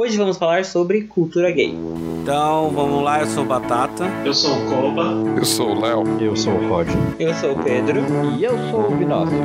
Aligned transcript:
Hoje 0.00 0.16
vamos 0.16 0.36
falar 0.36 0.64
sobre 0.64 1.00
cultura 1.00 1.50
gay. 1.50 1.76
Então, 2.22 2.70
vamos 2.70 3.02
lá, 3.02 3.18
eu 3.18 3.26
sou 3.26 3.42
o 3.42 3.46
Batata. 3.46 4.04
Eu 4.24 4.32
sou 4.32 4.56
o 4.56 4.70
Koba. 4.70 5.02
Eu 5.36 5.44
sou 5.44 5.74
o 5.74 5.80
Léo. 5.80 6.04
Eu 6.20 6.36
sou 6.36 6.52
o 6.52 6.68
Rod. 6.68 6.86
Eu 7.18 7.34
sou 7.34 7.50
o 7.50 7.64
Pedro. 7.64 8.02
E 8.38 8.44
eu 8.44 8.56
sou 8.70 8.92
o 8.92 8.96
Vinócius. 8.96 9.40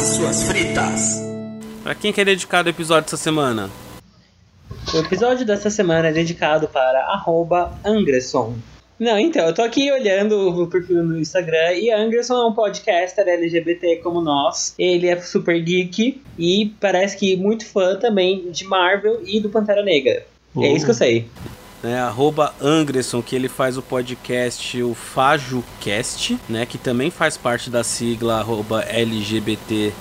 suas 0.09 0.43
fritas. 0.45 1.23
Pra 1.83 1.95
quem 1.95 2.13
que 2.13 2.21
é 2.21 2.25
dedicado 2.25 2.69
o 2.69 2.71
episódio 2.71 3.05
dessa 3.05 3.17
semana? 3.17 3.69
O 4.95 4.99
episódio 4.99 5.45
dessa 5.45 5.69
semana 5.69 6.09
é 6.09 6.13
dedicado 6.13 6.67
para 6.67 7.01
arroba 7.01 7.79
Angresson. 7.85 8.57
Não, 8.99 9.19
então, 9.19 9.47
eu 9.47 9.55
tô 9.55 9.63
aqui 9.63 9.93
olhando 9.93 10.63
o 10.63 10.67
perfil 10.67 11.05
no 11.05 11.19
Instagram 11.19 11.75
e 11.75 11.91
Anderson 11.91 12.35
é 12.35 12.47
um 12.47 12.53
podcaster 12.53 13.29
LGBT 13.29 13.97
como 13.97 14.21
nós. 14.21 14.75
Ele 14.79 15.07
é 15.07 15.21
super 15.21 15.61
geek 15.63 16.21
e 16.39 16.75
parece 16.81 17.17
que 17.17 17.37
muito 17.37 17.67
fã 17.67 17.97
também 17.97 18.51
de 18.51 18.65
Marvel 18.65 19.21
e 19.25 19.39
do 19.41 19.51
Pantera 19.51 19.85
Negra. 19.85 20.27
É 20.57 20.73
isso 20.73 20.85
que 20.87 20.91
eu 20.91 20.95
sei. 20.95 21.29
Né, 21.83 22.01
arroba 22.01 22.55
Angresson, 22.61 23.23
que 23.23 23.37
ele 23.37 23.49
faz 23.49 23.77
o 23.77 23.83
podcast, 23.83 24.83
o 24.83 24.95
FajoCast, 24.95 26.39
né, 26.49 26.67
que 26.67 26.79
também 26.79 27.11
faz 27.11 27.37
parte 27.37 27.71
da 27.71 27.85
sigla 27.85 28.41
arroba 28.41 28.83
LGBT 28.83 29.93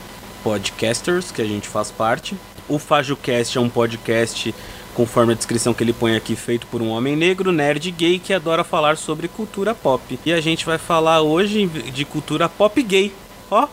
Podcasters, 0.44 1.32
que 1.32 1.42
a 1.42 1.46
gente 1.46 1.68
faz 1.68 1.92
parte. 1.92 2.36
O 2.68 2.80
FajoCast 2.80 3.58
é 3.58 3.62
um 3.62 3.70
podcast, 3.70 4.54
conforme 4.94 5.34
a 5.34 5.36
descrição 5.36 5.74
que 5.74 5.84
ele 5.84 5.94
põe 5.94 6.16
aqui, 6.16 6.36
feito 6.36 6.68
por 6.68 6.82
um 6.82 6.90
homem 6.90 7.16
negro, 7.16 7.52
nerd 7.52 7.90
gay, 7.92 8.20
que 8.20 8.34
adora 8.34 8.64
falar 8.64 8.98
sobre 8.98 9.28
cultura 9.28 9.74
pop. 9.74 10.20
E 10.26 10.34
a 10.34 10.42
gente 10.42 10.66
vai 10.66 10.78
falar 10.78 11.22
hoje 11.22 11.68
de 11.68 12.06
cultura 12.06 12.50
pop 12.50 12.82
gay. 12.82 13.14
Ó, 13.50 13.68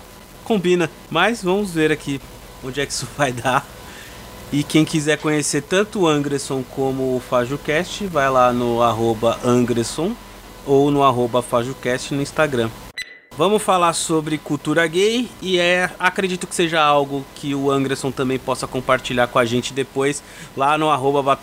combina. 0.45 0.91
Mas 1.11 1.43
vamos 1.43 1.73
ver 1.73 1.91
aqui 1.91 2.21
onde 2.63 2.81
é 2.81 2.87
que 2.87 2.93
isso 2.93 3.09
vai 3.17 3.33
dar. 3.33 3.67
E 4.55 4.63
quem 4.63 4.85
quiser 4.85 5.19
conhecer 5.19 5.63
tanto 5.63 6.03
o 6.03 6.07
Angresson 6.07 6.63
como 6.63 7.17
o 7.17 7.19
FajoCast, 7.19 8.07
vai 8.07 8.31
lá 8.31 8.53
no 8.53 8.81
arroba 8.83 9.37
Angresson 9.45 10.15
ou 10.65 10.93
no 10.93 11.03
arroba 11.03 11.43
FajoCast 11.43 12.15
no 12.15 12.23
Instagram. 12.23 12.71
Vamos 13.37 13.61
falar 13.61 13.93
sobre 13.95 14.39
cultura 14.39 14.87
gay 14.87 15.29
e 15.43 15.59
é, 15.59 15.91
acredito 15.99 16.47
que 16.47 16.55
seja 16.55 16.81
algo 16.81 17.27
que 17.35 17.53
o 17.53 17.69
Angresson 17.69 18.13
também 18.13 18.39
possa 18.39 18.65
compartilhar 18.69 19.27
com 19.27 19.41
a 19.41 19.45
gente 19.45 19.73
depois 19.73 20.23
lá 20.57 20.79
no 20.79 20.89
arroba 20.89 21.37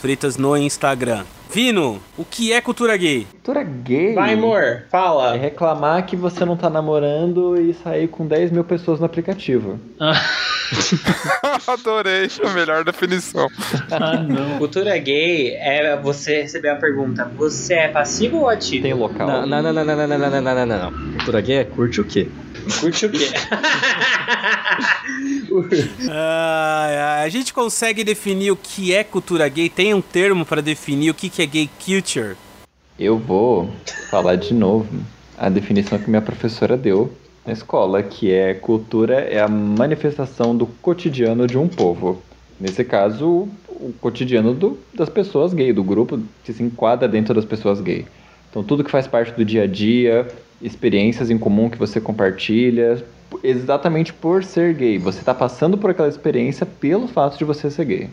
Fritas 0.00 0.38
no 0.38 0.56
Instagram. 0.56 1.26
Vino, 1.54 2.00
o 2.18 2.24
que 2.24 2.52
é 2.52 2.60
cultura 2.60 2.96
gay? 2.96 3.28
Cultura 3.30 3.62
gay 3.62 4.12
Vai, 4.12 4.34
amor, 4.34 4.60
é 4.60 4.82
fala. 4.90 5.36
reclamar 5.36 6.04
que 6.04 6.16
você 6.16 6.44
não 6.44 6.56
tá 6.56 6.68
namorando 6.68 7.56
e 7.56 7.72
sair 7.74 8.08
com 8.08 8.26
10 8.26 8.50
mil 8.50 8.64
pessoas 8.64 8.98
no 8.98 9.06
aplicativo. 9.06 9.78
Adorei, 11.68 12.28
a 12.44 12.50
melhor 12.50 12.82
definição. 12.82 13.48
Ah, 13.88 14.16
não. 14.16 14.58
Cultura 14.58 14.98
gay 14.98 15.52
é 15.52 15.96
você 15.96 16.42
receber 16.42 16.70
a 16.70 16.76
pergunta: 16.76 17.30
você 17.36 17.74
é 17.74 17.88
passivo 17.88 18.38
ou 18.38 18.48
ativo? 18.48 18.82
Tem 18.82 18.92
local. 18.92 19.28
Não, 19.28 19.46
não, 19.46 19.62
não, 19.62 19.72
não, 19.72 19.84
não, 19.84 19.96
não, 19.96 20.08
não, 20.08 20.18
não, 20.18 20.30
não, 20.30 20.54
não, 20.54 20.66
não, 20.66 20.90
não. 20.90 21.12
Cultura 21.12 21.40
gay 21.40 21.58
é 21.58 21.64
curte 21.64 22.00
o 22.00 22.04
quê? 22.04 22.28
Curte 22.80 23.06
o 23.06 23.10
quê? 23.10 23.30
Ai, 26.08 26.96
ai, 26.96 27.24
a 27.24 27.28
gente 27.28 27.52
consegue 27.52 28.02
definir 28.02 28.50
o 28.50 28.56
que 28.56 28.94
é 28.94 29.04
cultura 29.04 29.48
gay? 29.48 29.68
Tem 29.68 29.92
um 29.92 30.00
termo 30.00 30.44
para 30.44 30.62
definir 30.62 31.10
o 31.10 31.14
que 31.14 31.28
que 31.28 31.42
é 31.42 31.46
gay 31.46 31.70
culture? 31.84 32.36
Eu 32.98 33.18
vou 33.18 33.70
falar 34.10 34.36
de 34.36 34.54
novo 34.54 34.88
a 35.36 35.48
definição 35.48 35.98
que 35.98 36.08
minha 36.08 36.22
professora 36.22 36.76
deu 36.76 37.12
na 37.44 37.52
escola, 37.52 38.02
que 38.02 38.32
é 38.32 38.54
cultura 38.54 39.20
é 39.20 39.40
a 39.40 39.48
manifestação 39.48 40.56
do 40.56 40.66
cotidiano 40.66 41.46
de 41.46 41.58
um 41.58 41.68
povo. 41.68 42.22
Nesse 42.58 42.84
caso, 42.84 43.48
o 43.68 43.92
cotidiano 44.00 44.54
do, 44.54 44.78
das 44.94 45.08
pessoas 45.08 45.52
gay, 45.52 45.72
do 45.72 45.82
grupo 45.84 46.20
que 46.44 46.52
se 46.52 46.62
enquadra 46.62 47.06
dentro 47.06 47.34
das 47.34 47.44
pessoas 47.44 47.80
gay. 47.80 48.06
Então, 48.48 48.62
tudo 48.62 48.84
que 48.84 48.90
faz 48.90 49.06
parte 49.06 49.32
do 49.32 49.44
dia 49.44 49.64
a 49.64 49.66
dia, 49.66 50.26
experiências 50.64 51.30
em 51.30 51.38
comum 51.38 51.68
que 51.68 51.78
você 51.78 52.00
compartilha, 52.00 53.04
exatamente 53.42 54.12
por 54.12 54.42
ser 54.42 54.74
gay. 54.74 54.98
Você 54.98 55.20
está 55.20 55.34
passando 55.34 55.76
por 55.76 55.90
aquela 55.90 56.08
experiência 56.08 56.64
pelo 56.64 57.06
fato 57.06 57.36
de 57.36 57.44
você 57.44 57.70
ser 57.70 57.84
gay. 57.84 58.08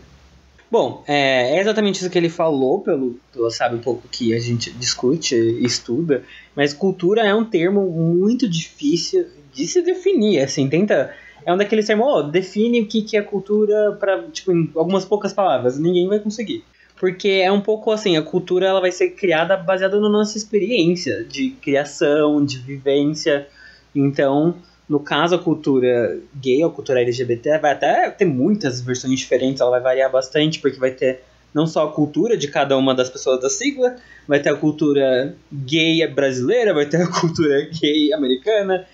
Bom, 0.69 1.03
é, 1.07 1.57
é 1.57 1.59
exatamente 1.59 1.99
isso 1.99 2.09
que 2.09 2.17
ele 2.17 2.29
falou, 2.29 2.79
pelo, 2.79 3.19
pelo 3.33 3.49
sabe 3.51 3.75
um 3.75 3.79
pouco 3.81 4.07
que 4.09 4.33
a 4.33 4.39
gente 4.39 4.71
discute 4.71 5.35
e 5.35 5.65
estuda, 5.65 6.23
mas 6.55 6.73
cultura 6.73 7.21
é 7.21 7.33
um 7.33 7.43
termo 7.43 7.89
muito 7.89 8.47
difícil 8.47 9.25
de 9.53 9.67
se 9.67 9.81
definir, 9.81 10.39
assim, 10.39 10.69
tenta... 10.69 11.13
É 11.43 11.51
um 11.51 11.57
daqueles 11.57 11.87
termos, 11.87 12.05
ó, 12.07 12.21
define 12.21 12.81
o 12.81 12.85
que, 12.85 13.01
que 13.01 13.17
é 13.17 13.21
cultura 13.21 13.97
para 13.99 14.21
tipo, 14.27 14.51
em 14.51 14.69
algumas 14.75 15.03
poucas 15.03 15.33
palavras, 15.33 15.79
ninguém 15.79 16.07
vai 16.07 16.19
conseguir. 16.19 16.63
Porque 17.01 17.41
é 17.43 17.51
um 17.51 17.59
pouco 17.59 17.91
assim, 17.91 18.15
a 18.15 18.21
cultura 18.21 18.67
ela 18.67 18.79
vai 18.79 18.93
ser 18.93 19.09
criada 19.09 19.57
baseada 19.57 19.99
na 19.99 20.07
nossa 20.07 20.37
experiência 20.37 21.25
de 21.25 21.49
criação, 21.61 22.45
de 22.45 22.59
vivência, 22.59 23.45
então... 23.93 24.55
No 24.89 24.99
caso, 24.99 25.35
a 25.35 25.39
cultura 25.39 26.19
gay 26.35 26.61
ou 26.65 26.69
cultura 26.69 26.99
LGBT 26.99 27.59
vai 27.59 27.71
até 27.71 28.09
ter 28.09 28.25
muitas 28.25 28.81
versões 28.81 29.17
diferentes, 29.17 29.61
ela 29.61 29.71
vai 29.71 29.79
variar 29.79 30.11
bastante, 30.11 30.59
porque 30.59 30.77
vai 30.77 30.91
ter 30.91 31.21
não 31.53 31.65
só 31.65 31.85
a 31.85 31.91
cultura 31.93 32.35
de 32.35 32.49
cada 32.49 32.77
uma 32.77 32.93
das 32.93 33.09
pessoas 33.09 33.39
da 33.39 33.49
sigla, 33.49 33.95
vai 34.27 34.41
ter 34.41 34.49
a 34.49 34.55
cultura 34.57 35.33
gay 35.49 36.05
brasileira, 36.07 36.73
vai 36.73 36.85
ter 36.85 37.01
a 37.01 37.07
cultura 37.07 37.69
gay 37.81 38.11
americana, 38.11 38.85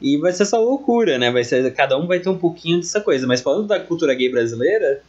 e 0.00 0.16
vai 0.18 0.32
ser 0.32 0.44
só 0.44 0.60
loucura, 0.60 1.18
né? 1.18 1.32
Vai 1.32 1.42
ser, 1.42 1.68
cada 1.74 1.98
um 1.98 2.06
vai 2.06 2.20
ter 2.20 2.28
um 2.28 2.38
pouquinho 2.38 2.78
dessa 2.78 3.00
coisa. 3.00 3.26
Mas 3.26 3.40
falando 3.40 3.66
da 3.66 3.80
cultura 3.80 4.14
gay 4.14 4.30
brasileira, 4.30 5.02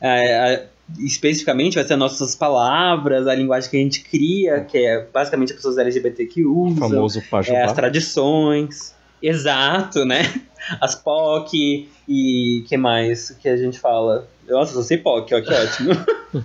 é, 0.00 0.52
é, 0.52 0.66
especificamente 0.98 1.74
vai 1.74 1.84
ser 1.84 1.96
nossas 1.96 2.34
palavras, 2.34 3.26
a 3.26 3.34
linguagem 3.34 3.70
que 3.70 3.76
a 3.76 3.80
gente 3.80 4.00
cria, 4.02 4.60
que 4.60 4.78
é 4.78 5.06
basicamente 5.12 5.50
as 5.50 5.56
pessoas 5.56 5.78
LGBT 5.78 6.26
que 6.26 6.44
O 6.44 6.66
usam 6.66 6.76
famoso 6.76 7.22
Pajubá. 7.30 7.58
é, 7.58 7.62
as 7.64 7.72
tradições. 7.72 8.94
Exato, 9.22 10.04
né? 10.04 10.22
As 10.80 10.94
POC 10.94 11.88
e 12.08 12.64
que 12.68 12.76
mais 12.76 13.30
que 13.40 13.48
a 13.48 13.56
gente 13.56 13.78
fala? 13.78 14.28
Nossa, 14.48 14.74
só 14.74 14.82
sei 14.82 14.98
POC, 14.98 15.34
ó, 15.34 15.40
que 15.40 15.52
ótimo. 15.52 15.90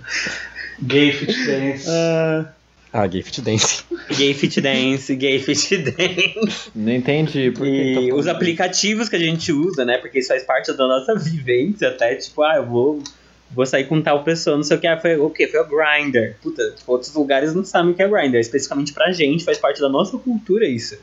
Gay 0.82 1.12
Fit 1.12 1.46
Dance. 1.46 1.86
Ah, 1.88 2.52
Ah, 2.92 3.06
gay 3.06 3.22
fit 3.22 3.40
dance. 3.42 3.84
gay 4.16 4.32
Fit 4.32 4.60
Dance, 4.60 5.14
Gay 5.16 5.38
Fit 5.38 5.76
Dance. 5.78 6.70
Não 6.74 6.92
entendi 6.92 7.50
por 7.50 7.66
que 7.66 7.70
E 7.70 8.08
tá 8.08 8.14
os 8.14 8.26
aplicativos 8.26 9.08
que 9.08 9.16
a 9.16 9.18
gente 9.18 9.52
usa, 9.52 9.84
né? 9.84 9.98
Porque 9.98 10.18
isso 10.18 10.28
faz 10.28 10.42
parte 10.44 10.72
da 10.72 10.86
nossa 10.86 11.14
vivência 11.14 11.88
até, 11.88 12.14
tipo, 12.14 12.42
ah, 12.42 12.56
eu 12.56 12.66
vou, 12.66 13.02
vou 13.50 13.64
sair 13.66 13.84
com 13.84 14.00
tal 14.02 14.22
pessoa, 14.24 14.56
não 14.56 14.64
sei 14.64 14.76
o 14.76 14.80
que. 14.80 14.86
Ah, 14.86 14.98
foi 15.00 15.16
o 15.16 15.30
quê? 15.30 15.46
Foi 15.48 15.60
o 15.60 15.64
Grindr. 15.66 16.34
Puta, 16.42 16.74
outros 16.86 17.12
lugares 17.14 17.54
não 17.54 17.64
sabem 17.64 17.92
o 17.92 17.94
que 17.94 18.02
é 18.02 18.08
Grindr. 18.08 18.36
Especificamente 18.38 18.92
pra 18.92 19.12
gente, 19.12 19.44
faz 19.44 19.58
parte 19.58 19.80
da 19.80 19.88
nossa 19.88 20.16
cultura 20.18 20.66
isso. 20.66 20.94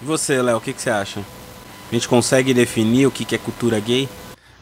E 0.00 0.04
você, 0.04 0.40
Léo, 0.42 0.56
o 0.56 0.60
que, 0.60 0.72
que 0.72 0.80
você 0.82 0.90
acha? 0.90 1.20
A 1.90 1.94
gente 1.94 2.08
consegue 2.08 2.54
definir 2.54 3.06
o 3.06 3.10
que, 3.10 3.24
que 3.24 3.34
é 3.34 3.38
cultura 3.38 3.78
gay? 3.78 4.08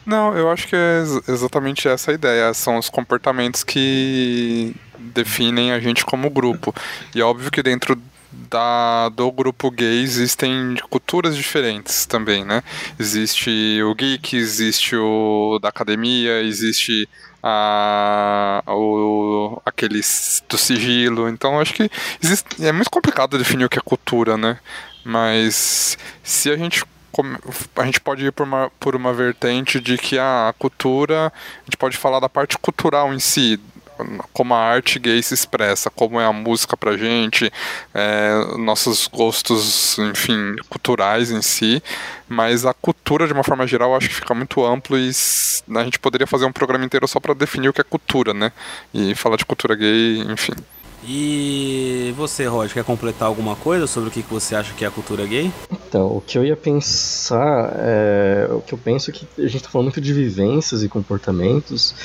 Não, 0.05 0.35
eu 0.37 0.49
acho 0.49 0.67
que 0.67 0.75
é 0.75 0.99
ex- 0.99 1.29
exatamente 1.29 1.87
essa 1.87 2.11
a 2.11 2.13
ideia. 2.13 2.53
São 2.53 2.77
os 2.77 2.89
comportamentos 2.89 3.63
que 3.63 4.75
definem 4.99 5.71
a 5.71 5.79
gente 5.79 6.05
como 6.05 6.29
grupo. 6.29 6.73
E 7.15 7.21
é 7.21 7.23
óbvio 7.23 7.49
que 7.49 7.63
dentro 7.63 7.95
da, 8.31 9.09
do 9.09 9.31
grupo 9.31 9.69
gay 9.69 10.01
existem 10.01 10.75
culturas 10.89 11.35
diferentes 11.35 12.05
também, 12.05 12.45
né? 12.45 12.63
Existe 12.99 13.81
o 13.83 13.93
geek, 13.93 14.35
existe 14.35 14.95
o 14.95 15.59
da 15.61 15.69
academia, 15.69 16.41
existe 16.41 17.07
a, 17.43 18.63
o, 18.67 19.61
aqueles 19.65 20.43
do 20.47 20.57
sigilo. 20.57 21.27
Então 21.27 21.59
acho 21.59 21.73
que 21.73 21.89
existe, 22.21 22.65
é 22.65 22.71
muito 22.71 22.89
complicado 22.89 23.37
definir 23.37 23.65
o 23.65 23.69
que 23.69 23.79
é 23.79 23.81
cultura, 23.81 24.37
né? 24.37 24.59
Mas 25.03 25.97
se 26.23 26.49
a 26.51 26.55
gente 26.55 26.83
a 27.75 27.85
gente 27.85 27.99
pode 27.99 28.25
ir 28.25 28.31
por 28.31 28.43
uma, 28.43 28.71
por 28.79 28.95
uma 28.95 29.13
vertente 29.13 29.81
de 29.81 29.97
que 29.97 30.17
a 30.17 30.53
cultura, 30.57 31.27
a 31.27 31.63
gente 31.65 31.75
pode 31.77 31.97
falar 31.97 32.21
da 32.21 32.29
parte 32.29 32.57
cultural 32.57 33.13
em 33.13 33.19
si, 33.19 33.59
como 34.33 34.53
a 34.53 34.59
arte 34.59 34.99
gay 34.99 35.21
se 35.21 35.33
expressa, 35.33 35.89
como 35.89 36.19
é 36.19 36.25
a 36.25 36.33
música 36.33 36.75
pra 36.77 36.97
gente, 36.97 37.51
é, 37.93 38.57
nossos 38.57 39.07
gostos, 39.07 39.97
enfim, 39.99 40.55
culturais 40.69 41.31
em 41.31 41.41
si, 41.41 41.81
mas 42.27 42.65
a 42.65 42.73
cultura 42.73 43.27
de 43.27 43.33
uma 43.33 43.43
forma 43.43 43.67
geral 43.67 43.91
eu 43.91 43.97
acho 43.97 44.09
que 44.09 44.15
fica 44.15 44.33
muito 44.33 44.65
amplo 44.65 44.97
e 44.97 45.11
a 45.75 45.83
gente 45.83 45.99
poderia 45.99 46.27
fazer 46.27 46.45
um 46.45 46.51
programa 46.51 46.85
inteiro 46.85 47.07
só 47.07 47.19
pra 47.19 47.33
definir 47.33 47.69
o 47.69 47.73
que 47.73 47.81
é 47.81 47.83
cultura, 47.83 48.33
né? 48.33 48.51
E 48.93 49.15
falar 49.15 49.35
de 49.35 49.45
cultura 49.45 49.75
gay, 49.75 50.19
enfim. 50.29 50.53
E 51.03 52.13
você, 52.15 52.45
Rod, 52.45 52.71
quer 52.71 52.83
completar 52.83 53.27
alguma 53.27 53.55
coisa 53.55 53.87
sobre 53.87 54.09
o 54.09 54.11
que, 54.11 54.21
que 54.21 54.31
você 54.31 54.55
acha 54.55 54.73
que 54.73 54.85
é 54.85 54.87
a 54.87 54.91
cultura 54.91 55.25
gay? 55.25 55.51
Então, 55.71 56.05
o 56.05 56.21
que 56.21 56.37
eu 56.37 56.45
ia 56.45 56.55
pensar, 56.55 57.73
é, 57.75 58.47
o 58.51 58.61
que 58.61 58.73
eu 58.73 58.77
penso 58.77 59.09
é 59.09 59.13
que 59.13 59.27
a 59.39 59.47
gente 59.47 59.57
está 59.57 59.69
falando 59.69 59.85
muito 59.85 59.99
de 60.01 60.13
vivências 60.13 60.83
e 60.83 60.89
comportamentos, 60.89 61.95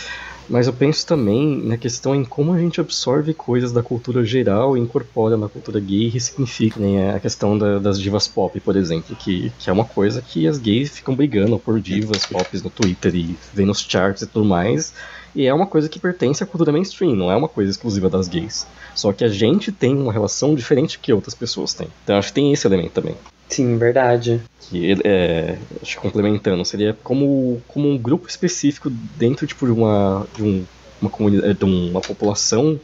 mas 0.48 0.66
eu 0.66 0.72
penso 0.72 1.06
também 1.06 1.62
na 1.62 1.76
questão 1.76 2.14
em 2.14 2.24
como 2.24 2.52
a 2.52 2.58
gente 2.58 2.80
absorve 2.80 3.34
coisas 3.34 3.72
da 3.72 3.82
cultura 3.82 4.24
geral 4.24 4.76
e 4.76 4.80
incorpora 4.80 5.36
na 5.36 5.48
cultura 5.48 5.80
gay 5.80 6.04
e 6.04 6.08
ressignifica. 6.08 6.78
Né? 6.78 7.14
A 7.14 7.20
questão 7.20 7.58
da, 7.58 7.78
das 7.78 8.00
divas 8.00 8.28
pop, 8.28 8.58
por 8.60 8.76
exemplo, 8.76 9.16
que, 9.16 9.52
que 9.58 9.70
é 9.70 9.72
uma 9.72 9.84
coisa 9.84 10.22
que 10.22 10.46
as 10.46 10.58
gays 10.58 10.90
ficam 10.90 11.14
brigando 11.14 11.58
por 11.58 11.80
divas 11.80 12.26
pop 12.26 12.46
no 12.62 12.70
Twitter 12.70 13.14
e 13.14 13.36
vem 13.52 13.66
nos 13.66 13.80
charts 13.80 14.22
e 14.22 14.26
tudo 14.26 14.44
mais. 14.44 14.92
E 15.34 15.44
é 15.46 15.52
uma 15.52 15.66
coisa 15.66 15.88
que 15.88 15.98
pertence 15.98 16.42
à 16.42 16.46
cultura 16.46 16.72
mainstream, 16.72 17.14
não 17.14 17.30
é 17.30 17.36
uma 17.36 17.48
coisa 17.48 17.70
exclusiva 17.70 18.08
das 18.08 18.26
gays. 18.26 18.66
Só 18.94 19.12
que 19.12 19.22
a 19.22 19.28
gente 19.28 19.70
tem 19.70 19.94
uma 19.94 20.12
relação 20.12 20.54
diferente 20.54 20.98
que 20.98 21.12
outras 21.12 21.34
pessoas 21.34 21.74
têm. 21.74 21.88
Então 22.04 22.16
acho 22.16 22.28
que 22.28 22.34
tem 22.34 22.52
esse 22.52 22.66
elemento 22.66 22.92
também. 22.92 23.16
Sim, 23.48 23.78
verdade. 23.78 24.40
Que 24.60 24.96
é, 25.04 25.58
acho 25.80 25.96
que 25.96 26.02
complementando, 26.02 26.64
seria 26.64 26.96
como, 27.04 27.62
como 27.68 27.88
um 27.88 27.96
grupo 27.96 28.28
específico 28.28 28.90
dentro 28.90 29.46
tipo, 29.46 29.66
de 29.66 29.72
uma, 29.72 30.26
de 30.34 30.42
um, 30.42 30.64
uma 31.00 31.10
comunidade, 31.10 31.54
de 31.54 31.64
uma 31.64 32.00
população 32.00 32.78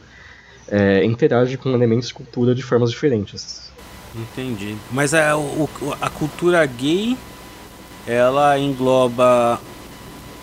é, 0.67 1.03
interage 1.03 1.57
com 1.57 1.69
elementos 1.69 2.07
de 2.07 2.13
cultura 2.13 2.55
de 2.55 2.63
formas 2.63 2.91
diferentes. 2.91 3.71
Entendi. 4.15 4.75
Mas 4.91 5.13
a, 5.13 5.35
o, 5.37 5.69
a 5.99 6.09
cultura 6.09 6.65
gay, 6.65 7.17
ela 8.07 8.57
engloba. 8.57 9.59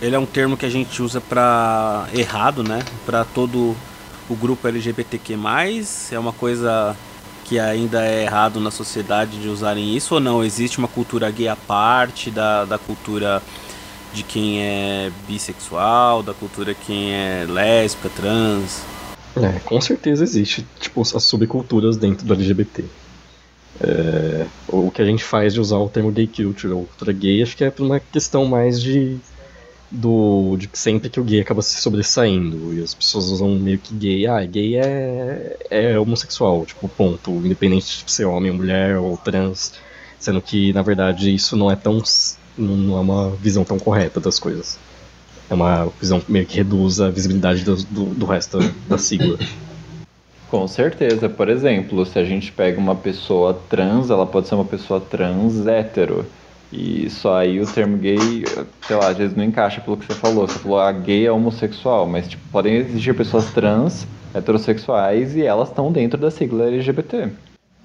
Ele 0.02 0.16
é 0.16 0.18
um 0.18 0.26
termo 0.26 0.56
que 0.56 0.66
a 0.66 0.70
gente 0.70 1.02
usa 1.02 1.20
para 1.20 2.08
errado, 2.14 2.62
né? 2.62 2.80
Para 3.06 3.24
todo 3.24 3.76
o 4.28 4.34
grupo 4.34 4.66
LGBTQ+, 4.66 5.34
é 6.12 6.18
uma 6.18 6.32
coisa 6.32 6.96
que 7.50 7.58
ainda 7.58 8.06
é 8.06 8.22
errado 8.22 8.60
na 8.60 8.70
sociedade 8.70 9.42
de 9.42 9.48
usarem 9.48 9.96
isso 9.96 10.14
ou 10.14 10.20
não? 10.20 10.44
Existe 10.44 10.78
uma 10.78 10.86
cultura 10.86 11.28
gay 11.32 11.48
à 11.48 11.56
parte 11.56 12.30
da, 12.30 12.64
da 12.64 12.78
cultura 12.78 13.42
de 14.14 14.22
quem 14.22 14.62
é 14.62 15.10
bissexual, 15.26 16.22
da 16.22 16.32
cultura 16.32 16.74
quem 16.74 17.12
é 17.12 17.44
lésbica, 17.48 18.08
trans? 18.10 18.84
É, 19.34 19.58
com 19.64 19.80
certeza 19.80 20.22
existe, 20.22 20.64
tipo, 20.78 21.02
as 21.02 21.24
subculturas 21.24 21.96
dentro 21.96 22.24
do 22.24 22.32
LGBT. 22.34 22.84
É, 23.80 24.46
o 24.68 24.88
que 24.88 25.02
a 25.02 25.04
gente 25.04 25.24
faz 25.24 25.52
de 25.52 25.60
usar 25.60 25.78
o 25.78 25.88
termo 25.88 26.12
gay 26.12 26.28
culture 26.28 26.72
ou 26.72 26.84
cultura 26.84 27.12
gay, 27.12 27.42
acho 27.42 27.56
que 27.56 27.64
é 27.64 27.70
por 27.70 27.84
uma 27.84 27.98
questão 27.98 28.44
mais 28.44 28.80
de 28.80 29.18
do 29.90 30.56
de 30.56 30.68
sempre 30.72 31.10
que 31.10 31.18
o 31.18 31.24
gay 31.24 31.40
acaba 31.40 31.62
se 31.62 31.80
sobressaindo 31.80 32.72
e 32.72 32.82
as 32.82 32.94
pessoas 32.94 33.26
usam 33.26 33.50
meio 33.56 33.78
que 33.78 33.94
gay, 33.94 34.26
ah, 34.26 34.44
gay 34.44 34.76
é, 34.76 35.56
é 35.70 35.98
homossexual, 35.98 36.64
tipo, 36.64 36.88
ponto, 36.88 37.30
independente 37.32 38.04
de 38.04 38.12
ser 38.12 38.24
homem 38.24 38.52
mulher 38.52 38.98
ou 38.98 39.16
trans, 39.16 39.72
sendo 40.18 40.40
que 40.40 40.72
na 40.72 40.82
verdade 40.82 41.34
isso 41.34 41.56
não 41.56 41.70
é 41.70 41.76
tão 41.76 42.00
não 42.56 42.98
é 42.98 43.00
uma 43.00 43.30
visão 43.30 43.64
tão 43.64 43.78
correta 43.78 44.20
das 44.20 44.38
coisas. 44.38 44.78
É 45.48 45.54
uma 45.54 45.86
visão 46.00 46.22
meio 46.28 46.46
que 46.46 46.56
reduz 46.58 47.00
a 47.00 47.10
visibilidade 47.10 47.64
do, 47.64 47.74
do, 47.76 48.04
do 48.14 48.26
resto 48.26 48.58
da 48.88 48.96
sigla. 48.96 49.36
Com 50.48 50.66
certeza, 50.68 51.28
por 51.28 51.48
exemplo, 51.48 52.04
se 52.04 52.18
a 52.18 52.24
gente 52.24 52.52
pega 52.52 52.78
uma 52.78 52.94
pessoa 52.94 53.54
trans, 53.68 54.10
ela 54.10 54.26
pode 54.26 54.48
ser 54.48 54.56
uma 54.56 54.64
pessoa 54.64 55.00
trans 55.00 55.66
hétero. 55.66 56.26
E 56.72 57.10
só 57.10 57.38
aí 57.38 57.60
o 57.60 57.66
termo 57.66 57.96
gay, 57.96 58.44
sei 58.86 58.96
lá, 58.96 59.08
às 59.08 59.16
vezes 59.16 59.36
não 59.36 59.42
encaixa 59.42 59.80
pelo 59.80 59.96
que 59.96 60.06
você 60.06 60.14
falou. 60.14 60.46
Você 60.46 60.58
falou, 60.58 60.78
a 60.78 60.88
ah, 60.88 60.92
gay 60.92 61.26
é 61.26 61.32
homossexual, 61.32 62.06
mas 62.06 62.28
tipo, 62.28 62.42
podem 62.52 62.76
existir 62.76 63.14
pessoas 63.14 63.52
trans, 63.52 64.06
heterossexuais, 64.32 65.34
e 65.34 65.42
elas 65.42 65.68
estão 65.68 65.90
dentro 65.90 66.18
da 66.18 66.30
sigla 66.30 66.66
LGBT. 66.66 67.28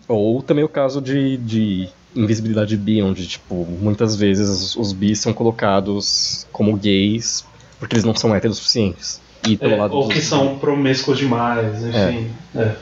Ou 0.07 0.41
também 0.43 0.63
o 0.63 0.69
caso 0.69 1.01
de, 1.01 1.37
de 1.37 1.89
invisibilidade 2.15 2.77
bi, 2.77 3.01
onde, 3.01 3.27
tipo, 3.27 3.65
muitas 3.65 4.15
vezes 4.15 4.75
os 4.75 4.93
bis 4.93 5.19
são 5.19 5.33
colocados 5.33 6.47
como 6.51 6.77
gays 6.77 7.43
porque 7.79 7.95
eles 7.95 8.05
não 8.05 8.15
são 8.15 8.33
héteros 8.35 8.57
suficientes. 8.57 9.21
E 9.47 9.55
pelo 9.55 9.73
é, 9.73 9.77
lado 9.77 9.95
ou 9.95 10.07
que 10.07 10.21
são 10.21 10.57
promíscuos 10.57 11.19
demais, 11.19 11.83
enfim. 11.83 12.31
É. 12.55 12.61
é. 12.61 12.75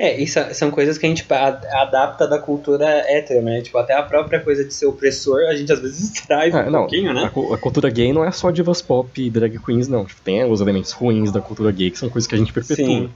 É, 0.00 0.18
isso 0.18 0.40
são 0.54 0.70
coisas 0.70 0.96
que 0.96 1.04
a 1.04 1.08
gente 1.10 1.26
adapta 1.30 2.26
da 2.26 2.38
cultura 2.38 2.86
hétero, 3.06 3.42
né? 3.42 3.60
Tipo, 3.60 3.76
até 3.76 3.92
a 3.92 4.02
própria 4.02 4.40
coisa 4.40 4.64
de 4.64 4.72
ser 4.72 4.86
opressor, 4.86 5.40
a 5.46 5.54
gente 5.54 5.70
às 5.70 5.78
vezes 5.78 6.10
traz 6.26 6.54
ah, 6.54 6.62
um 6.62 6.70
não, 6.70 6.80
pouquinho, 6.80 7.12
né? 7.12 7.24
A, 7.24 7.54
a, 7.54 7.58
cultura 7.58 7.90
gay 7.90 8.10
não 8.10 8.24
é 8.24 8.30
só 8.30 8.50
divas 8.50 8.80
pop 8.80 9.22
e 9.22 9.28
drag 9.28 9.58
queens, 9.58 9.88
não. 9.88 10.06
Tipo, 10.06 10.22
tem 10.22 10.42
os 10.50 10.62
elementos 10.62 10.92
ruins 10.92 11.30
da 11.30 11.42
cultura 11.42 11.70
gay 11.70 11.90
que 11.90 11.98
são 11.98 12.08
coisas 12.08 12.26
que 12.26 12.34
a 12.34 12.38
gente 12.38 12.50
perpetua. 12.50 12.86
Sim. 12.86 13.10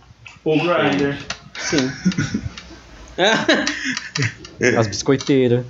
O 0.45 0.59
grinder. 0.59 1.17
Sim. 1.55 1.91
As 4.79 4.87
biscoiteiras. 4.87 5.65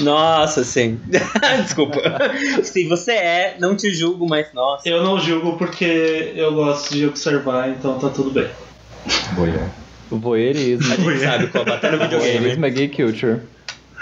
Nossa, 0.00 0.64
sim. 0.64 0.98
Desculpa. 1.62 2.00
Se 2.62 2.88
você 2.88 3.12
é, 3.12 3.56
não 3.60 3.76
te 3.76 3.92
julgo, 3.92 4.26
mas 4.26 4.50
nossa. 4.54 4.88
Eu 4.88 5.02
não 5.02 5.20
julgo 5.20 5.58
porque 5.58 6.32
eu 6.34 6.54
gosto 6.54 6.94
de 6.94 7.04
observar, 7.04 7.68
então 7.68 7.98
tá 7.98 8.08
tudo 8.08 8.30
bem. 8.30 8.48
Voyeur. 9.34 9.68
O 10.10 10.16
voyeurismo. 10.16 10.92
A 10.92 10.96
gente 11.12 11.20
sabe 11.20 11.46
qual 11.48 11.64
bater 11.64 11.92
no 11.92 11.98
videogame. 11.98 12.38
Voyeurismo 12.38 12.66
é 12.66 12.70
gay 12.70 12.88
culture. 12.88 13.40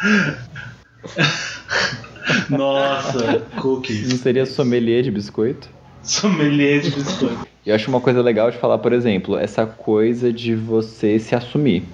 Nossa, 2.49 3.41
cookies. 3.61 4.09
Não 4.09 4.17
seria 4.17 4.47
sommelier 4.47 5.03
de 5.03 5.11
biscoito? 5.11 5.69
Sommelier 6.03 6.81
de 6.81 6.91
biscoito. 6.91 7.53
Eu 7.65 7.77
acho 7.77 7.89
uma 7.89 8.01
coisa 8.01 8.21
legal 8.21 8.51
de 8.51 8.59
falar, 8.59 8.79
por 8.79 8.93
exemplo, 8.93 9.39
essa 9.39 9.65
coisa 9.65 10.33
de 10.33 10.53
você 10.53 11.21
se 11.21 11.33
assumir. 11.33 11.85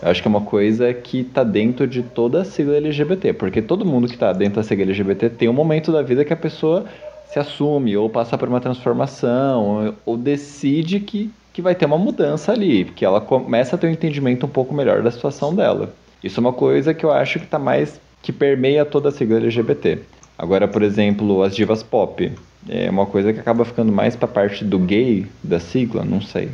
Eu 0.00 0.10
acho 0.10 0.22
que 0.22 0.28
é 0.28 0.30
uma 0.30 0.40
coisa 0.40 0.94
que 0.94 1.22
tá 1.22 1.44
dentro 1.44 1.86
de 1.86 2.02
toda 2.02 2.40
a 2.40 2.44
sigla 2.46 2.78
LGBT, 2.78 3.34
porque 3.34 3.60
todo 3.60 3.84
mundo 3.84 4.08
que 4.08 4.16
tá 4.16 4.32
dentro 4.32 4.56
da 4.56 4.62
sigla 4.62 4.84
LGBT 4.84 5.28
tem 5.28 5.46
um 5.46 5.52
momento 5.52 5.92
da 5.92 6.00
vida 6.00 6.24
que 6.24 6.32
a 6.32 6.36
pessoa 6.36 6.86
se 7.30 7.38
assume, 7.38 7.94
ou 7.94 8.08
passa 8.08 8.38
por 8.38 8.48
uma 8.48 8.58
transformação, 8.58 9.94
ou 10.06 10.16
decide 10.16 10.98
que 10.98 11.30
que 11.58 11.62
vai 11.62 11.74
ter 11.74 11.86
uma 11.86 11.98
mudança 11.98 12.52
ali, 12.52 12.84
porque 12.84 13.04
ela 13.04 13.20
começa 13.20 13.74
a 13.74 13.78
ter 13.78 13.88
um 13.88 13.90
entendimento 13.90 14.46
um 14.46 14.48
pouco 14.48 14.72
melhor 14.72 15.02
da 15.02 15.10
situação 15.10 15.52
dela. 15.52 15.92
Isso 16.22 16.38
é 16.38 16.40
uma 16.40 16.52
coisa 16.52 16.94
que 16.94 17.04
eu 17.04 17.10
acho 17.10 17.40
que 17.40 17.46
está 17.46 17.58
mais 17.58 18.00
que 18.22 18.30
permeia 18.30 18.84
toda 18.84 19.08
a 19.08 19.12
sigla 19.12 19.38
LGBT. 19.38 19.98
Agora, 20.38 20.68
por 20.68 20.84
exemplo, 20.84 21.42
as 21.42 21.56
divas 21.56 21.82
pop 21.82 22.32
é 22.68 22.88
uma 22.88 23.06
coisa 23.06 23.32
que 23.32 23.40
acaba 23.40 23.64
ficando 23.64 23.90
mais 23.90 24.14
para 24.14 24.28
parte 24.28 24.64
do 24.64 24.78
gay 24.78 25.26
da 25.42 25.58
sigla, 25.58 26.04
não 26.04 26.20
sei. 26.20 26.48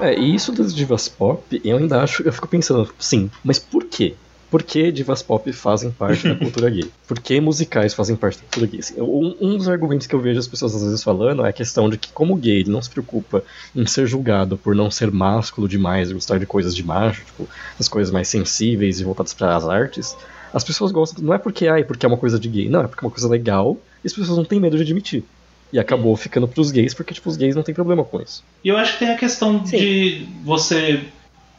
É, 0.00 0.18
e 0.18 0.34
isso 0.34 0.50
das 0.50 0.74
divas 0.74 1.08
pop, 1.08 1.60
eu 1.64 1.76
ainda 1.76 2.02
acho, 2.02 2.24
eu 2.24 2.32
fico 2.32 2.48
pensando, 2.48 2.92
sim, 2.98 3.30
mas 3.44 3.60
por 3.60 3.84
quê? 3.84 4.16
Por 4.54 4.62
que 4.62 4.92
divas 4.92 5.20
pop 5.20 5.52
fazem 5.52 5.90
parte 5.90 6.28
da 6.28 6.36
cultura 6.36 6.70
gay? 6.70 6.88
Por 7.08 7.18
que 7.18 7.40
musicais 7.40 7.92
fazem 7.92 8.14
parte 8.14 8.36
da 8.36 8.42
cultura 8.42 8.66
gay? 8.68 8.78
Assim, 8.78 9.00
um, 9.00 9.36
um, 9.40 9.56
dos 9.56 9.68
argumentos 9.68 10.06
que 10.06 10.14
eu 10.14 10.20
vejo 10.20 10.38
as 10.38 10.46
pessoas 10.46 10.76
às 10.76 10.82
vezes 10.84 11.02
falando 11.02 11.44
é 11.44 11.48
a 11.48 11.52
questão 11.52 11.90
de 11.90 11.98
que, 11.98 12.12
como 12.12 12.36
gay, 12.36 12.60
ele 12.60 12.70
não 12.70 12.80
se 12.80 12.88
preocupa 12.88 13.42
em 13.74 13.84
ser 13.84 14.06
julgado 14.06 14.56
por 14.56 14.72
não 14.72 14.92
ser 14.92 15.10
másculo 15.10 15.66
demais, 15.66 16.12
gostar 16.12 16.38
de 16.38 16.46
coisas 16.46 16.72
de 16.72 16.84
macho, 16.84 17.24
tipo, 17.24 17.48
as 17.80 17.88
coisas 17.88 18.12
mais 18.14 18.28
sensíveis 18.28 19.00
e 19.00 19.04
voltadas 19.04 19.34
para 19.34 19.56
as 19.56 19.66
artes. 19.66 20.16
As 20.52 20.62
pessoas 20.62 20.92
gostam, 20.92 21.24
não 21.24 21.34
é 21.34 21.38
porque, 21.38 21.66
ai, 21.66 21.82
porque 21.82 22.06
é 22.06 22.08
uma 22.08 22.16
coisa 22.16 22.38
de 22.38 22.48
gay, 22.48 22.68
não, 22.68 22.82
é 22.82 22.86
porque 22.86 23.04
é 23.04 23.08
uma 23.08 23.12
coisa 23.12 23.28
legal 23.28 23.76
e 24.04 24.06
as 24.06 24.12
pessoas 24.12 24.38
não 24.38 24.44
têm 24.44 24.60
medo 24.60 24.76
de 24.76 24.84
admitir. 24.84 25.24
E 25.72 25.80
acabou 25.80 26.14
ficando 26.14 26.46
pros 26.46 26.70
gays 26.70 26.94
porque, 26.94 27.12
tipo, 27.12 27.28
os 27.28 27.36
gays 27.36 27.56
não 27.56 27.64
tem 27.64 27.74
problema 27.74 28.04
com 28.04 28.22
isso. 28.22 28.44
E 28.62 28.68
eu 28.68 28.76
acho 28.76 28.92
que 28.92 28.98
tem 29.00 29.12
a 29.12 29.16
questão 29.16 29.66
Sim. 29.66 29.76
de 29.76 30.28
você 30.44 31.02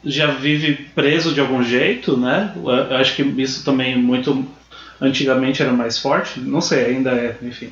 já 0.06 0.28
vive 0.28 0.74
preso 0.94 1.34
de 1.34 1.40
algum 1.40 1.64
jeito, 1.64 2.16
né? 2.16 2.54
Eu 2.56 2.98
acho 2.98 3.16
que 3.16 3.24
isso 3.42 3.64
também 3.66 3.98
muito 3.98 4.46
antigamente 5.02 5.62
era 5.62 5.74
mais 5.74 5.98
forte, 5.98 6.40
não 6.40 6.62
sei, 6.62 6.86
ainda 6.86 7.12
é, 7.12 7.36
enfim. 7.42 7.70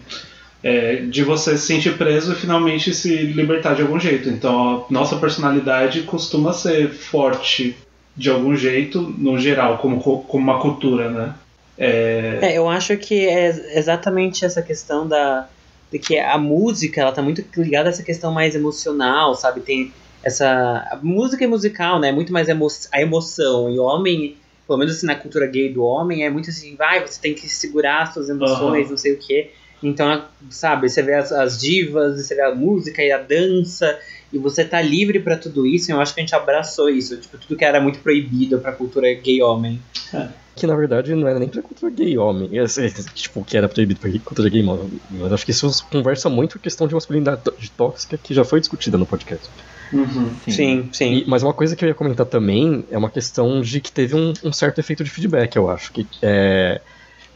É, 0.62 0.96
de 0.96 1.24
você 1.24 1.58
se 1.58 1.68
sentir 1.68 1.98
preso 1.98 2.34
e 2.34 2.36
finalmente 2.36 2.94
se 2.94 3.16
libertar 3.16 3.76
de 3.76 3.82
algum 3.82 4.00
jeito. 4.00 4.30
Então, 4.30 4.86
a 4.90 4.94
nossa 4.94 5.18
personalidade 5.18 6.02
costuma 6.04 6.54
ser 6.54 6.90
forte 6.90 7.76
de 8.16 8.30
algum 8.30 8.56
jeito, 8.56 9.02
no 9.18 9.38
geral, 9.38 9.78
como, 9.78 10.00
como 10.00 10.44
uma 10.44 10.60
cultura, 10.60 11.10
né? 11.10 11.34
É... 11.78 12.40
é... 12.42 12.58
eu 12.58 12.70
acho 12.70 12.96
que 12.98 13.26
é 13.28 13.78
exatamente 13.78 14.46
essa 14.46 14.62
questão 14.62 15.08
da 15.08 15.48
de 15.92 16.00
que 16.00 16.18
a 16.18 16.40
música 16.40 17.02
ela 17.02 17.12
tá 17.12 17.22
muito 17.22 17.46
ligada 17.56 17.88
a 17.88 17.92
essa 17.92 18.02
questão 18.02 18.32
mais 18.32 18.56
emocional, 18.56 19.36
sabe? 19.36 19.62
Tem 19.62 19.94
essa 20.24 21.00
música 21.04 21.44
é 21.44 21.48
musical, 21.48 22.00
né? 22.00 22.12
Muito 22.12 22.32
mais 22.32 22.48
emo 22.48 22.68
a 22.92 23.02
emoção. 23.02 23.70
E 23.70 23.78
o 23.78 23.84
homem, 23.84 24.38
pelo 24.66 24.80
menos 24.80 24.96
assim, 24.96 25.06
na 25.06 25.16
cultura 25.16 25.46
gay 25.46 25.72
do 25.72 25.84
homem, 25.84 26.26
é 26.26 26.30
muito 26.30 26.50
assim, 26.50 26.76
vai, 26.76 27.06
você 27.06 27.20
tem 27.20 27.34
que 27.34 27.48
segurar 27.50 28.04
as 28.04 28.14
suas 28.14 28.30
emoções, 28.30 28.86
uhum. 28.86 28.92
não 28.92 28.98
sei 28.98 29.14
o 29.14 29.18
quê. 29.18 29.52
Então, 29.82 30.24
sabe, 30.50 30.88
você 30.88 31.02
vê 31.02 31.16
as, 31.16 31.32
as, 31.34 31.60
divas, 31.60 32.16
você 32.16 32.36
vê 32.36 32.42
a 32.42 32.56
música 32.56 33.04
e 33.04 33.12
a 33.12 33.18
dança, 33.18 34.00
e 34.32 34.38
você 34.38 34.64
tá 34.64 34.82
livre 34.82 35.20
para 35.20 35.38
tudo 35.38 35.68
isso. 35.68 35.92
E 35.92 35.94
eu 35.94 36.00
acho 36.00 36.14
que 36.14 36.22
a 36.22 36.24
gente 36.24 36.34
abraçou 36.34 36.90
isso, 36.90 37.18
tipo, 37.18 37.38
tudo 37.38 37.58
que 37.58 37.66
era 37.66 37.82
muito 37.82 38.00
proibido 38.00 38.58
pra 38.60 38.72
cultura 38.72 39.14
gay 39.14 39.42
homem. 39.42 39.82
É. 40.14 40.30
Que 40.56 40.68
na 40.68 40.76
verdade 40.76 41.16
não 41.16 41.28
era 41.28 41.40
nem 41.40 41.50
pra 41.50 41.64
cultura 41.64 41.92
gay 41.92 42.18
homem, 42.18 42.50
tipo, 43.14 43.44
que 43.44 43.58
era 43.58 43.68
proibido 43.68 44.00
pra 44.00 44.10
cultura 44.24 44.50
gay 44.50 44.64
homem. 44.64 45.02
Mas 45.12 45.34
acho 45.34 45.44
que 45.44 45.52
isso 45.52 45.86
conversa 45.92 46.30
muito 46.30 46.54
com 46.54 46.60
a 46.60 46.62
questão 46.62 46.88
de 46.88 46.94
masculinidade 46.94 47.42
tóxica 47.76 48.18
que 48.18 48.34
já 48.34 48.46
foi 48.46 48.62
discutida 48.62 48.98
no 48.98 49.06
podcast. 49.06 49.50
Uhum. 49.94 50.36
Sim, 50.50 50.90
sim. 50.92 51.14
E- 51.14 51.26
mas 51.28 51.44
uma 51.44 51.54
coisa 51.54 51.76
que 51.76 51.86
eu 51.86 51.90
ia 51.90 51.96
comentar 51.96 52.26
também 52.26 52.84
é 52.90 52.98
uma 52.98 53.10
questão 53.10 53.62
de 53.62 53.80
que 53.80 53.92
teve 53.92 54.16
um, 54.16 54.34
um 54.44 54.52
certo 54.52 54.80
efeito 54.80 55.04
de 55.04 55.10
feedback, 55.10 55.56
eu 55.56 55.70
acho. 55.70 55.92
Que, 55.94 56.08
é, 56.22 56.82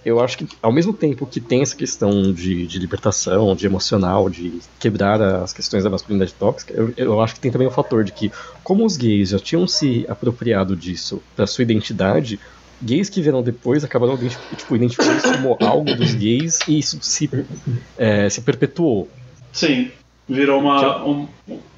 eu 0.04 0.20
acho 0.20 0.38
que 0.38 0.48
ao 0.62 0.72
mesmo 0.72 0.94
tempo 0.94 1.26
que 1.26 1.40
tem 1.42 1.62
essa 1.62 1.76
questão 1.76 2.34
de, 2.34 2.66
de 2.66 2.80
libertação, 2.80 3.56
de 3.56 3.66
emocional, 3.66 4.30
de 4.30 4.60
quebrar 4.80 5.22
as 5.22 5.54
questões 5.54 5.84
da 5.84 5.90
masculinidade 5.90 6.34
tóxica, 6.34 6.74
eu, 6.74 6.94
eu 6.98 7.22
acho 7.22 7.36
que 7.36 7.42
tem 7.42 7.52
também 7.52 7.68
o 7.68 7.72
fator 7.72 8.04
de 8.04 8.12
que, 8.12 8.32
como 8.64 8.86
os 8.86 8.96
gays 8.98 9.30
já 9.30 9.40
tinham 9.40 9.68
se 9.68 10.06
apropriado 10.08 10.76
disso 10.76 11.22
para 11.36 11.46
sua 11.46 11.64
identidade, 11.64 12.40
gays 12.82 13.10
que 13.10 13.22
vieram 13.22 13.42
depois 13.42 13.84
acabaram 13.84 14.18
tipo, 14.56 14.76
identificando 14.76 15.18
isso 15.18 15.32
como 15.34 15.58
algo 15.62 15.94
dos 15.96 16.14
gays 16.16 16.60
e 16.68 16.80
isso 16.80 17.00
se, 17.02 17.30
é, 17.98 18.30
se 18.30 18.42
perpetuou. 18.42 19.10
Sim, 19.52 19.90
virou 20.30 20.60
uma, 20.62 21.06
um- 21.06 21.28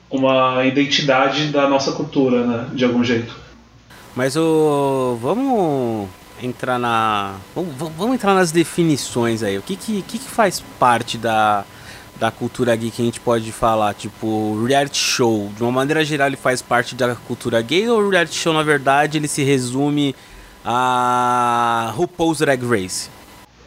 uma 0.09 0.63
identidade 0.65 1.47
da 1.47 1.67
nossa 1.69 1.91
cultura, 1.91 2.45
né? 2.45 2.69
De 2.73 2.83
algum 2.85 3.03
jeito. 3.03 3.35
Mas 4.15 4.35
o. 4.35 5.17
Vamos 5.21 6.09
entrar 6.41 6.79
na. 6.79 7.35
Vamos, 7.55 7.73
vamos- 7.97 8.15
entrar 8.15 8.33
nas 8.33 8.51
definições 8.51 9.43
aí. 9.43 9.57
O 9.57 9.61
que, 9.61 9.75
que, 9.75 10.01
que, 10.01 10.17
que 10.19 10.29
faz 10.29 10.63
parte 10.79 11.17
da, 11.17 11.63
da 12.19 12.31
cultura 12.31 12.75
gay 12.75 12.89
que 12.91 13.01
a 13.01 13.05
gente 13.05 13.19
pode 13.19 13.51
falar? 13.51 13.93
Tipo, 13.93 14.63
reality 14.65 14.97
show. 14.97 15.49
De 15.55 15.61
uma 15.63 15.71
maneira 15.71 16.03
geral, 16.03 16.27
ele 16.27 16.37
faz 16.37 16.61
parte 16.61 16.95
da 16.95 17.15
cultura 17.15 17.61
gay 17.61 17.87
ou 17.87 18.01
o 18.01 18.09
reality 18.09 18.35
show, 18.35 18.53
na 18.53 18.63
verdade, 18.63 19.17
ele 19.17 19.27
se 19.27 19.43
resume 19.43 20.15
a 20.65 21.91
RuPaul's 21.95 22.39
Drag 22.39 22.61
Race? 22.65 23.09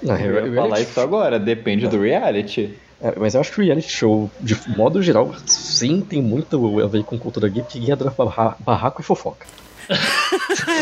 Não, 0.02 0.16
Eu 0.16 0.48
ia 0.48 0.54
falar 0.54 0.80
isso 0.80 1.00
agora, 1.00 1.38
depende 1.38 1.86
do 1.86 2.00
reality. 2.00 2.74
É, 3.02 3.14
mas 3.18 3.34
eu 3.34 3.40
acho 3.40 3.50
que 3.52 3.60
o 3.60 3.64
reality 3.64 3.90
show, 3.90 4.30
de 4.40 4.56
modo 4.76 5.02
geral, 5.02 5.34
sim, 5.44 6.00
tem 6.00 6.22
muito 6.22 6.80
a 6.80 6.86
ver 6.86 7.02
com 7.02 7.18
cultura 7.18 7.48
gay, 7.48 7.62
porque 7.62 7.78
barra- 8.16 8.56
barraco 8.60 9.00
e 9.00 9.04
fofoca. 9.04 9.44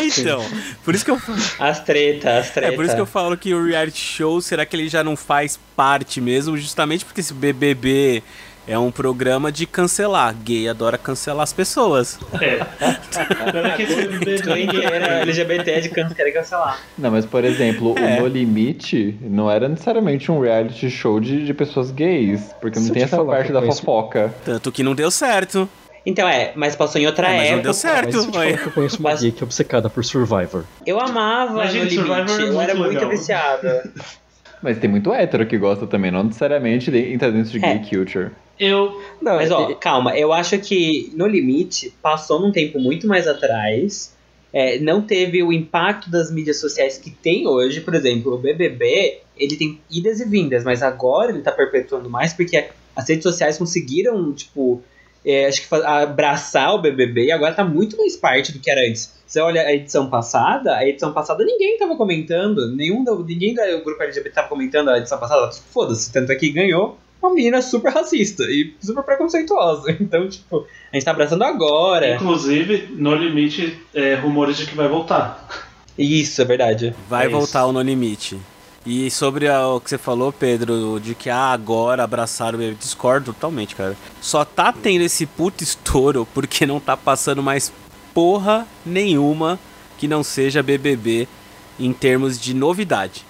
então, 0.04 0.44
por 0.84 0.94
isso 0.94 1.04
que 1.04 1.10
eu 1.10 1.18
As 1.58 1.82
tretas, 1.82 2.46
as 2.46 2.50
tretas. 2.50 2.72
É 2.72 2.76
por 2.76 2.84
isso 2.84 2.94
que 2.94 3.00
eu 3.00 3.06
falo 3.06 3.36
que 3.36 3.54
o 3.54 3.64
reality 3.64 3.98
show, 3.98 4.40
será 4.42 4.66
que 4.66 4.76
ele 4.76 4.88
já 4.88 5.02
não 5.02 5.16
faz 5.16 5.58
parte 5.74 6.20
mesmo? 6.20 6.56
Justamente 6.58 7.04
porque 7.04 7.20
esse 7.20 7.32
BBB 7.32 8.22
é 8.70 8.78
um 8.78 8.90
programa 8.90 9.50
de 9.52 9.66
cancelar. 9.66 10.34
Gay 10.44 10.68
adora 10.68 10.96
cancelar 10.96 11.42
as 11.42 11.52
pessoas. 11.52 12.18
É. 12.40 12.60
Que 13.76 14.86
era 14.86 15.20
LGBT 15.22 15.80
de 15.80 15.88
canto 15.90 16.14
querem 16.14 16.32
cancelar. 16.32 16.80
Não, 16.96 17.10
mas 17.10 17.26
por 17.26 17.44
exemplo, 17.44 17.94
É. 17.98 18.18
o 18.18 18.22
No 18.22 18.26
Limite 18.28 19.16
não 19.20 19.50
era 19.50 19.68
necessariamente 19.68 20.30
um 20.30 20.40
reality 20.40 20.88
show 20.90 21.18
de, 21.20 21.44
de 21.44 21.52
pessoas 21.54 21.90
gays, 21.90 22.54
porque 22.60 22.78
Se 22.78 22.86
não 22.86 22.92
tem 22.94 23.02
te 23.02 23.06
essa 23.12 23.24
parte 23.24 23.52
da 23.52 23.60
conheço- 23.60 23.80
fofoca. 23.80 24.32
Tanto 24.44 24.70
que 24.70 24.82
não 24.82 24.94
deu 24.94 25.10
certo. 25.10 25.68
Então 26.06 26.26
é, 26.28 26.52
mas 26.54 26.74
passou 26.76 27.00
em 27.00 27.06
outra 27.06 27.26
É, 27.28 27.30
mas 27.30 27.38
não 27.38 27.44
época. 27.48 27.62
deu 27.62 27.74
certo. 27.74 28.04
Mas 28.06 28.14
eu 28.26 28.32
falar 28.32 28.56
que 28.56 28.66
eu 28.66 28.72
conheço 28.72 28.98
uma 29.00 29.10
Mas- 29.10 29.20
gay 29.20 29.32
que 29.32 29.42
é 29.42 29.44
obcecada 29.44 29.90
por 29.90 30.04
Survivor. 30.04 30.64
Eu 30.86 30.98
amava 31.00 31.54
Mas, 31.54 31.74
no 31.74 31.80
gente, 31.80 31.96
limite. 31.96 32.06
Survivor 32.30 32.40
é 32.40 32.48
eu 32.48 32.60
era 32.60 32.74
muito 32.74 32.94
legal. 32.94 33.10
viciada. 33.10 33.92
Mas 34.62 34.78
tem 34.78 34.88
muito 34.90 35.12
hétero 35.12 35.46
que 35.46 35.56
gosta 35.58 35.86
também, 35.86 36.10
não 36.10 36.22
necessariamente 36.24 36.90
de- 36.90 37.12
entra 37.12 37.30
dentro 37.32 37.50
de 37.50 37.64
É. 37.64 37.74
gay 37.78 37.88
culture. 37.88 38.30
Eu. 38.60 39.00
Não, 39.22 39.36
Mas 39.36 39.50
ó, 39.50 39.70
é- 39.70 39.74
calma, 39.74 40.16
eu 40.16 40.32
acho 40.32 40.58
que 40.58 41.10
No 41.14 41.26
Limite 41.26 41.94
passou 42.02 42.38
num 42.38 42.52
tempo 42.52 42.78
muito 42.78 43.06
mais 43.06 43.26
atrás. 43.26 44.14
é, 44.52 44.78
não 44.80 45.00
teve 45.00 45.42
o 45.44 45.52
impacto 45.52 46.10
das 46.10 46.30
mídias 46.30 46.58
sociais 46.60 46.98
que 46.98 47.10
tem 47.10 47.46
hoje. 47.46 47.80
Por 47.80 47.94
exemplo, 47.94 48.34
o 48.34 48.38
BBB, 48.38 49.20
ele 49.38 49.56
tem 49.56 49.80
idas 49.90 50.20
e 50.20 50.24
vindas, 50.24 50.64
mas 50.64 50.82
agora 50.82 51.30
ele 51.30 51.40
tá 51.40 51.52
perpetuando 51.52 52.10
mais 52.10 52.32
porque 52.32 52.68
as 52.96 53.08
redes 53.08 53.22
sociais 53.22 53.56
conseguiram, 53.56 54.32
tipo, 54.34 54.82
é, 55.24 55.46
acho 55.46 55.66
que 55.66 55.74
abraçar 55.74 56.74
o 56.74 56.78
BBB 56.78 57.26
e 57.26 57.32
agora 57.32 57.54
tá 57.54 57.64
muito 57.64 57.96
mais 57.96 58.16
parte 58.16 58.52
do 58.52 58.58
que 58.58 58.68
era 58.70 58.80
antes. 58.88 59.14
Você 59.24 59.40
olha 59.40 59.62
a 59.62 59.72
edição 59.72 60.10
passada, 60.10 60.74
a 60.76 60.86
edição 60.86 61.12
passada 61.12 61.44
ninguém 61.44 61.78
tava 61.78 61.96
comentando, 61.96 62.74
nenhum 62.74 63.04
do, 63.04 63.24
ninguém 63.24 63.54
do 63.54 63.84
grupo 63.84 64.02
LGBT 64.02 64.34
tava 64.34 64.48
comentando 64.48 64.88
a 64.90 64.98
edição 64.98 65.18
passada, 65.18 65.48
foda-se, 65.72 66.12
tanto 66.12 66.32
é 66.32 66.34
que 66.34 66.50
ganhou 66.50 66.98
uma 67.22 67.34
menina 67.34 67.60
super 67.62 67.92
racista 67.92 68.44
e 68.44 68.74
super 68.80 69.02
preconceituosa. 69.04 69.90
Então, 70.00 70.28
tipo, 70.28 70.66
a 70.92 70.96
gente 70.96 71.04
tá 71.04 71.10
abraçando 71.10 71.42
agora. 71.44 72.14
Inclusive, 72.16 72.88
no 72.96 73.14
limite, 73.14 73.78
é, 73.94 74.14
rumores 74.14 74.56
de 74.56 74.66
que 74.66 74.74
vai 74.74 74.88
voltar. 74.88 75.48
Isso, 75.98 76.40
é 76.40 76.44
verdade. 76.44 76.94
Vai 77.08 77.26
É 77.26 77.28
voltar 77.28 77.60
isso. 77.60 77.68
o 77.68 77.72
No 77.72 77.82
Limite. 77.82 78.38
E 78.86 79.10
sobre 79.10 79.46
a- 79.46 79.68
o 79.68 79.78
que 79.80 79.90
você 79.90 79.98
falou, 79.98 80.32
Pedro, 80.32 80.98
de 80.98 81.14
que 81.14 81.28
ah, 81.28 81.52
agora 81.52 82.02
abraçaram 82.02 82.56
o 82.56 82.58
BBB, 82.58 82.78
discordo 82.80 83.32
totalmente, 83.34 83.76
cara. 83.76 83.94
Só 84.22 84.42
tá 84.42 84.72
tendo 84.72 85.02
esse 85.02 85.26
puto 85.26 85.62
estouro 85.62 86.26
porque 86.32 86.64
não 86.64 86.80
tá 86.80 86.96
passando 86.96 87.42
mais 87.42 87.70
porra 88.14 88.66
nenhuma 88.86 89.58
que 89.98 90.08
não 90.08 90.22
seja 90.22 90.62
BBB 90.62 91.28
em 91.78 91.92
termos 91.92 92.40
de 92.40 92.54
novidade. 92.54 93.22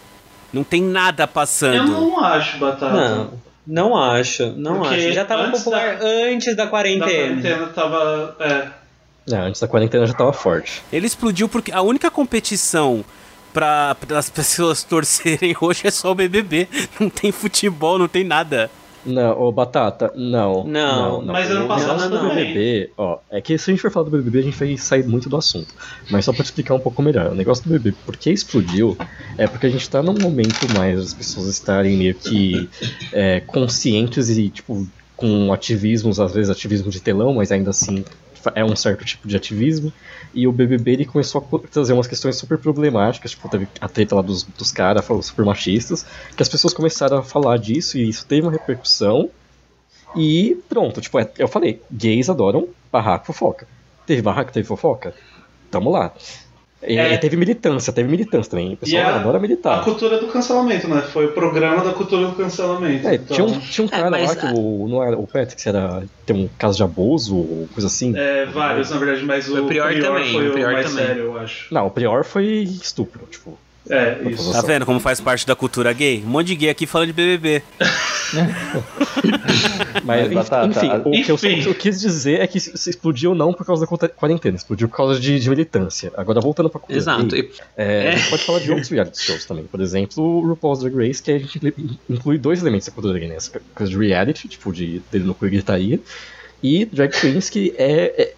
Não 0.53 0.63
tem 0.63 0.81
nada 0.83 1.25
Eu 1.25 1.29
passando. 1.29 1.91
não 1.91 2.21
acho, 2.25 2.59
Batata. 2.59 2.93
Não, 2.93 3.33
não 3.67 3.97
acho, 3.97 4.53
não 4.57 4.81
Porque 4.81 4.95
acho. 4.95 5.13
Já 5.13 5.25
tava 5.25 5.43
antes 5.45 5.59
popular 5.63 5.99
antes 6.03 6.57
da 6.57 6.65
Da 6.65 6.71
quarentena. 6.71 7.07
quarentena 7.07 7.67
tava. 7.69 8.37
É. 8.41 8.69
é, 9.33 9.37
antes 9.37 9.61
da 9.61 9.69
quarentena 9.69 10.07
já 10.07 10.15
tava 10.15 10.33
forte. 10.33 10.83
Ele 10.93 11.07
explodiu 11.07 11.49
porque 11.49 11.71
a 11.73 11.83
única 11.83 12.11
competição 12.11 13.05
para 13.53 13.97
as 14.17 14.31
pessoas 14.31 14.83
torcerem 14.85 15.55
hoje 15.61 15.87
é 15.87 15.91
só 15.91 16.13
o 16.13 16.15
BBB. 16.15 16.69
Não 16.99 17.11
tem 17.11 17.31
futebol, 17.33 17.99
não 17.99 18.09
tem 18.09 18.25
nada. 18.25 18.71
Não, 19.05 19.41
ô 19.41 19.51
Batata, 19.51 20.13
não. 20.15 20.65
Não, 20.65 21.23
mas 21.23 21.51
ano 21.51 21.65
O 21.65 21.69
passado 21.69 22.03
negócio 22.03 22.11
do 22.11 22.29
também. 22.29 22.45
BBB, 22.53 22.93
ó, 22.97 23.19
é 23.31 23.41
que 23.41 23.57
se 23.57 23.71
a 23.71 23.73
gente 23.73 23.81
for 23.81 23.91
falar 23.91 24.05
do 24.05 24.11
BBB, 24.11 24.39
a 24.39 24.43
gente 24.43 24.59
vai 24.59 24.77
sair 24.77 25.07
muito 25.07 25.29
do 25.29 25.37
assunto. 25.37 25.75
Mas 26.11 26.25
só 26.25 26.33
pra 26.33 26.43
te 26.43 26.47
explicar 26.47 26.75
um 26.75 26.81
pouco 26.81 27.03
melhor, 27.03 27.33
o 27.33 27.35
negócio 27.35 27.65
do 27.65 27.71
BBB, 27.71 27.97
por 28.05 28.17
que 28.17 28.31
explodiu, 28.31 28.97
é 29.39 29.47
porque 29.47 29.67
a 29.67 29.71
gente 29.71 29.89
tá 29.89 30.03
num 30.03 30.19
momento 30.19 30.69
mais 30.77 30.99
as 30.99 31.15
pessoas 31.15 31.47
estarem 31.49 31.97
meio 31.97 32.15
que 32.15 32.69
é, 33.13 33.41
conscientes 33.41 34.29
e, 34.31 34.51
tipo, 34.51 34.87
com 35.17 35.53
ativismos, 35.53 36.21
às 36.21 36.33
vezes 36.35 36.51
ativismo 36.51 36.91
de 36.91 37.01
telão, 37.01 37.35
mas 37.35 37.51
ainda 37.53 37.71
assim 37.71 38.05
é 38.55 38.65
um 38.65 38.75
certo 38.77 39.05
tipo 39.05 39.27
de 39.29 39.37
ativismo. 39.37 39.93
E 40.33 40.47
o 40.47 40.53
BBB 40.53 40.93
ele 40.93 41.05
começou 41.05 41.47
a 41.53 41.69
trazer 41.69 41.93
umas 41.93 42.07
questões 42.07 42.37
super 42.37 42.57
problemáticas, 42.59 43.33
tipo, 43.33 43.49
teve 43.49 43.67
a 43.81 43.89
treta 43.89 44.15
lá 44.15 44.23
dos, 44.23 44.43
dos 44.45 44.71
caras, 44.71 45.05
falou 45.05 45.23
super 45.23 45.45
machistas, 45.45 46.07
que 46.37 46.43
as 46.43 46.49
pessoas 46.49 46.73
começaram 46.73 47.19
a 47.19 47.23
falar 47.23 47.57
disso 47.59 47.99
e 47.99 48.09
isso 48.09 48.25
teve 48.27 48.43
uma 48.47 48.53
repercussão. 48.53 49.31
E 50.15 50.59
pronto, 50.69 51.01
tipo, 51.01 51.19
é- 51.19 51.31
eu 51.39 51.49
falei, 51.49 51.81
gays 51.91 52.29
adoram 52.29 52.69
barraco 52.91 53.27
fofoca. 53.27 53.67
Teve 54.07 54.23
barraco, 54.23 54.53
teve 54.53 54.67
fofoca? 54.67 55.15
Tamo 55.71 55.91
lá. 55.91 56.13
E, 56.87 56.97
É. 56.97 57.13
e 57.13 57.19
teve 57.19 57.37
militância, 57.37 57.93
teve 57.93 58.09
militância 58.09 58.51
também. 58.51 58.73
O 58.73 58.77
pessoal 58.79 59.03
E 59.03 59.05
a- 59.05 59.17
adora 59.17 59.37
A 59.37 59.41
militar. 59.41 59.85
cultura 59.85 60.19
do 60.19 60.29
cancelamento, 60.29 60.89
né? 60.89 61.03
Foi 61.03 61.27
o 61.27 61.33
programa 61.33 61.85
da 61.85 61.93
cultura 61.93 62.27
do 62.27 62.33
cancelamento. 62.35 63.07
É, 63.07 63.17
então, 63.17 63.35
tinha, 63.37 63.47
um, 63.47 63.61
tinha 63.61 63.85
um 63.85 63.89
cara 63.89 64.11
mas 64.11 64.29
lá 64.31 64.37
que 64.37 64.47
a- 64.47 64.53
o, 64.55 64.89
não 64.89 65.03
era 65.03 65.19
o 65.19 65.27
Patrick, 65.27 65.69
era 65.69 66.03
tem 66.25 66.35
um 66.37 66.49
caso 66.59 66.79
de 66.79 66.83
abuso 66.83 67.37
ou 67.37 67.69
coisa 67.69 67.87
assim. 67.87 68.17
é, 68.17 68.47
vários, 68.47 68.91
na 68.91 68.97
verdade, 68.97 69.25
mas 69.27 69.47
o, 69.49 69.65
O 69.65 69.67
Prior 69.67 69.93
também, 70.01 70.33
foi 70.33 70.49
o 70.49 70.53
Prior 70.53 70.73
mais 70.73 70.91
também. 70.91 71.07
sério, 71.07 71.23
eu 71.25 71.39
acho. 71.39 71.73
Não, 71.75 71.87
o 71.87 71.91
pior 71.91 72.25
foi 72.25 72.47
estupro, 72.63 73.27
tipo. 73.27 73.59
É, 73.91 74.19
isso. 74.31 74.53
Tá 74.53 74.63
vendo 74.63 74.87
como 74.87 75.01
faz 75.01 75.21
parte 75.21 75.47
da 75.47 75.57
cultura 75.57 75.93
gay? 75.93 76.23
Um 76.25 76.29
monte 76.29 76.47
de 76.49 76.55
gay 76.55 76.71
aqui 76.71 76.87
falando 76.87 77.09
de 77.09 77.13
BBB. 77.13 77.63
Mas, 80.05 80.33
Batata, 80.33 80.67
enfim, 80.67 80.89
o, 81.05 81.11
que 81.25 81.31
eu, 81.31 81.35
Enfim. 81.35 81.63
que 81.63 81.69
eu 81.69 81.75
quis 81.75 82.01
dizer 82.01 82.41
é 82.41 82.47
que 82.47 82.59
se 82.61 82.89
explodiu 82.91 83.35
não 83.35 83.53
por 83.53 83.67
causa 83.67 83.87
da 83.87 84.09
quarentena, 84.09 84.57
explodiu 84.57 84.89
por 84.89 84.97
causa 84.97 85.21
de, 85.21 85.39
de 85.39 85.51
militância. 85.51 86.13
Agora 86.17 86.41
voltando 86.41 86.71
pra 86.71 86.81
cultura 86.81 86.99
Exato. 86.99 87.27
gay, 87.27 87.51
é, 87.77 88.07
É. 88.07 88.09
A 88.11 88.17
gente 88.17 88.31
pode 88.31 88.45
falar 88.45 88.59
de 88.61 88.71
outros 88.71 88.89
reality 88.89 89.23
shows 89.23 89.45
também. 89.45 89.65
Por 89.65 89.81
exemplo, 89.81 90.23
o 90.25 90.47
RuPaul's 90.49 90.81
Drag 90.81 90.95
Race, 90.97 91.23
que 91.23 91.31
a 91.33 91.39
gente 91.39 91.61
inclui- 92.09 92.39
dois 92.39 92.61
elementos 92.61 92.87
da 92.87 92.93
cultura 92.93 93.19
gay, 93.19 93.29
né? 93.29 93.37
Essa 93.37 93.61
coisa 93.75 93.91
de 93.91 93.99
reality, 93.99 94.49
tipo, 94.49 94.73
de 94.73 95.03
dele 95.11 95.25
no 95.25 95.35
cu 95.35 95.47
e 95.47 95.51
gritaria, 95.51 96.01
e 96.63 96.85
drag 96.85 97.11
queens, 97.19 97.49
que 97.51 97.75
é, 97.79 98.23
é 98.23 98.30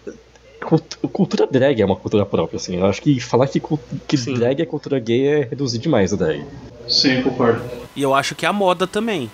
cultura 0.63 1.47
drag 1.47 1.81
é 1.81 1.85
uma 1.85 1.95
cultura 1.95 2.25
própria, 2.25 2.57
assim. 2.57 2.77
Eu 2.77 2.85
acho 2.85 3.01
que 3.01 3.19
falar 3.19 3.47
que, 3.47 3.61
que 4.07 4.17
Sim. 4.17 4.33
drag 4.33 4.61
é 4.61 4.65
cultura 4.65 4.99
gay 4.99 5.27
é 5.27 5.39
reduzir 5.43 5.79
demais 5.79 6.13
a 6.13 6.15
drag. 6.15 6.45
Sim, 6.87 7.21
concordo. 7.21 7.61
E 7.95 8.01
eu 8.01 8.13
acho 8.13 8.35
que 8.35 8.45
a 8.45 8.53
moda 8.53 8.87
também. 8.87 9.29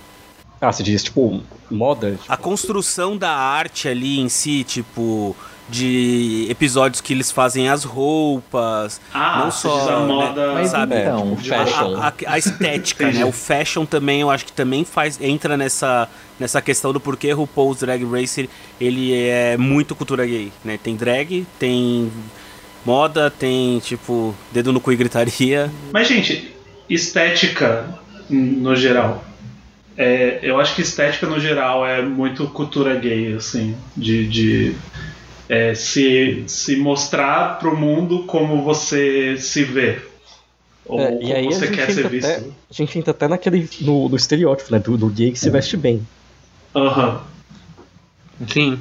Ah, 0.61 0.71
você 0.71 0.83
diz, 0.83 1.03
tipo, 1.03 1.41
moda? 1.71 2.11
Tipo, 2.11 2.23
A 2.27 2.35
construção 2.35 3.17
da 3.17 3.31
arte 3.31 3.87
ali 3.87 4.19
em 4.19 4.27
si, 4.27 4.63
tipo, 4.63 5.35
de 5.69 6.47
episódios 6.49 6.99
que 7.01 7.13
eles 7.13 7.31
fazem 7.31 7.69
as 7.69 7.83
roupas, 7.83 8.99
Ah, 9.13 9.41
não 9.43 9.51
só, 9.51 9.89
a 9.89 9.99
né, 10.01 10.07
moda. 10.07 10.53
Mas 10.53 10.69
sabe? 10.71 10.95
então, 10.99 11.35
de 11.35 11.49
fashion. 11.49 11.95
a, 11.97 12.07
a- 12.07 12.13
a 12.27 12.37
estética, 12.37 13.11
né? 13.11 13.23
O 13.25 13.31
fashion 13.31 13.85
também, 13.85 14.21
eu 14.21 14.29
acho 14.29 14.45
que 14.45 14.51
também 14.51 14.83
faz 14.83 15.19
entra 15.21 15.55
nessa, 15.55 16.07
nessa 16.39 16.61
questão 16.61 16.91
do 16.91 16.99
porquê 16.99 17.31
RuPaul's 17.31 17.79
Drag 17.79 18.03
Race 18.03 18.49
ele 18.81 19.13
é 19.13 19.57
muito 19.57 19.95
cultura 19.95 20.25
gay, 20.25 20.51
né? 20.65 20.79
Tem 20.81 20.95
drag, 20.95 21.45
tem 21.59 22.11
moda, 22.85 23.29
tem 23.29 23.79
tipo 23.79 24.33
dedo 24.51 24.73
no 24.73 24.79
cu 24.81 24.91
e 24.91 24.95
gritaria. 24.95 25.69
Mas, 25.93 26.07
gente, 26.07 26.51
estética 26.89 27.85
no 28.29 28.75
geral. 28.75 29.23
É, 29.97 30.39
eu 30.41 30.57
acho 30.59 30.75
que 30.75 30.81
estética 30.81 31.27
no 31.27 31.39
geral 31.39 31.85
é 31.85 32.01
muito 32.01 32.47
cultura 32.47 32.95
gay, 32.95 33.33
assim, 33.33 33.75
de, 33.97 34.25
de 34.27 34.75
é, 35.49 35.73
se, 35.73 36.43
se 36.47 36.75
mostrar 36.77 37.57
pro 37.59 37.75
mundo 37.75 38.23
como 38.25 38.61
você 38.63 39.35
se 39.37 39.63
vê. 39.63 39.99
Ou 40.85 40.99
É, 40.99 41.13
e 41.15 41.19
como 41.19 41.33
aí 41.35 41.45
você 41.45 41.67
quer 41.67 41.91
ser 41.91 42.07
visto. 42.07 42.27
até, 42.29 42.37
a 42.39 42.73
gente 42.73 42.97
entra 42.99 43.11
até 43.11 43.27
naquele. 43.27 43.67
no, 43.81 44.07
no 44.07 44.15
estereótipo, 44.15 44.71
né? 44.71 44.79
Do, 44.79 44.95
do 44.97 45.07
gay 45.07 45.31
que 45.31 45.39
se 45.39 45.49
veste 45.49 45.75
bem. 45.75 46.07
Aham. 46.75 47.21
Sim. 48.47 48.79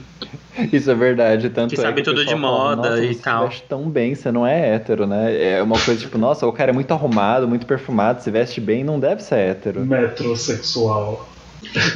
Isso 0.73 0.89
é 0.91 0.95
verdade, 0.95 1.51
tanto 1.51 1.75
Que 1.75 1.81
é 1.81 1.85
sabe 1.85 2.01
o 2.01 2.05
tudo 2.05 2.21
de 2.25 2.31
fala, 2.31 2.41
moda 2.41 2.91
"Nossa, 2.91 3.05
e 3.05 3.15
você 3.15 3.23
tal." 3.23 3.43
Se 3.43 3.49
veste 3.49 3.65
tão 3.69 3.89
bem, 3.91 4.15
você 4.15 4.31
não 4.31 4.47
é 4.47 4.75
hétero, 4.75 5.05
né? 5.07 5.37
É 5.57 5.63
uma 5.63 5.79
coisa 5.81 6.01
tipo, 6.01 6.17
nossa, 6.17 6.47
o 6.47 6.53
cara 6.53 6.71
é 6.71 6.75
muito 6.75 6.93
arrumado, 6.93 7.49
muito 7.49 7.67
perfumado, 7.67 8.23
se 8.23 8.31
veste 8.31 8.61
bem, 8.61 8.85
não 8.85 9.01
deve 9.01 9.21
ser 9.23 9.35
hétero. 9.37 9.81
Metrosexual. 9.81 11.29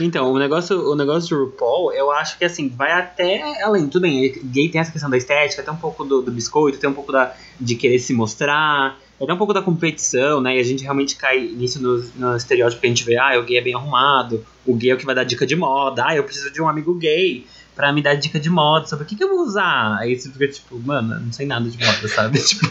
Então, 0.00 0.32
o 0.32 0.38
negócio, 0.38 0.90
o 0.90 0.96
negócio 0.96 1.36
do 1.36 1.44
RuPaul, 1.44 1.92
eu 1.92 2.10
acho 2.10 2.38
que 2.38 2.44
assim, 2.44 2.68
vai 2.68 2.92
até 2.92 3.62
além. 3.62 3.88
Tudo 3.88 4.02
bem, 4.02 4.32
gay 4.44 4.68
tem 4.68 4.80
essa 4.80 4.90
questão 4.90 5.08
da 5.08 5.16
estética, 5.16 5.62
tem 5.62 5.72
um 5.72 5.76
pouco 5.76 6.04
do, 6.04 6.22
do 6.22 6.30
biscoito, 6.30 6.78
tem 6.78 6.90
um 6.90 6.94
pouco 6.94 7.12
da, 7.12 7.34
de 7.60 7.74
querer 7.76 7.98
se 7.98 8.12
mostrar, 8.12 8.98
tem 9.18 9.34
um 9.34 9.38
pouco 9.38 9.52
da 9.52 9.62
competição, 9.62 10.40
né? 10.40 10.56
E 10.56 10.60
a 10.60 10.64
gente 10.64 10.82
realmente 10.82 11.16
cai 11.16 11.40
nisso 11.40 11.80
no, 11.80 11.98
no 12.16 12.36
estereótipo 12.36 12.80
que 12.80 12.86
a 12.86 12.90
gente 12.90 13.04
vê, 13.04 13.16
ah, 13.16 13.38
o 13.38 13.44
gay 13.44 13.58
é 13.58 13.60
bem 13.60 13.74
arrumado, 13.74 14.44
o 14.66 14.74
gay 14.74 14.90
é 14.90 14.94
o 14.94 14.98
que 14.98 15.06
vai 15.06 15.14
dar 15.14 15.24
dica 15.24 15.46
de 15.46 15.54
moda, 15.54 16.04
ah, 16.06 16.16
eu 16.16 16.24
preciso 16.24 16.50
de 16.50 16.60
um 16.60 16.68
amigo 16.68 16.94
gay 16.94 17.46
pra 17.74 17.92
me 17.92 18.02
dar 18.02 18.14
dica 18.14 18.38
de 18.38 18.50
moda 18.50 18.86
sobre 18.86 19.04
o 19.04 19.06
que, 19.06 19.16
que 19.16 19.24
eu 19.24 19.28
vou 19.28 19.40
usar. 19.46 19.96
Aí 19.98 20.18
você 20.18 20.30
fica 20.30 20.48
tipo, 20.48 20.78
mano, 20.78 21.18
não 21.24 21.32
sei 21.32 21.46
nada 21.46 21.68
de 21.68 21.78
moda, 21.78 22.08
sabe? 22.08 22.38
tipo. 22.44 22.66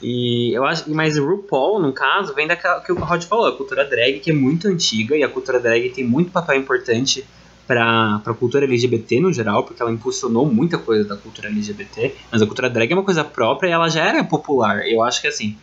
E 0.00 0.56
eu 0.56 0.64
acho, 0.64 0.90
mas 0.94 1.16
o 1.18 1.24
RuPaul, 1.26 1.80
no 1.80 1.92
caso, 1.92 2.34
vem 2.34 2.46
daquela 2.46 2.80
que 2.80 2.92
o 2.92 2.96
Rod 2.96 3.22
falou, 3.24 3.46
a 3.46 3.56
cultura 3.56 3.84
drag, 3.88 4.20
que 4.20 4.30
é 4.30 4.34
muito 4.34 4.68
antiga, 4.68 5.16
e 5.16 5.22
a 5.22 5.28
cultura 5.28 5.60
drag 5.60 5.90
tem 5.90 6.04
muito 6.06 6.30
papel 6.30 6.56
importante 6.58 7.24
pra, 7.66 8.20
pra 8.22 8.34
cultura 8.34 8.64
LGBT 8.66 9.20
no 9.20 9.32
geral, 9.32 9.64
porque 9.64 9.80
ela 9.82 9.90
impulsionou 9.92 10.46
muita 10.50 10.78
coisa 10.78 11.06
da 11.08 11.16
cultura 11.16 11.48
LGBT, 11.48 12.14
mas 12.30 12.42
a 12.42 12.46
cultura 12.46 12.68
drag 12.70 12.90
é 12.92 12.94
uma 12.94 13.04
coisa 13.04 13.24
própria 13.24 13.68
e 13.68 13.72
ela 13.72 13.88
já 13.88 14.04
era 14.04 14.22
popular. 14.24 14.86
Eu 14.88 15.02
acho 15.02 15.20
que 15.20 15.26
assim, 15.26 15.56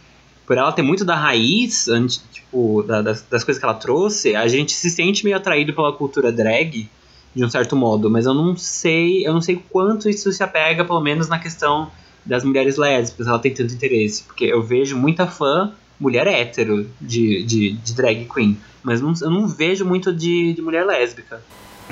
por 0.46 0.58
ela 0.58 0.72
ter 0.72 0.81
muito 0.81 1.05
da 1.05 1.15
raiz, 1.15 1.86
tipo, 2.31 2.84
da- 2.84 3.01
das, 3.01 3.22
das 3.24 3.43
coisas 3.43 3.60
que 3.60 3.65
ela 3.65 3.75
trouxe, 3.75 4.36
a 4.36 4.48
gente 4.48 4.72
se 4.74 4.89
sente 4.89 5.24
meio 5.24 5.38
atraído 5.38 5.74
pela 5.74 5.93
cultura 5.96 6.31
drag, 6.31 6.89
de 7.33 7.45
um 7.45 7.50
certo 7.50 7.75
modo, 7.75 8.09
mas 8.09 8.25
eu 8.25 8.33
não 8.33 8.55
sei, 8.55 9.25
eu 9.25 9.33
não 9.33 9.41
sei 9.41 9.61
quanto 9.69 10.09
isso 10.09 10.31
se 10.31 10.43
apega, 10.43 10.83
pelo 10.83 11.01
menos 11.01 11.29
na 11.29 11.39
questão 11.39 11.89
das 12.25 12.43
mulheres 12.43 12.77
lésbicas, 12.77 13.27
ela 13.27 13.39
tem 13.39 13.53
tanto 13.53 13.73
interesse, 13.73 14.23
porque 14.23 14.45
eu 14.45 14.61
vejo 14.61 14.97
muita 14.97 15.25
fã 15.25 15.73
mulher 16.00 16.27
hétero 16.27 16.89
de, 17.00 17.43
de, 17.43 17.73
de 17.73 17.93
drag 17.93 18.27
queen, 18.33 18.57
mas 18.83 19.00
não, 19.00 19.13
eu 19.21 19.29
não 19.29 19.47
vejo 19.47 19.85
muito 19.85 20.13
de, 20.13 20.53
de 20.53 20.61
mulher 20.61 20.85
lésbica. 20.85 21.41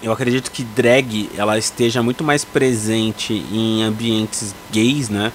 Eu 0.01 0.11
acredito 0.11 0.51
que 0.51 0.63
drag 0.63 1.29
ela 1.37 1.57
esteja 1.57 2.01
muito 2.01 2.23
mais 2.23 2.43
presente 2.43 3.33
em 3.33 3.83
ambientes 3.83 4.55
gays, 4.71 5.09
né? 5.09 5.31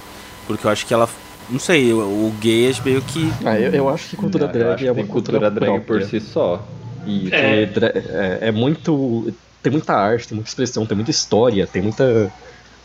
Porque 0.46 0.66
eu 0.66 0.70
acho 0.70 0.86
que 0.86 0.94
ela. 0.94 1.08
Não 1.50 1.58
sei, 1.58 1.92
o, 1.92 1.98
o 1.98 2.34
gay 2.40 2.70
é 2.70 2.72
meio 2.84 3.02
que. 3.02 3.30
Ah, 3.44 3.58
eu, 3.58 3.72
eu 3.72 3.88
acho 3.88 4.10
que 4.10 4.16
cultura 4.16 4.46
Eu 4.46 4.52
drag 4.52 4.72
é 4.72 4.76
que 4.76 4.90
uma 4.90 4.94
tem 4.94 5.06
cultura, 5.06 5.50
drag 5.50 5.80
por 5.82 6.02
si 6.02 6.20
só. 6.20 6.66
E 7.06 7.28
É. 7.30 7.62
É, 7.62 8.38
é 8.48 8.52
muito. 8.52 9.32
Tem 9.64 9.72
muita 9.72 9.94
arte, 9.94 10.28
tem 10.28 10.36
muita 10.36 10.50
expressão, 10.50 10.84
tem 10.84 10.94
muita 10.94 11.10
história, 11.10 11.66
tem 11.66 11.80
muita. 11.80 12.30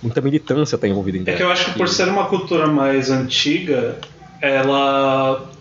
Muita 0.02 0.22
militância 0.22 0.78
tá 0.78 0.88
envolvida 0.88 1.18
em 1.18 1.24
É 1.30 1.36
que 1.36 1.44
eu 1.44 1.52
acho 1.52 1.66
que 1.66 1.78
por 1.78 1.90
ser 1.90 2.08
uma 2.08 2.28
cultura 2.28 2.68
mais 2.68 3.12
antiga, 3.12 3.98
ela 4.42 5.52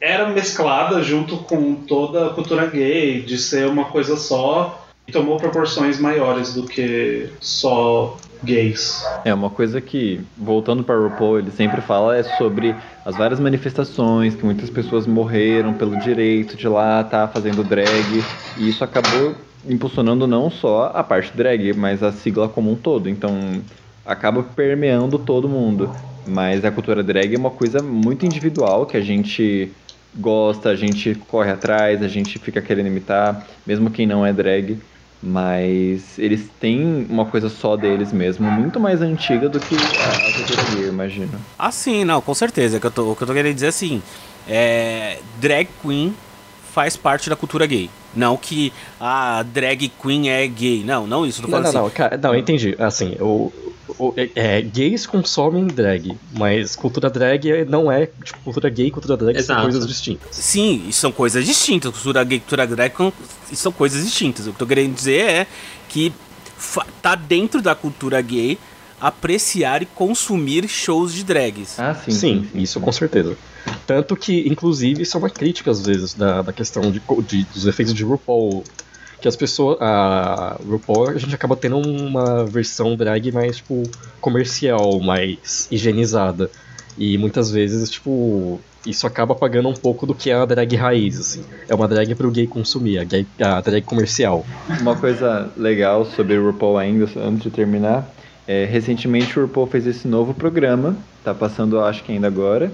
era 0.00 0.30
mesclada 0.30 1.02
junto 1.02 1.36
com 1.36 1.74
toda 1.74 2.28
a 2.28 2.30
cultura 2.30 2.64
gay, 2.64 3.20
de 3.20 3.36
ser 3.36 3.66
uma 3.66 3.84
coisa 3.84 4.16
só, 4.16 4.88
e 5.06 5.12
tomou 5.12 5.36
proporções 5.36 6.00
maiores 6.00 6.54
do 6.54 6.62
que 6.62 7.28
só 7.38 8.16
gays. 8.42 9.04
É 9.26 9.34
uma 9.34 9.50
coisa 9.50 9.78
que, 9.78 10.22
voltando 10.38 10.82
para 10.82 10.98
o 10.98 11.08
RuPaul, 11.08 11.40
ele 11.40 11.50
sempre 11.50 11.82
fala 11.82 12.16
é 12.16 12.22
sobre 12.22 12.74
as 13.04 13.14
várias 13.14 13.38
manifestações, 13.38 14.34
que 14.34 14.42
muitas 14.42 14.70
pessoas 14.70 15.06
morreram 15.06 15.74
pelo 15.74 15.98
direito 15.98 16.56
de 16.56 16.66
lá 16.66 17.02
estar 17.02 17.28
fazendo 17.28 17.62
drag, 17.62 18.24
e 18.56 18.70
isso 18.70 18.82
acabou 18.82 19.34
impulsionando 19.66 20.26
não 20.26 20.50
só 20.50 20.90
a 20.94 21.02
parte 21.02 21.36
drag, 21.36 21.72
mas 21.74 22.02
a 22.02 22.12
sigla 22.12 22.48
como 22.48 22.70
um 22.70 22.76
todo. 22.76 23.08
Então, 23.08 23.62
acaba 24.04 24.42
permeando 24.42 25.18
todo 25.18 25.48
mundo. 25.48 25.90
Mas 26.26 26.64
a 26.64 26.70
cultura 26.70 27.02
drag 27.02 27.34
é 27.34 27.38
uma 27.38 27.50
coisa 27.50 27.82
muito 27.82 28.24
individual 28.24 28.86
que 28.86 28.96
a 28.96 29.00
gente 29.00 29.70
gosta, 30.14 30.70
a 30.70 30.76
gente 30.76 31.14
corre 31.28 31.50
atrás, 31.50 32.02
a 32.02 32.08
gente 32.08 32.38
fica 32.38 32.60
querendo 32.60 32.86
imitar, 32.86 33.46
mesmo 33.66 33.90
quem 33.90 34.06
não 34.06 34.24
é 34.24 34.32
drag. 34.32 34.78
Mas 35.24 36.18
eles 36.18 36.50
têm 36.58 37.06
uma 37.08 37.24
coisa 37.24 37.48
só 37.48 37.76
deles 37.76 38.12
mesmo, 38.12 38.50
muito 38.50 38.80
mais 38.80 39.00
antiga 39.00 39.48
do 39.48 39.60
que 39.60 39.76
a, 39.76 40.28
a 40.28 40.32
cultura 40.32 40.62
gay, 40.74 40.84
eu 40.84 40.88
imagino. 40.88 41.30
Ah, 41.56 41.70
sim, 41.70 42.04
não, 42.04 42.20
com 42.20 42.34
certeza. 42.34 42.78
O 42.78 42.80
que 42.80 42.86
eu 42.88 42.90
tô, 42.90 43.12
o 43.12 43.16
que 43.16 43.22
eu 43.22 43.26
tô 43.28 43.32
querendo 43.32 43.54
dizer 43.54 43.66
é 43.66 43.68
assim: 43.68 44.02
é, 44.48 45.18
drag 45.40 45.68
queen 45.80 46.12
faz 46.72 46.96
parte 46.96 47.30
da 47.30 47.36
cultura 47.36 47.66
gay. 47.66 47.88
Não 48.14 48.36
que 48.36 48.72
a 49.00 49.42
drag 49.42 49.88
queen 50.02 50.28
é 50.30 50.46
gay. 50.46 50.82
Não, 50.84 51.06
não 51.06 51.26
isso. 51.26 51.42
Não, 51.42 51.48
falando 51.48 51.64
não, 51.64 51.70
assim. 51.70 51.78
não, 51.78 51.90
cara, 51.90 52.16
não, 52.16 52.34
eu 52.34 52.38
entendi. 52.40 52.74
Assim, 52.78 53.16
o, 53.20 53.52
o- 53.98 54.14
é, 54.16 54.30
é, 54.34 54.62
gays 54.62 55.06
consomem 55.06 55.66
drag, 55.66 56.12
mas 56.32 56.76
cultura 56.76 57.08
drag 57.08 57.50
é- 57.50 57.64
não 57.64 57.90
é, 57.90 58.06
tipo, 58.24 58.38
cultura 58.44 58.68
gay 58.68 58.86
e 58.86 58.90
cultura 58.90 59.16
drag 59.16 59.36
Exato. 59.36 59.60
são 59.60 59.70
coisas 59.70 59.86
distintas. 59.86 60.36
Sim, 60.36 60.84
isso 60.88 61.00
são 61.00 61.12
coisas 61.12 61.44
distintas. 61.46 61.90
Cultura 61.92 62.22
gay 62.24 62.36
e 62.36 62.40
cultura 62.40 62.66
drag 62.66 62.92
são 63.52 63.72
coisas 63.72 64.04
distintas. 64.04 64.46
O 64.46 64.50
que 64.50 64.56
eu 64.56 64.58
tô 64.58 64.66
querendo 64.66 64.94
dizer 64.94 65.20
é 65.24 65.46
que 65.88 66.12
tá 67.00 67.14
dentro 67.14 67.60
da 67.62 67.74
cultura 67.74 68.20
gay 68.20 68.58
apreciar 69.00 69.82
e 69.82 69.86
consumir 69.86 70.68
shows 70.68 71.12
de 71.12 71.24
drags. 71.24 71.78
Ah, 71.78 71.92
sim. 71.94 72.10
Sim, 72.12 72.48
isso 72.54 72.78
com 72.80 72.92
certeza. 72.92 73.36
Tanto 73.86 74.16
que, 74.16 74.48
inclusive, 74.48 75.02
isso 75.02 75.16
é 75.16 75.20
uma 75.20 75.30
crítica, 75.30 75.70
às 75.70 75.84
vezes, 75.84 76.14
da, 76.14 76.42
da 76.42 76.52
questão 76.52 76.82
de, 76.90 77.00
de- 77.26 77.44
dos 77.44 77.66
efeitos 77.66 77.92
de 77.94 78.04
RuPaul. 78.04 78.64
Que 79.20 79.28
as 79.28 79.36
pessoas. 79.36 79.76
A 79.80 80.58
RuPaul, 80.66 81.10
a 81.10 81.18
gente 81.18 81.34
acaba 81.34 81.54
tendo 81.56 81.78
uma 81.78 82.44
versão 82.44 82.96
drag 82.96 83.30
mais, 83.32 83.58
tipo, 83.58 83.82
comercial, 84.20 84.98
mais 85.00 85.68
higienizada. 85.70 86.50
E 86.98 87.16
muitas 87.18 87.50
vezes, 87.50 87.88
tipo, 87.90 88.60
isso 88.86 89.06
acaba 89.06 89.32
apagando 89.32 89.68
um 89.68 89.74
pouco 89.74 90.06
do 90.06 90.14
que 90.14 90.30
é 90.30 90.34
a 90.34 90.44
drag 90.44 90.74
raiz, 90.76 91.18
assim. 91.20 91.44
É 91.68 91.74
uma 91.74 91.86
drag 91.86 92.14
pro 92.14 92.30
gay 92.30 92.46
consumir, 92.46 92.98
a, 92.98 93.04
gay- 93.04 93.26
a 93.40 93.60
drag 93.60 93.82
comercial. 93.82 94.44
Uma 94.80 94.96
coisa 94.96 95.50
legal 95.56 96.04
sobre 96.04 96.36
RuPaul 96.36 96.78
ainda, 96.78 97.08
antes 97.16 97.42
de 97.44 97.50
terminar, 97.50 98.12
é, 98.46 98.64
recentemente 98.64 99.38
o 99.38 99.42
RuPaul 99.42 99.66
fez 99.68 99.86
esse 99.86 100.08
novo 100.08 100.34
programa, 100.34 100.96
tá 101.24 101.32
passando 101.32 101.80
acho 101.80 102.02
que 102.02 102.10
ainda 102.12 102.26
agora, 102.26 102.72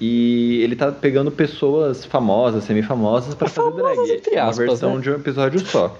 e 0.00 0.62
ele 0.62 0.74
tá 0.74 0.90
pegando 0.90 1.30
pessoas 1.30 2.04
famosas, 2.04 2.64
semifamosas 2.64 3.34
pra 3.34 3.48
fazer 3.48 3.70
Famosas, 3.70 4.06
drag. 4.06 4.18
entre 4.18 4.34
uma 4.34 4.42
aspas, 4.42 4.56
versão 4.68 4.96
né? 4.96 5.02
de 5.02 5.10
um 5.10 5.14
episódio 5.14 5.60
só. 5.66 5.96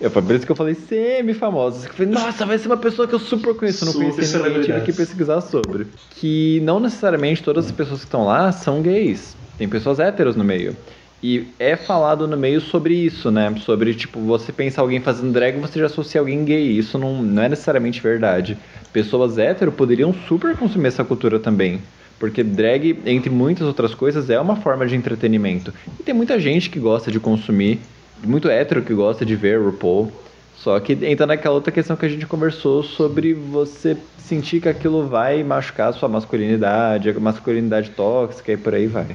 Eu, 0.00 0.10
foi 0.10 0.22
por 0.22 0.34
isso 0.34 0.44
que 0.44 0.52
eu 0.52 0.56
falei 0.56 0.74
semi-famosas. 0.74 1.84
que 1.84 1.90
Eu 1.90 1.94
falei, 1.94 2.12
nossa, 2.12 2.44
vai 2.44 2.58
ser 2.58 2.68
uma 2.68 2.76
pessoa 2.76 3.08
que 3.08 3.14
eu 3.14 3.18
super 3.18 3.54
conheço. 3.54 3.84
Eu 3.84 3.86
não 3.86 3.94
conhecia 3.94 4.38
ninguém, 4.38 4.62
tive 4.62 4.80
que 4.82 4.92
pesquisar 4.92 5.40
sobre. 5.40 5.86
Que 6.10 6.60
não 6.62 6.78
necessariamente 6.78 7.42
todas 7.42 7.66
as 7.66 7.72
pessoas 7.72 8.00
que 8.00 8.06
estão 8.06 8.24
lá 8.26 8.52
são 8.52 8.82
gays. 8.82 9.34
Tem 9.56 9.68
pessoas 9.68 9.98
héteros 9.98 10.36
no 10.36 10.44
meio. 10.44 10.76
E 11.22 11.46
é 11.58 11.76
falado 11.76 12.28
no 12.28 12.36
meio 12.36 12.60
sobre 12.60 12.94
isso, 12.94 13.30
né? 13.30 13.52
Sobre, 13.64 13.94
tipo, 13.94 14.20
você 14.20 14.52
pensa 14.52 14.82
alguém 14.82 15.00
fazendo 15.00 15.32
drag, 15.32 15.58
você 15.58 15.78
já 15.80 15.86
associa 15.86 16.20
alguém 16.20 16.44
gay. 16.44 16.78
Isso 16.78 16.98
não, 16.98 17.22
não 17.22 17.42
é 17.42 17.48
necessariamente 17.48 18.00
verdade. 18.00 18.56
Pessoas 18.92 19.38
hétero 19.38 19.72
poderiam 19.72 20.14
super 20.28 20.54
consumir 20.56 20.88
essa 20.88 21.04
cultura 21.04 21.38
também. 21.38 21.80
Porque 22.18 22.42
drag, 22.42 22.98
entre 23.04 23.28
muitas 23.30 23.66
outras 23.66 23.94
coisas, 23.94 24.30
é 24.30 24.40
uma 24.40 24.56
forma 24.56 24.86
de 24.86 24.96
entretenimento. 24.96 25.72
E 26.00 26.02
tem 26.02 26.14
muita 26.14 26.40
gente 26.40 26.70
que 26.70 26.78
gosta 26.78 27.10
de 27.10 27.20
consumir, 27.20 27.78
muito 28.24 28.48
hétero 28.48 28.82
que 28.82 28.94
gosta 28.94 29.24
de 29.24 29.36
ver 29.36 29.60
RuPaul. 29.60 30.10
Só 30.56 30.80
que 30.80 30.94
entra 31.02 31.26
naquela 31.26 31.54
outra 31.54 31.70
questão 31.70 31.96
que 31.96 32.06
a 32.06 32.08
gente 32.08 32.26
conversou 32.26 32.82
sobre 32.82 33.34
você 33.34 33.96
sentir 34.18 34.60
que 34.60 34.68
aquilo 34.68 35.06
vai 35.06 35.42
machucar 35.44 35.90
a 35.90 35.92
sua 35.92 36.08
masculinidade, 36.08 37.10
a 37.10 37.20
masculinidade 37.20 37.90
tóxica 37.90 38.52
e 38.52 38.56
por 38.56 38.74
aí 38.74 38.86
vai. 38.86 39.14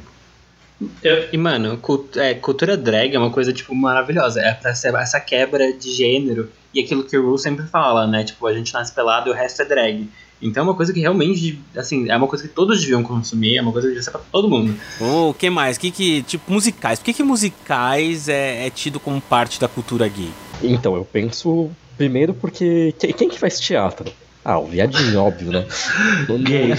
Eu- 1.04 1.26
E, 1.34 1.38
mano, 1.38 1.78
cult- 1.78 2.16
é, 2.18 2.36
cultura 2.36 2.78
drag 2.78 3.14
é 3.16 3.20
uma 3.20 3.32
coisa, 3.32 3.52
tipo, 3.52 3.74
maravilhosa. 3.76 4.40
É 4.42 4.54
pra 4.54 4.74
ser 4.76 4.94
essa 4.94 5.20
quebra 5.20 5.74
de 5.74 5.92
gênero 5.92 6.50
e 6.74 6.80
aquilo 6.80 7.04
que 7.04 7.18
o 7.18 7.30
Ru 7.32 7.38
sempre 7.38 7.66
fala, 7.66 8.06
né? 8.06 8.24
Tipo, 8.24 8.46
a 8.48 8.54
gente 8.54 8.72
nasce 8.74 8.94
pelado 8.94 9.30
e 9.30 9.32
o 9.32 9.36
resto 9.36 9.62
é 9.64 9.66
drag. 9.66 10.08
Então 10.42 10.64
é 10.64 10.68
uma 10.68 10.74
coisa 10.76 10.92
que 10.92 11.00
realmente, 11.00 11.60
assim, 11.76 12.10
é 12.10 12.18
uma 12.18 12.28
coisa 12.28 12.48
que 12.48 12.54
todos 12.54 12.82
deviam 12.82 13.04
consumir, 13.04 13.58
é 13.58 13.62
uma 13.62 13.72
coisa 13.72 13.88
que 13.88 13.94
devia 13.94 14.04
ser 14.04 14.12
pra 14.12 14.22
todo 14.32 14.50
mundo. 14.50 14.76
O 15.00 15.34
que 15.34 15.50
mais? 15.50 15.78
Que 15.78 15.92
que, 15.92 16.24
tipo, 16.24 16.52
musicais. 16.52 16.98
Por 17.00 17.06
que, 17.06 17.14
que 17.14 17.24
musicais 17.24 18.28
é, 18.28 18.66
é 18.66 18.70
tido 18.70 19.00
como 19.00 19.22
parte 19.22 19.60
da 19.60 19.68
cultura 19.68 20.08
gay? 20.08 20.30
Então, 20.64 20.96
eu 20.96 21.06
penso 21.06 21.70
primeiro 21.98 22.34
porque. 22.34 22.94
que- 23.00 23.14
Quem 23.14 23.30
que 23.30 23.38
faz 23.40 23.60
teatro? 23.60 24.12
Ah, 24.44 24.58
o 24.58 24.66
viadinho, 24.66 25.20
óbvio, 25.22 25.52
né? 25.52 25.66
Não, 26.28 26.38
não- 26.38 26.78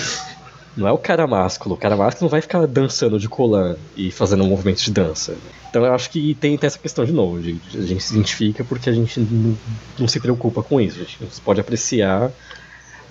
não 0.75 0.89
é 0.89 0.93
o 0.93 0.97
cara 0.99 1.27
másculo. 1.27 1.75
O 1.75 1.79
cara 1.79 1.95
másculo 1.97 2.25
não 2.25 2.31
vai 2.31 2.41
ficar 2.41 2.67
dançando 2.67 3.19
de 3.19 3.29
colã 3.29 3.77
e 3.95 4.11
fazendo 4.11 4.43
um 4.43 4.47
movimento 4.49 4.83
de 4.83 4.91
dança. 4.91 5.35
Então 5.69 5.85
eu 5.85 5.93
acho 5.95 6.09
que 6.11 6.35
tem, 6.35 6.57
tem 6.57 6.67
essa 6.67 6.79
questão 6.79 7.05
de 7.05 7.13
novo. 7.13 7.39
de- 7.41 7.53
de- 7.53 7.79
a 7.79 7.83
gente 7.83 8.03
se 8.03 8.15
identifica 8.15 8.65
porque 8.65 8.89
a 8.89 8.93
gente 8.93 9.21
não, 9.21 9.55
não 9.99 10.09
se 10.09 10.19
preocupa 10.19 10.63
com 10.63 10.81
isso. 10.81 10.97
A 10.99 11.05
gente 11.05 11.19
pode 11.45 11.61
apreciar 11.61 12.31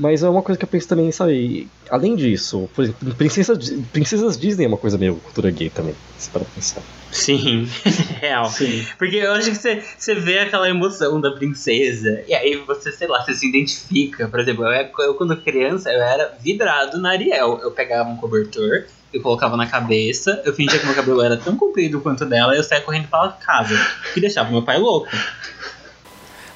Mas 0.01 0.23
é 0.23 0.29
uma 0.29 0.41
coisa 0.41 0.57
que 0.57 0.65
eu 0.65 0.69
penso 0.69 0.87
também, 0.87 1.11
sabe? 1.11 1.69
Além 1.87 2.15
disso, 2.15 2.67
por 2.73 2.83
exemplo, 2.83 3.13
princesa, 3.13 3.53
princesas 3.93 4.35
Disney 4.35 4.65
é 4.65 4.67
uma 4.67 4.77
coisa 4.77 4.97
meio 4.97 5.17
cultura 5.17 5.51
gay 5.51 5.69
também, 5.69 5.93
se 6.17 6.27
para 6.31 6.43
pensar. 6.43 6.81
Sim, 7.11 7.69
real. 8.19 8.49
Sim. 8.49 8.83
Porque 8.97 9.17
eu 9.17 9.31
acho 9.33 9.51
que 9.51 9.57
você, 9.57 9.83
você 9.95 10.15
vê 10.15 10.39
aquela 10.39 10.67
emoção 10.67 11.21
da 11.21 11.29
princesa, 11.29 12.23
e 12.27 12.33
aí 12.33 12.55
você, 12.65 12.91
sei 12.91 13.07
lá, 13.07 13.23
você 13.23 13.35
se 13.35 13.47
identifica. 13.47 14.27
Por 14.27 14.39
exemplo, 14.39 14.65
eu, 14.65 14.89
eu 15.05 15.13
quando 15.13 15.37
criança, 15.37 15.91
eu 15.91 16.01
era 16.01 16.35
vidrado 16.41 16.99
na 16.99 17.11
Ariel. 17.11 17.59
Eu 17.61 17.69
pegava 17.69 18.09
um 18.09 18.17
cobertor, 18.17 18.85
eu 19.13 19.21
colocava 19.21 19.55
na 19.55 19.67
cabeça, 19.67 20.41
eu 20.43 20.53
fingia 20.53 20.79
que 20.79 20.85
meu 20.87 20.95
cabelo 20.95 21.21
era 21.21 21.37
tão 21.37 21.55
comprido 21.55 22.01
quanto 22.01 22.25
dela, 22.25 22.55
e 22.55 22.57
eu 22.57 22.63
saía 22.63 22.81
correndo 22.81 23.07
pra 23.07 23.29
casa, 23.39 23.75
que 24.15 24.19
deixava 24.19 24.49
meu 24.49 24.63
pai 24.63 24.79
louco. 24.79 25.09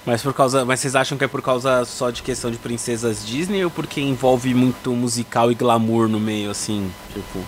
Mas 0.06 0.22
por 0.22 0.34
causa, 0.34 0.64
mas 0.64 0.80
vocês 0.80 0.96
acham 0.96 1.18
que 1.18 1.24
é 1.24 1.28
por 1.28 1.42
causa 1.42 1.84
só 1.84 2.12
de 2.12 2.22
questão 2.22 2.52
de 2.52 2.58
princesas 2.58 3.26
Disney 3.26 3.64
ou 3.64 3.72
porque 3.72 4.00
envolve 4.00 4.54
muito 4.54 4.92
musical 4.92 5.52
e 5.52 5.56
glamour 5.56 6.08
no 6.08 6.20
meio 6.20 6.52
assim, 6.52 6.92
tipo? 7.12 7.44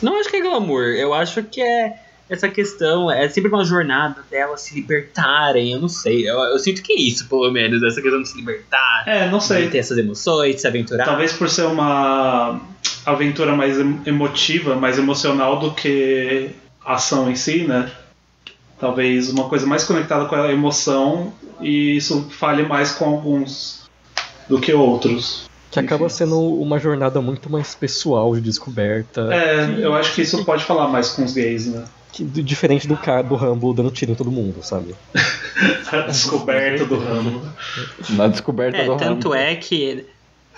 Não 0.00 0.18
acho 0.18 0.30
que 0.30 0.36
é 0.36 0.40
glamour, 0.40 0.84
eu 0.84 1.12
acho 1.12 1.42
que 1.42 1.60
é 1.60 1.94
essa 2.30 2.48
questão, 2.48 3.10
é 3.10 3.28
sempre 3.28 3.50
uma 3.50 3.64
jornada 3.64 4.24
delas 4.30 4.62
se 4.62 4.74
libertarem, 4.76 5.72
eu 5.72 5.80
não 5.80 5.88
sei, 5.88 6.30
eu, 6.30 6.38
eu, 6.38 6.58
sinto 6.60 6.80
que 6.80 6.92
é 6.92 6.96
isso, 6.96 7.28
pelo 7.28 7.50
menos, 7.50 7.82
essa 7.82 8.00
questão 8.00 8.22
de 8.22 8.28
se 8.28 8.36
libertar. 8.36 9.02
É, 9.04 9.28
não 9.28 9.40
sei. 9.40 9.64
De 9.64 9.72
ter 9.72 9.78
essas 9.78 9.98
emoções, 9.98 10.54
de 10.54 10.60
se 10.60 10.66
aventurar. 10.68 11.04
Talvez 11.04 11.32
por 11.32 11.50
ser 11.50 11.64
uma 11.64 12.60
aventura 13.04 13.56
mais 13.56 13.76
emotiva, 14.06 14.76
mais 14.76 14.96
emocional 14.96 15.58
do 15.58 15.72
que 15.72 16.50
a 16.84 16.94
ação 16.94 17.28
em 17.28 17.34
si, 17.34 17.64
né? 17.64 17.90
Talvez 18.80 19.28
uma 19.28 19.48
coisa 19.48 19.66
mais 19.66 19.84
conectada 19.84 20.24
com 20.24 20.34
a 20.34 20.50
emoção 20.50 21.32
e 21.60 21.96
isso 21.96 22.28
fale 22.30 22.62
mais 22.62 22.92
com 22.92 23.04
alguns 23.04 23.82
do 24.48 24.58
que 24.58 24.72
outros. 24.72 25.48
Que 25.70 25.78
acaba 25.78 26.08
sendo 26.08 26.40
uma 26.40 26.78
jornada 26.78 27.20
muito 27.20 27.50
mais 27.50 27.74
pessoal 27.74 28.34
de 28.34 28.40
descoberta. 28.40 29.28
É, 29.32 29.66
que, 29.66 29.82
eu 29.82 29.94
acho 29.94 30.14
que 30.14 30.22
isso 30.22 30.38
que, 30.38 30.44
pode 30.44 30.64
falar 30.64 30.88
mais 30.88 31.10
com 31.10 31.22
os 31.24 31.32
gays, 31.32 31.66
né? 31.66 31.84
Que, 32.10 32.24
diferente 32.24 32.88
do 32.88 32.96
cara 32.96 33.22
do 33.22 33.36
Rambo 33.36 33.72
dando 33.72 33.90
tiro 33.90 34.12
em 34.12 34.14
todo 34.16 34.32
mundo, 34.32 34.56
sabe? 34.62 34.96
a 35.92 36.00
descoberta 36.00 36.84
do 36.86 36.98
Rambo. 36.98 37.42
Na 38.10 38.26
descoberta 38.26 38.78
é, 38.78 38.86
do 38.86 38.96
tanto 38.96 39.28
Rambo. 39.28 39.34
é 39.34 39.54
que 39.54 40.06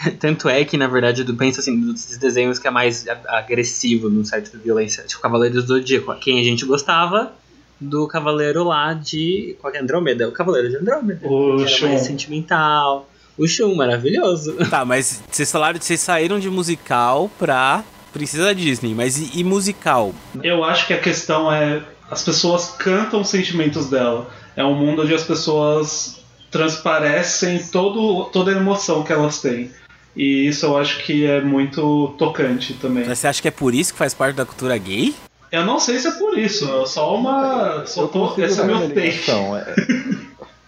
tanto 0.19 0.49
é 0.49 0.65
que, 0.65 0.77
na 0.77 0.87
verdade, 0.87 1.25
eu 1.27 1.37
penso 1.37 1.61
assim, 1.61 1.79
dos 1.79 2.17
desenhos 2.17 2.59
que 2.59 2.67
é 2.67 2.71
mais 2.71 3.07
agressivo 3.27 4.09
no 4.09 4.25
certo 4.25 4.51
de 4.57 4.63
violência, 4.63 5.05
tipo 5.05 5.21
Cavaleiros 5.21 5.65
do 5.65 5.75
Zodíaco, 5.75 6.15
quem 6.15 6.41
a 6.41 6.45
gente 6.45 6.65
gostava 6.65 7.33
do 7.83 8.07
Cavaleiro 8.07 8.65
lá 8.65 8.95
de. 8.95 9.57
Qual 9.61 9.73
que 9.73 9.79
é 9.79 9.83
Andrômeda? 9.83 10.29
O 10.29 10.33
Cavaleiro 10.33 10.69
de 10.69 10.77
Andrômeda. 10.77 11.27
O 11.27 11.65
que 11.65 11.85
mais 11.85 12.03
sentimental. 12.03 13.09
O 13.37 13.47
Shun, 13.47 13.75
maravilhoso. 13.75 14.55
Tá, 14.69 14.85
mas 14.85 15.23
vocês 15.31 15.51
falaram 15.51 15.81
vocês 15.81 16.01
saíram 16.01 16.39
de 16.39 16.51
musical 16.51 17.31
pra 17.39 17.83
Princesa 18.13 18.55
Disney, 18.55 18.95
mas 18.95 19.19
e, 19.19 19.41
e 19.41 19.45
musical? 19.45 20.15
Eu 20.43 20.63
acho 20.63 20.87
que 20.87 20.93
a 20.93 20.99
questão 20.99 21.53
é. 21.53 21.83
As 22.11 22.23
pessoas 22.23 22.75
cantam 22.79 23.23
os 23.23 23.29
sentimentos 23.29 23.89
dela. 23.89 24.31
É 24.55 24.63
um 24.63 24.75
mundo 24.75 25.03
onde 25.03 25.15
as 25.15 25.25
pessoas 25.25 26.23
transparecem 26.51 27.59
todo, 27.73 28.25
toda 28.27 28.51
a 28.51 28.55
emoção 28.55 29.03
que 29.03 29.13
elas 29.13 29.41
têm. 29.41 29.71
E 30.15 30.47
isso 30.47 30.67
eu 30.67 30.77
acho 30.77 31.03
que 31.05 31.25
é 31.25 31.41
muito 31.41 32.15
tocante 32.19 32.75
também. 32.75 33.05
Mas 33.07 33.19
você 33.19 33.27
acha 33.27 33.41
que 33.41 33.49
é 33.49 33.51
por 33.51 33.75
isso 33.75 33.93
que 33.93 33.99
faz 33.99 34.13
parte 34.13 34.37
da 34.37 34.45
cultura 34.45 34.77
gay? 34.77 35.15
Eu 35.53 35.67
não 35.67 35.79
sei 35.79 35.99
se 35.99 36.09
é 36.09 36.13
por 36.13 36.37
isso, 36.39 36.65
é 36.83 36.87
só 36.87 37.15
uma. 37.15 37.85
Só 37.87 38.07
tô, 38.07 38.35
esse 38.41 38.59
é 38.61 38.65
meu 38.65 38.77
uma 38.77 38.89
take. 38.89 39.01
ligação. 39.01 39.57
é- 39.57 39.75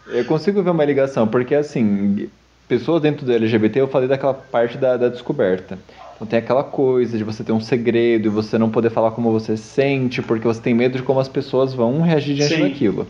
Eu 0.06 0.24
consigo 0.26 0.62
ver 0.62 0.70
uma 0.70 0.84
ligação, 0.84 1.26
porque 1.26 1.54
assim, 1.54 2.28
pessoas 2.68 3.00
dentro 3.00 3.24
do 3.24 3.32
LGBT, 3.32 3.80
eu 3.80 3.88
falei 3.88 4.06
daquela 4.06 4.34
parte 4.34 4.76
da, 4.76 4.96
da 4.98 5.08
descoberta. 5.08 5.78
Então 6.14 6.26
tem 6.26 6.38
aquela 6.38 6.62
coisa 6.62 7.16
de 7.16 7.24
você 7.24 7.42
ter 7.42 7.52
um 7.52 7.60
segredo 7.60 8.26
e 8.26 8.28
você 8.28 8.58
não 8.58 8.70
poder 8.70 8.90
falar 8.90 9.10
como 9.12 9.32
você 9.32 9.56
sente, 9.56 10.20
porque 10.22 10.46
você 10.46 10.60
tem 10.60 10.74
medo 10.74 10.98
de 10.98 11.02
como 11.02 11.18
as 11.18 11.28
pessoas 11.28 11.72
vão 11.72 12.02
reagir 12.02 12.34
diante 12.36 12.54
Sim. 12.54 12.60
daquilo. 12.68 13.08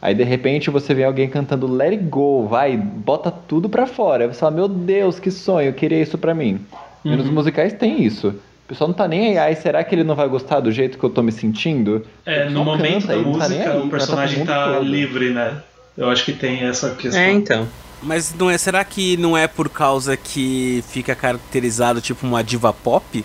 Aí 0.00 0.14
de 0.14 0.22
repente 0.22 0.68
você 0.70 0.92
vê 0.92 1.04
alguém 1.04 1.28
cantando 1.30 1.66
Let 1.66 1.92
It 1.92 2.04
Go, 2.04 2.46
vai, 2.46 2.76
bota 2.76 3.30
tudo 3.30 3.68
pra 3.70 3.86
fora. 3.86 4.24
Aí 4.24 4.28
você 4.32 4.38
fala, 4.40 4.52
meu 4.54 4.68
Deus, 4.68 5.18
que 5.18 5.30
sonho, 5.30 5.68
eu 5.68 5.72
queria 5.72 6.00
isso 6.02 6.18
pra 6.18 6.34
mim. 6.34 6.60
E 7.04 7.08
Uhum. 7.08 7.16
nos 7.16 7.30
musicais 7.30 7.72
tem 7.72 8.02
isso. 8.04 8.34
O 8.64 8.68
pessoal 8.68 8.88
não 8.88 8.94
tá 8.94 9.06
nem 9.06 9.28
aí, 9.28 9.38
ai, 9.38 9.56
será 9.56 9.84
que 9.84 9.94
ele 9.94 10.04
não 10.04 10.14
vai 10.14 10.26
gostar 10.26 10.60
do 10.60 10.72
jeito 10.72 10.98
que 10.98 11.04
eu 11.04 11.10
tô 11.10 11.22
me 11.22 11.30
sentindo? 11.30 12.04
É, 12.24 12.48
no 12.48 12.64
momento 12.64 13.06
canta, 13.06 13.16
da 13.16 13.22
tá 13.22 13.28
música, 13.28 13.72
aí, 13.72 13.78
o 13.78 13.88
personagem 13.90 14.46
tá 14.46 14.74
todo. 14.74 14.84
livre, 14.84 15.30
né? 15.30 15.62
Eu 15.96 16.08
acho 16.08 16.24
que 16.24 16.32
tem 16.32 16.62
essa 16.62 16.94
questão. 16.94 17.20
É, 17.20 17.30
então. 17.30 17.68
Mas 18.02 18.34
não 18.34 18.50
é, 18.50 18.56
será 18.56 18.82
que 18.82 19.16
não 19.18 19.36
é 19.36 19.46
por 19.46 19.68
causa 19.68 20.16
que 20.16 20.82
fica 20.88 21.14
caracterizado 21.14 22.00
tipo 22.00 22.26
uma 22.26 22.42
diva 22.42 22.72
pop? 22.72 23.24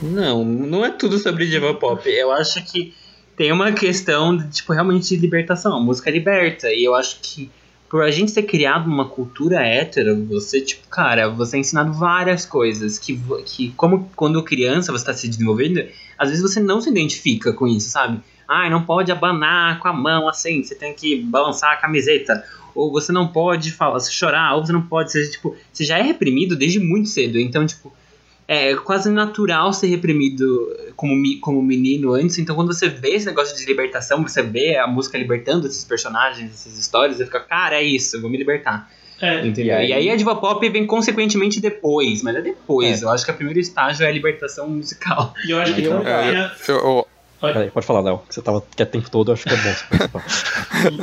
Não, 0.00 0.44
não 0.44 0.84
é 0.84 0.90
tudo 0.90 1.18
sobre 1.18 1.46
diva 1.46 1.74
pop. 1.74 2.08
Eu 2.08 2.30
acho 2.30 2.64
que 2.64 2.94
tem 3.36 3.50
uma 3.52 3.72
questão 3.72 4.36
de, 4.36 4.48
tipo, 4.48 4.72
realmente 4.72 5.08
de 5.08 5.16
libertação. 5.16 5.76
A 5.76 5.80
música 5.80 6.10
liberta. 6.10 6.72
E 6.72 6.84
eu 6.84 6.94
acho 6.94 7.18
que 7.20 7.50
por 7.88 8.02
a 8.02 8.10
gente 8.10 8.30
ser 8.30 8.42
criado 8.42 8.88
numa 8.88 9.08
cultura 9.08 9.60
hétero, 9.62 10.24
você, 10.26 10.60
tipo, 10.60 10.86
cara, 10.88 11.28
você 11.28 11.56
é 11.56 11.60
ensinado 11.60 11.92
várias 11.92 12.44
coisas 12.44 12.98
que, 12.98 13.18
que 13.46 13.70
como 13.70 14.10
quando 14.14 14.42
criança 14.42 14.92
você 14.92 15.04
tá 15.04 15.14
se 15.14 15.28
desenvolvendo, 15.28 15.82
às 16.18 16.28
vezes 16.28 16.42
você 16.42 16.60
não 16.60 16.80
se 16.80 16.90
identifica 16.90 17.52
com 17.52 17.66
isso, 17.66 17.88
sabe? 17.88 18.20
Ai, 18.46 18.68
não 18.70 18.84
pode 18.84 19.10
abanar 19.10 19.78
com 19.78 19.88
a 19.88 19.92
mão 19.92 20.28
assim, 20.28 20.62
você 20.62 20.74
tem 20.74 20.94
que 20.94 21.22
balançar 21.22 21.72
a 21.72 21.76
camiseta. 21.76 22.44
Ou 22.74 22.92
você 22.92 23.10
não 23.10 23.26
pode 23.28 23.72
falar, 23.72 23.98
chorar, 24.00 24.54
ou 24.54 24.64
você 24.64 24.72
não 24.72 24.82
pode 24.82 25.10
ser, 25.10 25.28
tipo, 25.30 25.56
você 25.72 25.84
já 25.84 25.98
é 25.98 26.02
reprimido 26.02 26.56
desde 26.56 26.78
muito 26.78 27.08
cedo. 27.08 27.38
Então, 27.38 27.66
tipo, 27.66 27.92
é 28.48 28.74
quase 28.76 29.10
natural 29.10 29.72
ser 29.74 29.88
reprimido 29.88 30.74
como, 30.96 31.14
como 31.42 31.62
menino 31.62 32.14
antes. 32.14 32.38
Então, 32.38 32.56
quando 32.56 32.72
você 32.72 32.88
vê 32.88 33.10
esse 33.10 33.26
negócio 33.26 33.54
de 33.56 33.64
libertação, 33.66 34.22
você 34.22 34.42
vê 34.42 34.76
a 34.76 34.86
música 34.86 35.18
libertando 35.18 35.66
esses 35.66 35.84
personagens, 35.84 36.50
essas 36.52 36.78
histórias, 36.78 37.18
você 37.18 37.26
fica, 37.26 37.40
cara, 37.40 37.76
é 37.76 37.82
isso, 37.84 38.16
eu 38.16 38.22
vou 38.22 38.30
me 38.30 38.38
libertar. 38.38 38.90
É, 39.20 39.44
Entendeu? 39.46 39.66
E 39.66 39.70
aí- 39.72 39.88
E 39.88 39.92
aí, 39.92 40.10
a 40.10 40.16
diva 40.16 40.34
pop 40.36 40.66
vem 40.70 40.86
consequentemente 40.86 41.60
depois, 41.60 42.22
mas 42.22 42.36
é 42.36 42.40
depois. 42.40 43.02
É. 43.02 43.04
Eu 43.04 43.10
acho 43.10 43.24
que 43.24 43.30
o 43.32 43.34
primeiro 43.34 43.58
estágio 43.58 44.04
é 44.06 44.08
a 44.08 44.12
libertação 44.12 44.68
musical. 44.70 45.34
e 45.46 45.50
eu 45.50 45.58
acho 45.58 45.74
que 45.74 45.82
Eu- 45.82 45.90
também 45.98 46.12
É, 46.14 46.50
eu, 46.68 46.74
eu- 46.76 47.06
Peraí, 47.40 47.70
pode 47.70 47.86
falar, 47.86 48.00
Léo, 48.00 48.18
que 48.28 48.34
você 48.34 48.42
tava 48.42 48.60
quieto 48.74 48.88
o 48.88 48.92
tempo 48.92 49.10
todo, 49.10 49.30
eu 49.30 49.34
acho 49.34 49.44
que 49.44 49.54
é 49.54 50.08
bom. 50.08 50.20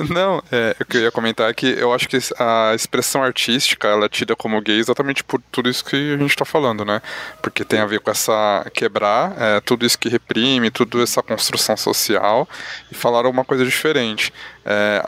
Não, 0.14 0.44
é, 0.52 0.76
o 0.80 0.86
que 0.86 0.98
eu 0.98 1.02
ia 1.04 1.12
comentar 1.12 1.50
é 1.50 1.54
que 1.54 1.66
eu 1.66 1.94
acho 1.94 2.10
que 2.10 2.18
a 2.38 2.74
expressão 2.76 3.24
artística 3.24 3.88
ela 3.88 4.06
é 4.06 4.10
tida 4.10 4.36
como 4.36 4.60
gay 4.62 4.78
exatamente 4.78 5.24
por 5.24 5.42
tudo 5.50 5.70
isso 5.70 5.86
que 5.86 6.14
a 6.14 6.18
gente 6.18 6.36
tá 6.36 6.44
falando, 6.44 6.84
né? 6.84 7.02
Porque 7.42 7.64
tem 7.64 7.80
a 7.80 7.86
ver 7.86 8.02
com 8.02 8.12
essa 8.12 8.66
quebrar 8.74 9.34
é, 9.40 9.62
tudo 9.62 9.86
isso 9.86 9.98
que 9.98 10.10
reprime, 10.10 10.70
tudo 10.70 11.02
essa 11.02 11.24
construção 11.24 11.78
social 11.78 12.48
e 12.92 12.96
falar 12.96 13.26
alguma 13.26 13.46
coisa 13.46 13.64
diferente. 13.64 14.34
É, 14.66 15.08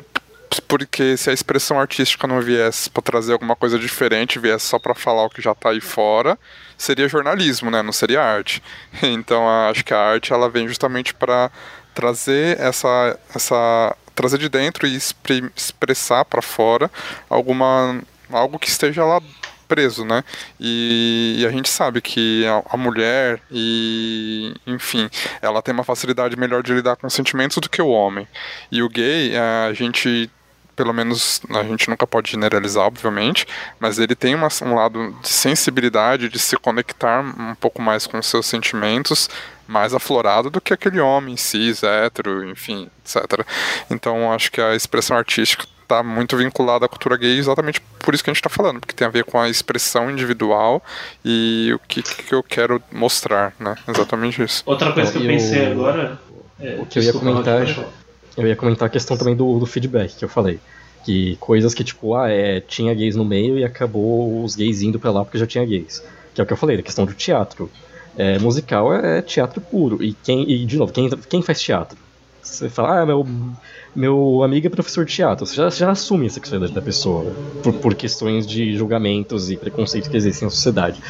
porque 0.67 1.17
se 1.17 1.29
a 1.29 1.33
expressão 1.33 1.79
artística 1.79 2.27
não 2.27 2.41
viesse 2.41 2.89
para 2.89 3.01
trazer 3.01 3.33
alguma 3.33 3.55
coisa 3.55 3.77
diferente, 3.77 4.39
viesse 4.39 4.65
só 4.65 4.79
para 4.79 4.95
falar 4.95 5.25
o 5.25 5.29
que 5.29 5.41
já 5.41 5.53
tá 5.53 5.69
aí 5.69 5.81
fora, 5.81 6.37
seria 6.77 7.07
jornalismo, 7.07 7.71
né? 7.71 7.81
Não 7.81 7.91
seria 7.91 8.21
arte. 8.21 8.61
Então 9.01 9.47
acho 9.69 9.83
que 9.83 9.93
a 9.93 9.99
arte 9.99 10.33
ela 10.33 10.49
vem 10.49 10.67
justamente 10.67 11.13
para 11.13 11.51
trazer 11.93 12.59
essa 12.59 13.17
essa 13.33 13.95
trazer 14.15 14.37
de 14.37 14.49
dentro 14.49 14.87
e 14.87 14.95
expressar 15.55 16.25
para 16.25 16.41
fora 16.41 16.89
alguma 17.29 18.01
algo 18.31 18.59
que 18.59 18.67
esteja 18.67 19.05
lá 19.05 19.21
preso, 19.67 20.05
né? 20.05 20.23
E, 20.59 21.35
e 21.39 21.45
a 21.45 21.51
gente 21.51 21.69
sabe 21.69 22.01
que 22.01 22.45
a, 22.45 22.63
a 22.73 22.77
mulher 22.77 23.39
e 23.51 24.53
enfim, 24.65 25.09
ela 25.41 25.61
tem 25.61 25.73
uma 25.73 25.83
facilidade 25.83 26.37
melhor 26.37 26.63
de 26.63 26.73
lidar 26.73 26.95
com 26.95 27.09
sentimentos 27.09 27.57
do 27.57 27.69
que 27.69 27.81
o 27.81 27.89
homem. 27.89 28.27
E 28.71 28.81
o 28.81 28.89
gay, 28.89 29.33
a 29.37 29.73
gente 29.73 30.29
pelo 30.77 30.93
menos 30.93 31.41
a 31.49 31.63
gente 31.63 31.89
nunca 31.89 32.07
pode 32.07 32.31
generalizar, 32.31 32.85
obviamente, 32.85 33.45
mas 33.79 33.99
ele 33.99 34.15
tem 34.15 34.33
uma- 34.35 34.47
um 34.61 34.75
lado 34.75 35.13
de 35.21 35.27
sensibilidade, 35.27 36.29
de 36.29 36.39
se 36.39 36.55
conectar 36.55 37.21
um 37.21 37.55
pouco 37.55 37.81
mais 37.81 38.07
com 38.07 38.17
os 38.19 38.27
seus 38.27 38.45
sentimentos, 38.45 39.29
mais 39.67 39.93
aflorado 39.93 40.49
do 40.49 40.61
que 40.61 40.71
aquele 40.73 40.99
homem 41.01 41.35
cis, 41.35 41.83
hétero, 41.83 42.47
enfim, 42.49 42.89
etc. 43.03 43.45
Então 43.89 44.31
acho 44.31 44.49
que 44.51 44.61
a 44.61 44.75
expressão 44.75 45.17
artística 45.17 45.65
está 45.83 46.03
muito 46.03 46.35
vinculada 46.37 46.85
à 46.85 46.89
cultura 46.89 47.15
gay 47.17 47.37
exatamente 47.37 47.79
por 47.99 48.13
isso 48.13 48.21
que 48.23 48.29
a 48.29 48.33
gente 48.33 48.39
está 48.41 48.49
falando, 48.49 48.79
porque 48.81 48.93
tem 48.93 49.07
a 49.07 49.11
ver 49.11 49.23
com 49.23 49.39
a 49.39 49.49
expressão 49.49 50.09
individual 50.11 50.83
e 51.25 51.71
o 51.73 51.79
que, 51.87 52.01
que 52.03 52.33
eu 52.35 52.43
quero 52.43 52.81
mostrar, 52.91 53.53
né? 53.59 53.75
Exatamente 53.87 54.41
isso. 54.43 54.63
Outra 54.65 54.91
coisa 54.93 55.11
que 55.11 55.17
eu 55.17 55.21
pensei 55.27 55.65
agora. 55.71 56.19
é- 56.59 56.75
o 56.79 56.85
que 56.85 56.99
eu 56.99 57.03
ia 57.03 57.13
comentar- 57.13 57.67
falar. 57.67 57.87
Eu 58.37 58.47
ia 58.47 58.55
comentar 58.55 58.87
a 58.87 58.89
questão 58.89 59.17
também 59.17 59.35
do, 59.35 59.59
do 59.59 59.65
feedback 59.65 60.15
que 60.15 60.23
eu 60.23 60.29
falei. 60.29 60.59
Que 61.03 61.35
coisas 61.37 61.73
que, 61.73 61.83
tipo, 61.83 62.15
ah, 62.15 62.29
é, 62.29 62.59
tinha 62.59 62.93
gays 62.93 63.15
no 63.15 63.25
meio 63.25 63.57
e 63.57 63.63
acabou 63.63 64.43
os 64.43 64.55
gays 64.55 64.81
indo 64.81 64.99
pra 64.99 65.11
lá 65.11 65.23
porque 65.25 65.37
já 65.37 65.47
tinha 65.47 65.65
gays. 65.65 66.03
Que 66.33 66.41
é 66.41 66.43
o 66.43 66.47
que 66.47 66.53
eu 66.53 66.57
falei, 66.57 66.77
da 66.77 66.83
questão 66.83 67.05
do 67.05 67.13
teatro. 67.13 67.69
É, 68.15 68.37
musical 68.39 68.93
é 68.93 69.21
teatro 69.21 69.59
puro. 69.59 70.03
E 70.03 70.13
quem, 70.13 70.49
e 70.49 70.65
de 70.65 70.77
novo, 70.77 70.91
quem, 70.91 71.09
quem 71.09 71.41
faz 71.41 71.61
teatro? 71.61 71.97
Você 72.41 72.69
fala, 72.69 73.01
ah, 73.01 73.05
meu, 73.05 73.27
meu 73.95 74.43
amigo 74.43 74.67
é 74.67 74.69
professor 74.69 75.05
de 75.05 75.13
teatro. 75.13 75.45
Você 75.45 75.55
já, 75.55 75.69
já 75.69 75.91
assume 75.91 76.27
a 76.27 76.29
sexualidade 76.29 76.73
da 76.73 76.81
pessoa 76.81 77.33
por, 77.63 77.73
por 77.73 77.95
questões 77.95 78.45
de 78.45 78.75
julgamentos 78.75 79.49
e 79.49 79.57
preconceitos 79.57 80.09
que 80.09 80.17
existem 80.17 80.45
na 80.45 80.49
sociedade. 80.49 81.01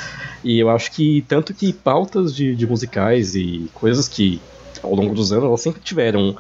E 0.44 0.60
eu 0.60 0.70
acho 0.70 0.92
que, 0.92 1.24
tanto 1.28 1.54
que 1.54 1.74
pautas 1.74 2.36
de, 2.36 2.56
de 2.56 2.66
musicais 2.66 3.36
e 3.36 3.70
coisas 3.74 4.08
que, 4.08 4.42
ao 4.82 4.96
longo 4.96 5.14
dos 5.14 5.32
anos, 5.32 5.46
elas 5.46 5.62
sempre 5.62 5.82
tiveram 5.82 6.36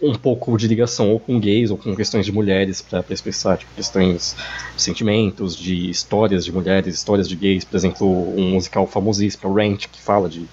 um 0.00 0.14
pouco 0.14 0.56
de 0.56 0.68
ligação 0.68 1.10
ou 1.10 1.18
com 1.18 1.40
gays 1.40 1.70
ou 1.70 1.78
com 1.78 1.94
questões 1.96 2.26
de 2.26 2.32
mulheres 2.32 2.82
para 2.82 3.04
expressar 3.10 3.56
tipo, 3.56 3.70
questões 3.74 4.36
de 4.74 4.82
sentimentos, 4.82 5.56
de 5.56 5.88
histórias 5.88 6.44
de 6.44 6.52
mulheres, 6.52 6.94
histórias 6.94 7.28
de 7.28 7.36
gays, 7.36 7.64
por 7.64 7.76
exemplo, 7.76 8.38
um 8.38 8.50
musical 8.50 8.86
famosíssimo, 8.86 9.52
Rent, 9.54 9.86
que 9.86 10.00
fala 10.00 10.28
de 10.28 10.46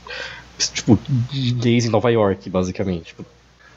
tipo 0.74 0.98
de 1.32 1.52
gays 1.54 1.86
em 1.86 1.90
Nova 1.90 2.10
York, 2.12 2.50
basicamente. 2.50 3.08
Tipo, 3.08 3.26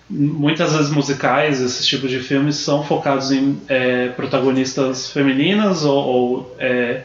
muitas 0.08 0.72
vezes 0.72 0.90
musicais, 0.90 1.60
esses 1.60 1.84
tipos 1.84 2.10
de 2.10 2.20
filmes 2.20 2.56
são 2.56 2.84
focados 2.84 3.32
em 3.32 3.60
é, 3.68 4.08
protagonistas 4.10 5.10
femininas 5.10 5.84
ou, 5.84 5.96
ou 5.96 6.56
é, 6.58 7.02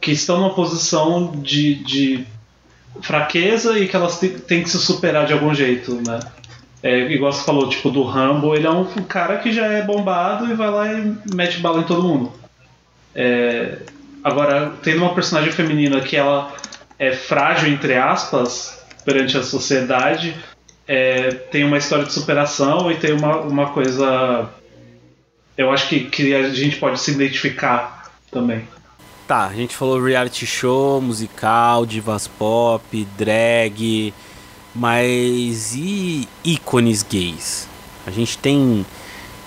que 0.00 0.12
estão 0.12 0.38
numa 0.38 0.54
posição 0.54 1.32
de, 1.40 1.76
de 1.76 2.26
fraqueza 3.00 3.78
e 3.78 3.88
que 3.88 3.96
elas 3.96 4.18
têm 4.18 4.62
que 4.62 4.68
se 4.68 4.78
superar 4.78 5.26
de 5.26 5.32
algum 5.32 5.54
jeito, 5.54 5.94
né? 6.06 6.20
É, 6.82 7.12
igual 7.12 7.32
você 7.32 7.44
falou, 7.44 7.68
tipo, 7.68 7.90
do 7.90 8.02
Rambo, 8.02 8.54
ele 8.54 8.66
é 8.66 8.70
um 8.70 8.84
cara 9.04 9.38
que 9.38 9.52
já 9.52 9.66
é 9.66 9.82
bombado 9.82 10.50
e 10.50 10.54
vai 10.54 10.70
lá 10.70 10.92
e 10.92 11.16
mete 11.32 11.60
bala 11.60 11.80
em 11.80 11.84
todo 11.84 12.02
mundo. 12.02 12.32
É, 13.14 13.78
agora, 14.24 14.72
tendo 14.82 15.02
uma 15.02 15.14
personagem 15.14 15.52
feminina 15.52 16.00
que 16.00 16.16
ela 16.16 16.52
é 16.98 17.12
frágil, 17.12 17.68
entre 17.68 17.94
aspas, 17.94 18.84
perante 19.04 19.38
a 19.38 19.42
sociedade, 19.44 20.34
é, 20.86 21.30
tem 21.30 21.62
uma 21.64 21.78
história 21.78 22.04
de 22.04 22.12
superação 22.12 22.90
e 22.90 22.96
tem 22.96 23.12
uma, 23.12 23.36
uma 23.40 23.70
coisa. 23.70 24.48
Eu 25.56 25.70
acho 25.70 25.88
que, 25.88 26.00
que 26.06 26.34
a 26.34 26.50
gente 26.50 26.76
pode 26.76 26.98
se 26.98 27.12
identificar 27.12 28.10
também. 28.30 28.66
Tá, 29.28 29.46
a 29.46 29.54
gente 29.54 29.76
falou 29.76 30.02
reality 30.02 30.44
show, 30.44 31.00
musical, 31.00 31.86
divas 31.86 32.26
pop, 32.26 33.06
drag 33.16 34.12
mas 34.74 35.74
e 35.74 36.28
ícones 36.44 37.02
gays? 37.02 37.68
A 38.06 38.10
gente 38.10 38.38
tem 38.38 38.84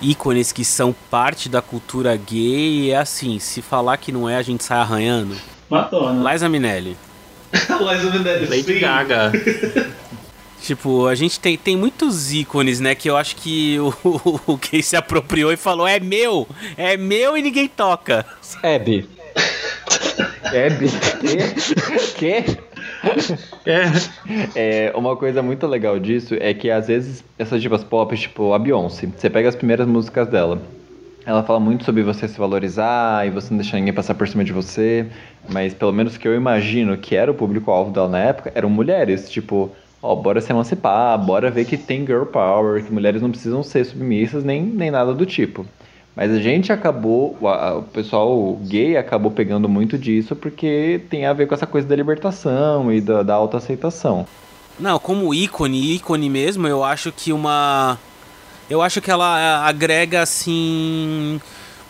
ícones 0.00 0.52
que 0.52 0.64
são 0.64 0.94
parte 1.10 1.48
da 1.48 1.62
cultura 1.62 2.16
gay 2.16 2.86
e 2.86 2.90
é 2.90 2.98
assim, 2.98 3.38
se 3.38 3.62
falar 3.62 3.96
que 3.96 4.12
não 4.12 4.28
é, 4.28 4.36
a 4.36 4.42
gente 4.42 4.64
sai 4.64 4.78
arranhando. 4.78 5.36
Madonna. 5.68 6.32
Liza 6.32 6.48
Minelli. 6.48 6.96
Liza 7.52 8.10
Minelli, 8.10 8.46
Lady 8.46 8.74
sim. 8.74 8.78
Gaga. 8.78 9.32
Tipo, 10.62 11.06
a 11.06 11.14
gente 11.14 11.38
tem, 11.38 11.56
tem 11.56 11.76
muitos 11.76 12.32
ícones, 12.32 12.80
né? 12.80 12.94
Que 12.94 13.08
eu 13.08 13.16
acho 13.16 13.36
que 13.36 13.78
o, 13.78 13.94
o, 14.02 14.52
o 14.54 14.56
gay 14.56 14.82
se 14.82 14.96
apropriou 14.96 15.52
e 15.52 15.56
falou: 15.56 15.86
é 15.86 16.00
meu, 16.00 16.48
é 16.76 16.96
meu 16.96 17.36
e 17.36 17.42
ninguém 17.42 17.68
toca. 17.68 18.26
Hebe. 18.62 19.08
Hebe? 20.52 20.88
Que? 22.18 22.44
Que? 22.44 22.58
É. 23.64 24.88
é. 24.88 24.92
Uma 24.94 25.16
coisa 25.16 25.42
muito 25.42 25.66
legal 25.66 25.98
disso 25.98 26.34
é 26.38 26.54
que 26.54 26.70
às 26.70 26.86
vezes 26.86 27.24
essas 27.38 27.60
divas 27.60 27.82
pop, 27.82 28.16
tipo 28.16 28.52
a 28.52 28.58
Beyoncé, 28.58 29.06
você 29.06 29.28
pega 29.28 29.48
as 29.48 29.56
primeiras 29.56 29.86
músicas 29.86 30.28
dela. 30.28 30.60
Ela 31.24 31.42
fala 31.42 31.58
muito 31.58 31.84
sobre 31.84 32.04
você 32.04 32.28
se 32.28 32.38
valorizar 32.38 33.26
e 33.26 33.30
você 33.30 33.50
não 33.50 33.58
deixar 33.58 33.78
ninguém 33.78 33.92
passar 33.92 34.14
por 34.14 34.28
cima 34.28 34.44
de 34.44 34.52
você. 34.52 35.06
Mas 35.48 35.74
pelo 35.74 35.92
menos 35.92 36.16
que 36.16 36.28
eu 36.28 36.36
imagino 36.36 36.96
que 36.96 37.16
era 37.16 37.30
o 37.30 37.34
público-alvo 37.34 37.90
dela 37.90 38.08
na 38.08 38.20
época, 38.20 38.52
eram 38.54 38.70
mulheres. 38.70 39.28
Tipo, 39.28 39.72
ó, 40.00 40.14
bora 40.14 40.40
se 40.40 40.52
emancipar, 40.52 41.18
bora 41.18 41.50
ver 41.50 41.64
que 41.64 41.76
tem 41.76 42.06
girl 42.06 42.24
power, 42.24 42.84
que 42.84 42.92
mulheres 42.92 43.20
não 43.20 43.30
precisam 43.30 43.62
ser 43.64 43.84
submissas 43.84 44.44
nem, 44.44 44.62
nem 44.62 44.88
nada 44.90 45.12
do 45.12 45.26
tipo. 45.26 45.66
Mas 46.16 46.30
a 46.30 46.40
gente 46.40 46.72
acabou, 46.72 47.36
o 47.42 47.82
pessoal 47.82 48.58
gay 48.62 48.96
acabou 48.96 49.30
pegando 49.30 49.68
muito 49.68 49.98
disso 49.98 50.34
porque 50.34 51.02
tem 51.10 51.26
a 51.26 51.34
ver 51.34 51.46
com 51.46 51.54
essa 51.54 51.66
coisa 51.66 51.86
da 51.86 51.94
libertação 51.94 52.90
e 52.90 53.02
da, 53.02 53.22
da 53.22 53.34
autoaceitação. 53.34 54.26
Não, 54.80 54.98
como 54.98 55.34
ícone, 55.34 55.94
ícone 55.94 56.30
mesmo, 56.30 56.66
eu 56.66 56.82
acho 56.82 57.12
que 57.12 57.34
uma. 57.34 57.98
Eu 58.68 58.80
acho 58.80 59.02
que 59.02 59.10
ela 59.10 59.38
é, 59.38 59.68
agrega 59.68 60.22
assim. 60.22 61.38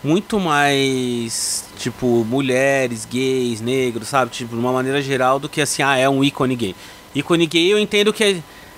Muito 0.03 0.39
mais. 0.41 1.65
Tipo, 1.77 2.25
mulheres, 2.25 3.05
gays, 3.05 3.61
negros, 3.61 4.09
sabe? 4.09 4.31
Tipo, 4.31 4.55
de 4.55 4.59
uma 4.59 4.73
maneira 4.73 5.01
geral 5.01 5.39
do 5.39 5.47
que 5.47 5.61
assim, 5.61 5.81
ah, 5.81 5.97
é 5.97 6.09
um 6.09 6.21
ícone 6.21 6.55
gay. 6.55 6.75
Ícone 7.15 7.47
gay 7.47 7.71
eu 7.71 7.79
entendo 7.79 8.11
que 8.11 8.23
é 8.23 8.37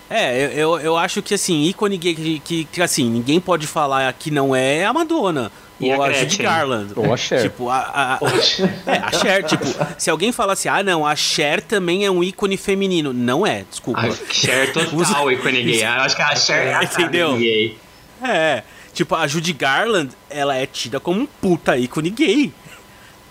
é, 0.10 0.54
eu, 0.56 0.80
eu 0.80 0.98
acho 0.98 1.22
que 1.22 1.34
assim, 1.34 1.64
ícone 1.64 1.98
que, 1.98 2.40
que, 2.40 2.66
que 2.66 2.82
assim, 2.82 3.10
ninguém 3.10 3.40
pode 3.40 3.68
falar 3.68 4.12
que 4.14 4.32
não 4.32 4.56
é 4.56 4.86
a 4.86 4.92
Madonna. 4.92 5.52
E 5.80 5.94
ou 5.94 6.04
a, 6.04 6.08
a 6.08 6.12
Judy 6.12 6.38
Garland. 6.38 6.94
Ou 6.96 7.14
a 7.14 7.18
Cher. 7.18 7.42
Tipo, 7.44 7.70
a, 7.70 7.78
a, 7.78 8.16
a, 8.16 8.92
é, 8.92 8.98
a 8.98 9.12
Cher, 9.12 9.44
tipo, 9.44 9.66
se 9.98 10.10
alguém 10.10 10.32
fala 10.32 10.54
assim, 10.54 10.68
ah 10.68 10.84
não, 10.84 11.06
a 11.06 11.16
Cher 11.16 11.62
também 11.62 12.06
é 12.06 12.12
um 12.12 12.24
ícone 12.24 12.58
feminino. 12.58 13.14
Não 13.14 13.48
é, 13.48 13.64
desculpa. 13.70 14.02
A 14.02 14.12
Cher 14.34 14.74
total 14.74 15.32
ícone 15.32 15.64
gay. 15.64 15.84
Eu 15.84 15.90
acho 15.90 16.16
que 16.16 16.22
a 16.22 16.36
Cher 16.36 16.68
é 16.68 16.74
a 16.74 16.84
Entendeu? 16.84 17.38
gay. 17.38 17.78
É, 18.22 18.64
tipo, 18.94 19.16
a 19.16 19.26
Judy 19.26 19.54
Garland, 19.54 20.10
ela 20.30 20.56
é 20.56 20.66
tida 20.66 21.00
como 21.00 21.22
um 21.22 21.26
puta 21.26 21.78
ícone 21.78 22.10
gay, 22.10 22.52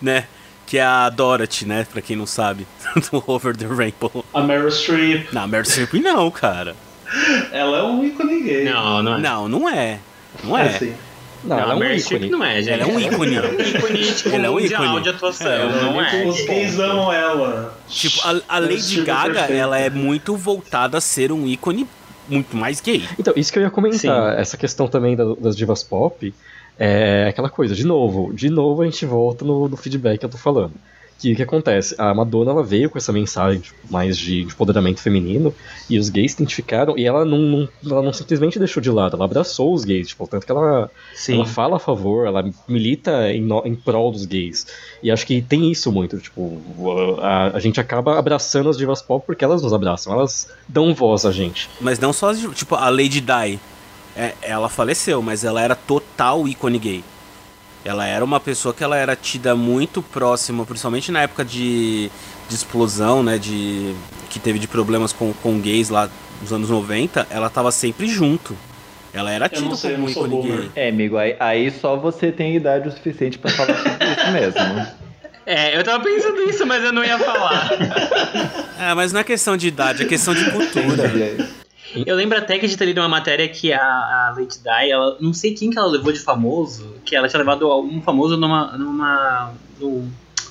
né? 0.00 0.24
Que 0.68 0.76
é 0.76 0.84
a 0.84 1.08
Dorothy, 1.08 1.64
né? 1.64 1.86
Pra 1.90 2.02
quem 2.02 2.14
não 2.14 2.26
sabe, 2.26 2.66
do 3.10 3.24
Over 3.26 3.56
the 3.56 3.66
Rainbow. 3.66 4.22
A 4.34 4.42
Meryl 4.42 4.70
Streep. 4.70 5.32
Não, 5.32 5.42
a 5.42 5.46
Meryl 5.46 5.64
Streep 5.64 5.94
não, 5.94 6.30
cara. 6.30 6.76
Ela 7.50 7.78
é 7.78 7.82
um 7.84 8.04
ícone 8.04 8.42
gay. 8.42 8.64
Não, 8.64 9.02
não 9.02 9.14
é. 9.14 9.18
Não, 9.18 9.48
não 9.48 9.68
é. 9.68 9.98
Não 10.44 10.58
é. 10.58 10.66
é 10.66 10.68
assim. 10.68 10.94
Não, 11.42 11.56
não, 11.56 11.62
ela 11.62 11.72
é 11.72 11.76
um 11.76 11.94
ícone. 11.94 12.28
não 12.28 12.44
é, 12.44 12.62
gente. 12.62 12.70
Ela 12.70 12.82
é 12.82 12.86
um 12.86 13.00
ícone. 13.00 13.36
Ela 13.36 13.46
é 13.46 13.50
um 13.50 13.60
ícone, 13.60 14.12
tipo, 14.12 14.28
ela 14.28 14.46
é 14.46 14.50
um 14.50 14.60
ícone. 14.60 15.02
de 15.02 15.08
atuação, 15.08 15.50
é, 15.50 15.82
não 15.82 16.02
é. 16.02 16.26
Os 16.26 16.40
gays 16.44 16.78
amam 16.78 17.10
ela. 17.10 17.78
Tipo, 17.88 18.20
a, 18.24 18.56
a 18.56 18.58
Lady 18.58 19.00
Gaga, 19.02 19.40
ela 19.40 19.78
é 19.78 19.88
muito 19.88 20.36
voltada 20.36 20.98
a 20.98 21.00
ser 21.00 21.32
um 21.32 21.46
ícone 21.46 21.88
muito 22.28 22.54
mais 22.54 22.80
gay. 22.82 23.08
Então, 23.18 23.32
isso 23.36 23.50
que 23.50 23.58
eu 23.58 23.62
ia 23.62 23.70
comentar, 23.70 23.98
Sim. 23.98 24.40
essa 24.40 24.58
questão 24.58 24.86
também 24.86 25.16
das 25.16 25.56
divas 25.56 25.82
pop, 25.82 26.34
é 26.78 27.28
aquela 27.28 27.50
coisa, 27.50 27.74
de 27.74 27.84
novo, 27.84 28.32
de 28.32 28.48
novo 28.48 28.82
a 28.82 28.84
gente 28.84 29.04
volta 29.04 29.44
no, 29.44 29.68
no 29.68 29.76
feedback 29.76 30.20
que 30.20 30.24
eu 30.24 30.30
tô 30.30 30.38
falando. 30.38 30.72
Que 31.18 31.32
o 31.32 31.36
que 31.36 31.42
acontece? 31.42 31.96
A 31.98 32.14
Madonna 32.14 32.52
ela 32.52 32.62
veio 32.62 32.88
com 32.88 32.96
essa 32.96 33.12
mensagem 33.12 33.58
tipo, 33.58 33.76
mais 33.90 34.16
de 34.16 34.42
empoderamento 34.42 35.00
feminino 35.00 35.52
e 35.90 35.98
os 35.98 36.08
gays 36.08 36.30
se 36.30 36.36
identificaram 36.40 36.96
e 36.96 37.04
ela 37.04 37.24
não, 37.24 37.38
não, 37.38 37.68
ela 37.84 38.02
não 38.02 38.12
simplesmente 38.12 38.56
deixou 38.56 38.80
de 38.80 38.88
lado, 38.88 39.16
ela 39.16 39.24
abraçou 39.24 39.74
os 39.74 39.84
gays, 39.84 40.06
tipo, 40.08 40.28
tanto 40.28 40.46
que 40.46 40.52
ela, 40.52 40.88
ela 41.28 41.44
fala 41.44 41.76
a 41.76 41.80
favor, 41.80 42.24
ela 42.24 42.48
milita 42.68 43.32
em, 43.32 43.48
em 43.64 43.74
prol 43.74 44.12
dos 44.12 44.24
gays. 44.24 44.68
E 45.02 45.10
acho 45.10 45.26
que 45.26 45.42
tem 45.42 45.68
isso 45.72 45.90
muito, 45.90 46.18
tipo, 46.18 46.62
a, 47.20 47.56
a 47.56 47.58
gente 47.58 47.80
acaba 47.80 48.16
abraçando 48.16 48.70
as 48.70 48.78
divas 48.78 49.02
pop 49.02 49.26
porque 49.26 49.44
elas 49.44 49.60
nos 49.60 49.72
abraçam, 49.72 50.12
elas 50.12 50.48
dão 50.68 50.94
voz 50.94 51.26
a 51.26 51.32
gente. 51.32 51.68
Mas 51.80 51.98
não 51.98 52.12
só, 52.12 52.32
tipo, 52.32 52.76
a 52.76 52.88
Lady 52.88 53.20
Di 53.20 53.58
é, 54.16 54.34
ela 54.42 54.68
faleceu, 54.68 55.22
mas 55.22 55.44
ela 55.44 55.60
era 55.60 55.74
total 55.74 56.46
ícone 56.46 56.78
gay. 56.78 57.04
Ela 57.84 58.06
era 58.06 58.24
uma 58.24 58.40
pessoa 58.40 58.74
que 58.74 58.82
ela 58.82 58.96
era 58.96 59.14
tida 59.14 59.54
muito 59.54 60.02
próxima, 60.02 60.64
principalmente 60.64 61.12
na 61.12 61.22
época 61.22 61.44
de, 61.44 62.10
de 62.48 62.54
explosão, 62.54 63.22
né? 63.22 63.38
De, 63.38 63.94
que 64.28 64.38
teve 64.38 64.58
de 64.58 64.66
problemas 64.66 65.12
com, 65.12 65.32
com 65.32 65.58
gays 65.60 65.88
lá 65.88 66.10
nos 66.40 66.52
anos 66.52 66.68
90, 66.68 67.26
ela 67.30 67.48
tava 67.48 67.70
sempre 67.70 68.08
junto. 68.08 68.56
Ela 69.12 69.32
era 69.32 69.48
tida 69.48 69.74
sei, 69.74 69.94
como 69.94 70.10
ícone 70.10 70.42
gay. 70.42 70.70
É, 70.76 70.88
amigo, 70.88 71.16
aí, 71.16 71.36
aí 71.40 71.70
só 71.70 71.96
você 71.96 72.30
tem 72.30 72.54
idade 72.56 72.88
o 72.88 72.92
suficiente 72.92 73.38
para 73.38 73.50
falar 73.50 73.76
sobre 73.76 74.04
isso 74.04 74.32
mesmo. 74.32 75.08
É, 75.46 75.74
eu 75.78 75.82
tava 75.82 76.04
pensando 76.04 76.42
isso, 76.42 76.66
mas 76.66 76.84
eu 76.84 76.92
não 76.92 77.02
ia 77.02 77.18
falar. 77.18 77.70
é, 78.78 78.92
mas 78.92 79.12
não 79.14 79.20
é 79.20 79.24
questão 79.24 79.56
de 79.56 79.66
idade, 79.66 80.02
é 80.02 80.06
questão 80.06 80.34
de 80.34 80.44
cultura. 80.50 81.10
Eu 81.94 82.16
lembro 82.16 82.36
até 82.38 82.58
que 82.58 82.66
a 82.66 82.68
gente 82.68 82.78
ter 82.78 82.86
lido 82.86 83.00
uma 83.00 83.08
matéria 83.08 83.48
que 83.48 83.72
a, 83.72 83.80
a 83.80 84.34
Lady 84.36 84.58
Di, 84.58 84.90
ela, 84.90 85.16
não 85.20 85.32
sei 85.32 85.54
quem 85.54 85.70
que 85.70 85.78
ela 85.78 85.88
levou 85.88 86.12
de 86.12 86.18
famoso, 86.18 86.94
que 87.04 87.16
ela 87.16 87.28
tinha 87.28 87.38
levado 87.38 87.68
um 87.80 88.02
famoso 88.02 88.36
numa, 88.36 88.76
numa, 88.76 89.52
num, 89.80 90.10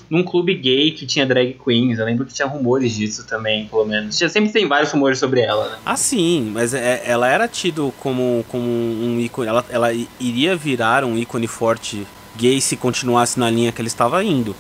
num 0.09 0.23
clube 0.23 0.55
gay 0.55 0.91
que 0.91 1.05
tinha 1.05 1.25
drag 1.25 1.57
queens. 1.63 1.99
Eu 1.99 2.05
lembro 2.05 2.25
que 2.25 2.33
tinha 2.33 2.47
rumores 2.47 2.95
disso 2.95 3.25
também, 3.27 3.67
pelo 3.67 3.85
menos. 3.85 4.17
Tinha, 4.17 4.29
sempre 4.29 4.51
tem 4.51 4.67
vários 4.67 4.91
rumores 4.91 5.19
sobre 5.19 5.41
ela, 5.41 5.69
né? 5.69 5.77
Ah, 5.85 5.95
sim, 5.95 6.51
mas 6.53 6.73
é, 6.73 7.03
ela 7.05 7.27
era 7.27 7.47
tido 7.47 7.93
como, 7.99 8.43
como 8.47 8.65
um 8.67 9.19
ícone. 9.19 9.47
Ela, 9.47 9.65
ela 9.69 9.93
iria 10.19 10.55
virar 10.55 11.03
um 11.03 11.17
ícone 11.17 11.47
forte 11.47 12.05
gay 12.35 12.59
se 12.61 12.75
continuasse 12.75 13.39
na 13.39 13.49
linha 13.49 13.71
que 13.71 13.81
ele 13.81 13.87
estava 13.87 14.23
indo. 14.23 14.55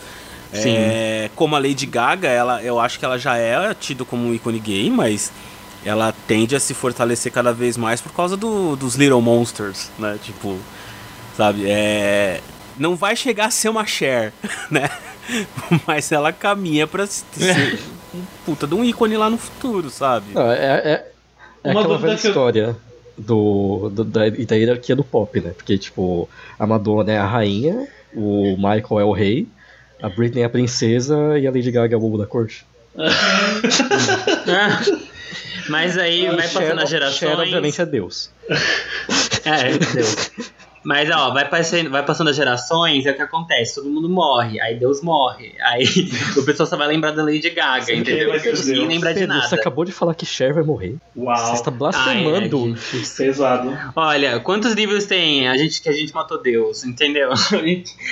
Sim. 0.51 0.73
É, 0.75 1.29
como 1.35 1.55
a 1.55 1.59
Lady 1.59 1.85
Gaga, 1.85 2.27
ela, 2.27 2.63
eu 2.63 2.79
acho 2.79 2.97
que 2.97 3.05
ela 3.05 3.17
já 3.17 3.37
é 3.37 3.73
tido 3.73 4.05
como 4.05 4.27
um 4.27 4.33
ícone 4.33 4.59
gay, 4.59 4.89
mas 4.89 5.31
ela 5.85 6.13
tende 6.27 6.55
a 6.55 6.59
se 6.59 6.73
fortalecer 6.73 7.31
cada 7.31 7.53
vez 7.53 7.77
mais 7.77 8.01
por 8.01 8.11
causa 8.11 8.35
do, 8.35 8.75
dos 8.75 8.95
Little 8.95 9.21
Monsters, 9.21 9.89
né? 9.97 10.17
Tipo, 10.21 10.57
sabe? 11.35 11.69
É, 11.69 12.41
não 12.77 12.95
vai 12.95 13.15
chegar 13.15 13.45
a 13.45 13.51
ser 13.51 13.69
uma 13.69 13.85
Cher, 13.85 14.33
né? 14.69 14.89
Mas 15.85 16.11
ela 16.11 16.31
caminha 16.31 16.87
pra 16.87 17.05
ser 17.05 17.79
um 18.13 18.23
puta 18.45 18.65
de 18.65 18.73
um 18.73 18.83
ícone 18.83 19.17
lá 19.17 19.29
no 19.29 19.37
futuro, 19.37 19.89
sabe? 19.89 20.33
Não, 20.33 20.51
é, 20.51 20.55
é, 20.55 21.11
é 21.63 21.71
aquela 21.71 21.97
velha 21.97 22.15
história. 22.15 22.75
do, 23.17 23.89
do 23.89 24.03
da, 24.03 24.29
da 24.29 24.55
hierarquia 24.55 24.95
do 24.95 25.03
pop, 25.03 25.39
né? 25.41 25.51
Porque, 25.51 25.77
tipo, 25.77 26.29
a 26.57 26.65
Madonna 26.65 27.11
é 27.11 27.17
a 27.17 27.25
rainha, 27.25 27.87
o 28.13 28.55
Michael 28.55 28.99
é 28.99 29.03
o 29.03 29.11
rei, 29.11 29.47
a 30.01 30.09
Britney 30.09 30.43
é 30.43 30.45
a 30.45 30.49
princesa 30.49 31.37
e 31.37 31.45
a 31.45 31.51
Lady 31.51 31.71
Gaga 31.71 31.93
é 31.93 31.97
o 31.97 31.99
bobo 31.99 32.17
da 32.17 32.25
corte. 32.25 32.65
Mas 35.69 35.97
aí 35.97 36.25
vai 36.27 36.47
passando 36.47 36.61
Cher- 36.67 36.79
as 36.79 36.89
gerações. 36.89 37.39
obviamente, 37.39 37.81
é 37.81 37.85
Deus. 37.85 38.29
É, 39.45 39.77
Deus. 39.77 40.31
Mas 40.87 41.09
ó, 41.11 41.33
vai 41.33 41.45
passando, 41.49 41.89
vai 41.89 42.01
passando 42.01 42.29
as 42.29 42.35
gerações, 42.37 43.05
é 43.05 43.11
o 43.11 43.13
que 43.13 43.21
acontece, 43.21 43.75
todo 43.75 43.89
mundo 43.89 44.07
morre, 44.07 44.57
aí 44.61 44.79
Deus 44.79 45.01
morre, 45.01 45.51
aí 45.61 45.83
o 46.37 46.43
pessoal 46.45 46.65
só 46.65 46.77
vai 46.77 46.87
lembrar 46.87 47.11
da 47.11 47.21
Lady 47.23 47.49
Gaga, 47.49 47.93
entendeu? 47.93 48.29
vai 48.29 48.39
ser 48.39 48.53
Ninguém 48.55 48.87
lembra 48.87 49.13
de 49.13 49.27
nada. 49.27 49.45
você 49.45 49.55
acabou 49.55 49.83
de 49.83 49.91
falar 49.91 50.15
que 50.15 50.25
Cher 50.25 50.53
vai 50.53 50.63
morrer. 50.63 50.95
Você 51.13 51.21
Uau. 51.25 51.53
está 51.53 51.69
Ai, 51.71 51.77
blasfemando. 51.77 52.63
ai, 52.63 52.75
gente. 52.99 53.17
Pesado. 53.17 53.77
Olha, 53.97 54.39
quantos 54.39 54.71
livros 54.71 55.05
tem 55.05 55.49
a 55.49 55.57
gente 55.57 55.81
que 55.81 55.89
a 55.89 55.91
gente 55.91 56.13
matou 56.13 56.41
Deus, 56.41 56.85
entendeu? 56.85 57.31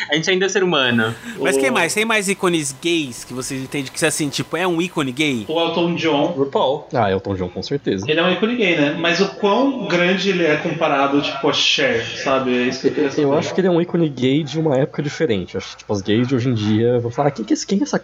A 0.10 0.16
gente 0.16 0.30
ainda 0.30 0.46
é 0.46 0.50
ser 0.50 0.64
humano. 0.64 1.16
Mas 1.40 1.56
O- 1.56 1.60
quem 1.60 1.72
mais? 1.72 1.94
Tem 1.94 2.04
mais 2.04 2.28
ícones 2.28 2.76
gays 2.82 3.24
que 3.24 3.34
vocês 3.34 3.62
entendem 3.64 3.90
que 3.92 4.06
assim, 4.06 4.28
tipo, 4.30 4.58
é 4.58 4.68
um 4.68 4.82
ícone 4.82 5.12
gay? 5.12 5.46
O 5.48 5.60
Elton 5.60 5.96
John. 5.96 6.26
RuPaul. 6.36 6.88
ah, 6.94 7.10
Elton 7.12 7.36
John, 7.36 7.48
com 7.50 7.64
certeza. 7.64 8.06
Ele 8.10 8.20
é 8.20 8.24
um 8.24 8.32
ícone 8.32 8.56
gay, 8.58 8.76
né? 8.76 8.96
Mas 9.00 9.22
o 9.22 9.30
quão 9.36 9.88
grande 9.88 10.30
ele 10.30 10.46
é 10.46 10.58
comparado, 10.58 11.22
tipo, 11.22 11.48
a 11.50 11.54
Cher, 11.54 12.04
sabe? 12.18 12.65
É 12.66 12.70
isso 12.70 12.82
que 12.82 12.88
eu 12.88 12.92
queria 12.94 13.10
saber. 13.12 13.24
Eu 13.24 13.34
acho 13.34 13.54
que 13.54 13.62
ele 13.62 13.68
é 13.68 13.72
um 13.72 13.82
ícone 13.82 14.10
gay 14.10 14.44
de 14.44 14.60
uma 14.60 14.78
época 14.78 15.02
diferente. 15.04 15.58
Acho 15.58 15.72
que 15.72 15.78
tipo, 15.78 15.94
as 15.94 16.02
gays 16.02 16.28
de 16.28 16.36
hoje 16.36 16.50
em 16.50 16.54
dia 16.54 17.00
vão 17.00 17.12
falar: 17.12 17.32
quem 17.32 17.46
que 17.46 17.54
é, 17.54 17.58
quem 17.68 17.80
é 17.80 17.84
essa, 17.84 18.00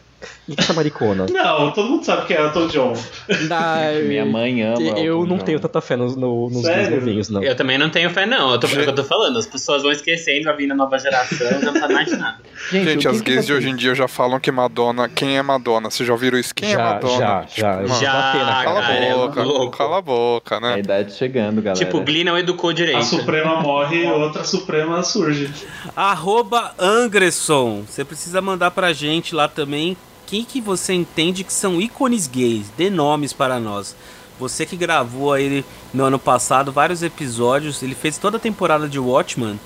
quem 0.45 0.55
que 0.55 0.61
é 0.61 0.63
essa 0.63 0.73
maricona? 0.73 1.25
Não, 1.31 1.71
todo 1.71 1.89
mundo 1.89 2.03
sabe 2.05 2.25
que 2.27 2.33
é 2.33 2.41
Elton 2.41 2.67
John. 2.67 2.93
Minha 4.07 4.25
mãe 4.25 4.61
ama. 4.63 4.81
Eu 4.81 5.17
Elton 5.21 5.25
não 5.27 5.37
John. 5.37 5.45
tenho 5.45 5.59
tanta 5.59 5.81
fé 5.81 5.95
nos, 5.95 6.15
no, 6.15 6.49
nos 6.49 6.63
gays 6.63 6.89
novinhos, 6.89 7.29
não. 7.29 7.43
Eu 7.43 7.55
também 7.55 7.77
não 7.77 7.89
tenho 7.89 8.09
fé, 8.09 8.25
não. 8.25 8.51
Eu 8.51 8.59
tô, 8.59 8.67
é 8.67 8.69
o 8.69 8.73
que 8.83 8.89
eu 8.89 8.95
tô 8.95 9.03
falando. 9.03 9.37
As 9.37 9.45
pessoas 9.47 9.81
vão 9.83 9.91
esquecendo, 9.91 10.45
vai 10.45 10.55
vindo 10.55 10.71
a 10.71 10.75
nova 10.75 10.97
geração, 10.97 11.37
já 11.59 11.71
não 11.71 11.79
sabe 11.79 11.93
mais 11.93 12.07
de 12.09 12.15
nada. 12.17 12.37
Gente, 12.71 12.97
que 12.99 13.07
as 13.07 13.21
que 13.21 13.31
gays 13.31 13.45
de 13.45 13.47
vocês- 13.53 13.57
hoje 13.57 13.69
em 13.69 13.75
dia 13.75 13.95
já 13.95 14.07
falam 14.07 14.39
que 14.39 14.51
Madonna. 14.51 15.09
Quem 15.09 15.37
é 15.37 15.41
Madonna? 15.41 15.89
Vocês 15.89 16.05
já 16.05 16.13
ouviram 16.13 16.37
isso? 16.37 16.53
Quem 16.53 16.69
é 16.69 16.73
já, 16.73 16.83
Madonna? 16.83 17.17
já, 17.17 17.45
já, 17.55 17.75
Tipo, 17.77 17.87
já. 17.87 17.95
Já, 17.95 18.11
Batei 18.21 18.41
na 18.41 18.63
Cala 18.63 18.81
cara, 18.81 18.93
a 18.93 18.97
é 18.97 19.13
boca, 19.13 19.43
louco. 19.43 19.77
cala 19.77 19.97
a 19.97 20.01
boca, 20.01 20.55
A 20.57 20.59
né? 20.59 20.79
idade 20.79 21.13
chegando, 21.13 21.61
galera. 21.61 21.83
Tipo, 21.85 22.01
Glee 22.01 22.23
não 22.23 22.37
educou 22.37 22.71
direito. 22.73 22.97
A 22.99 23.03
Suprema 23.03 23.59
morre 23.61 24.03
e 24.03 24.05
Suprema 24.43 25.03
surge. 25.03 25.49
Arroba 25.95 26.73
Angresson. 26.79 27.83
Você 27.87 28.03
precisa 28.03 28.41
mandar 28.41 28.71
pra 28.71 28.93
gente 28.93 29.33
lá 29.35 29.47
também 29.47 29.95
quem 30.27 30.43
que 30.45 30.61
você 30.61 30.93
entende 30.93 31.43
que 31.43 31.51
são 31.53 31.81
ícones 31.81 32.27
gays. 32.27 32.67
Dê 32.77 32.89
nomes 32.89 33.33
para 33.33 33.59
nós. 33.59 33.95
Você 34.39 34.65
que 34.65 34.75
gravou 34.75 35.33
aí 35.33 35.63
no 35.93 36.03
ano 36.05 36.17
passado 36.17 36.71
vários 36.71 37.03
episódios, 37.03 37.83
ele 37.83 37.93
fez 37.93 38.17
toda 38.17 38.37
a 38.37 38.39
temporada 38.39 38.87
de 38.89 38.97
Watchmen. 38.97 39.59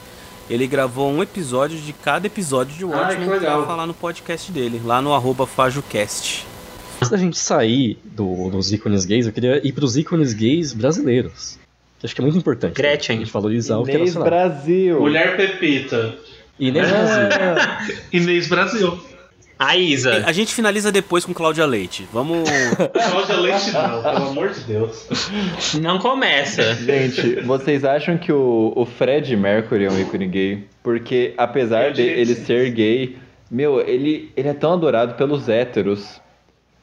Ele 0.49 0.67
gravou 0.67 1.09
um 1.11 1.23
episódio 1.23 1.79
de 1.79 1.93
cada 1.93 2.27
episódio 2.27 2.75
de 2.75 2.83
Ah, 2.83 2.87
Watchmen 2.87 3.27
que 3.27 3.33
legal. 3.35 3.57
pra 3.59 3.67
falar 3.67 3.87
no 3.87 3.93
podcast 3.93 4.51
dele, 4.51 4.81
lá 4.83 5.01
no 5.01 5.13
arroba 5.13 5.47
FajoCast. 5.47 6.45
Antes 6.97 7.09
da 7.09 7.17
gente 7.17 7.37
sair 7.37 7.97
do- 8.03 8.49
dos 8.49 8.71
ícones 8.71 9.05
gays, 9.05 9.25
eu 9.25 9.31
queria 9.33 9.65
ir 9.67 9.71
pros 9.73 9.97
ícones 9.97 10.33
gays 10.33 10.71
brasileiros. 10.73 11.57
Que 12.05 12.07
acho 12.07 12.15
que 12.15 12.21
é 12.21 12.23
muito 12.23 12.37
importante. 12.37 12.69
né? 12.81 12.89
Gretchen. 12.89 13.15
A 13.15 13.19
gente 13.19 13.31
valorizar 13.31 13.77
o 13.79 13.83
que 13.83 13.91
é 13.91 13.95
Inês 13.95 14.13
nacional. 14.15 14.29
Brasil. 14.29 14.99
Mulher 14.99 15.35
Pepita. 15.35 16.15
Inês 16.59 16.87
Brasil. 16.89 17.97
Inês 18.13 18.47
Brasil. 18.47 18.99
A 19.57 19.77
Isa. 19.77 20.23
A 20.25 20.31
gente 20.33 20.53
finaliza 20.53 20.91
depois 20.91 21.23
com 21.25 21.33
Cláudia 21.33 21.65
Leite. 21.65 22.05
Vamos. 22.11 22.47
Cláudia 23.09 23.37
Leite 23.37 23.71
não, 23.71 24.03
pelo 24.03 24.29
amor 24.29 24.49
de 24.49 24.59
Deus. 24.61 25.07
Não 25.81 25.97
começa. 25.97 26.75
Gente, 26.75 27.41
vocês 27.41 27.85
acham 27.85 28.17
que 28.17 28.31
o, 28.31 28.73
o 28.75 28.85
Fred 28.85 29.35
Mercury 29.35 29.85
é 29.85 29.89
um 29.89 29.99
ícone 29.99 30.27
gay? 30.27 30.63
Porque 30.83 31.33
apesar 31.37 31.91
de 31.93 32.01
ele 32.01 32.35
ser 32.35 32.69
gay, 32.71 33.17
meu, 33.49 33.79
ele, 33.79 34.31
ele 34.35 34.49
é 34.49 34.53
tão 34.53 34.73
adorado 34.73 35.13
pelos 35.15 35.47
héteros. 35.47 36.21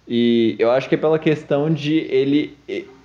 E 0.08 0.56
eu 0.58 0.70
acho 0.70 0.88
que 0.88 0.94
é 0.94 0.98
pela 0.98 1.18
questão 1.18 1.72
de 1.72 1.98
ele. 2.11 2.56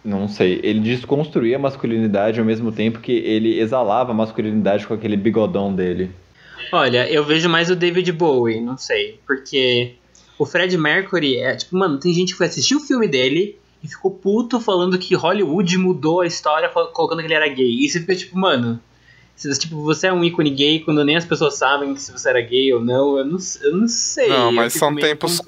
Não 0.07 0.25
sei, 0.29 0.61
ele 0.63 0.79
desconstruir 0.79 1.53
a 1.53 1.59
masculinidade 1.59 2.39
ao 2.39 2.45
mesmo 2.45 2.71
tempo 2.71 3.01
que 3.01 3.11
ele 3.11 3.59
exalava 3.59 4.11
a 4.11 4.15
masculinidade 4.15 4.87
com 4.87 4.93
aquele 4.93 5.17
bigodão 5.17 5.75
dele. 5.75 6.09
Olha, 6.71 7.11
eu 7.11 7.25
vejo 7.25 7.49
mais 7.49 7.69
o 7.69 7.75
David 7.75 8.13
Bowie, 8.13 8.61
não 8.61 8.77
sei. 8.77 9.19
Porque 9.27 9.95
o 10.39 10.45
Fred 10.45 10.77
Mercury 10.77 11.39
é 11.39 11.57
tipo, 11.57 11.75
mano, 11.75 11.99
tem 11.99 12.13
gente 12.13 12.31
que 12.31 12.37
foi 12.37 12.47
assistir 12.47 12.73
o 12.73 12.79
filme 12.79 13.05
dele 13.05 13.57
e 13.83 13.87
ficou 13.89 14.09
puto 14.09 14.61
falando 14.61 14.97
que 14.97 15.13
Hollywood 15.13 15.77
mudou 15.77 16.21
a 16.21 16.25
história 16.25 16.69
colocando 16.69 17.19
que 17.19 17.27
ele 17.27 17.33
era 17.33 17.49
gay. 17.49 17.83
E 17.83 17.89
você 17.89 17.99
fica 17.99 18.15
tipo, 18.15 18.39
mano. 18.39 18.79
Se- 19.37 19.57
Tipo, 19.59 19.81
você 19.83 20.07
é 20.07 20.13
um 20.13 20.23
ícone 20.23 20.49
gay 20.49 20.79
quando 20.81 21.05
nem 21.05 21.15
as 21.15 21.23
pessoas 21.23 21.55
sabem 21.57 21.95
se 21.95 22.11
você 22.11 22.27
era 22.29 22.41
gay 22.41 22.73
ou 22.73 22.81
não. 22.83 23.17
Eu 23.17 23.23
não, 23.25 23.37
eu 23.61 23.77
não 23.77 23.87
sei. 23.87 24.27
Não, 24.27 24.51
mas 24.51 24.73
são 24.73 24.93
tempos. 24.95 25.41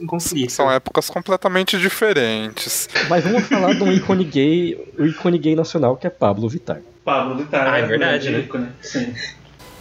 São 0.47 0.71
épocas 0.71 1.09
completamente 1.09 1.77
diferentes. 1.77 2.87
Mas 3.09 3.23
vamos 3.23 3.43
falar 3.47 3.73
de 3.73 3.83
um 3.83 3.91
ícone 3.91 4.23
gay, 4.23 4.77
o 4.97 5.05
ícone 5.05 5.37
gay 5.37 5.55
nacional, 5.55 5.97
que 5.97 6.07
é 6.07 6.09
Pablo 6.09 6.47
Vittar. 6.47 6.79
Pablo 7.03 7.35
Vittar. 7.35 7.67
Ah, 7.73 7.79
é 7.79 7.83
um 7.83 7.87
verdade, 7.87 8.29
né? 8.29 8.39
ícone. 8.39 8.67
Sim. 8.81 9.13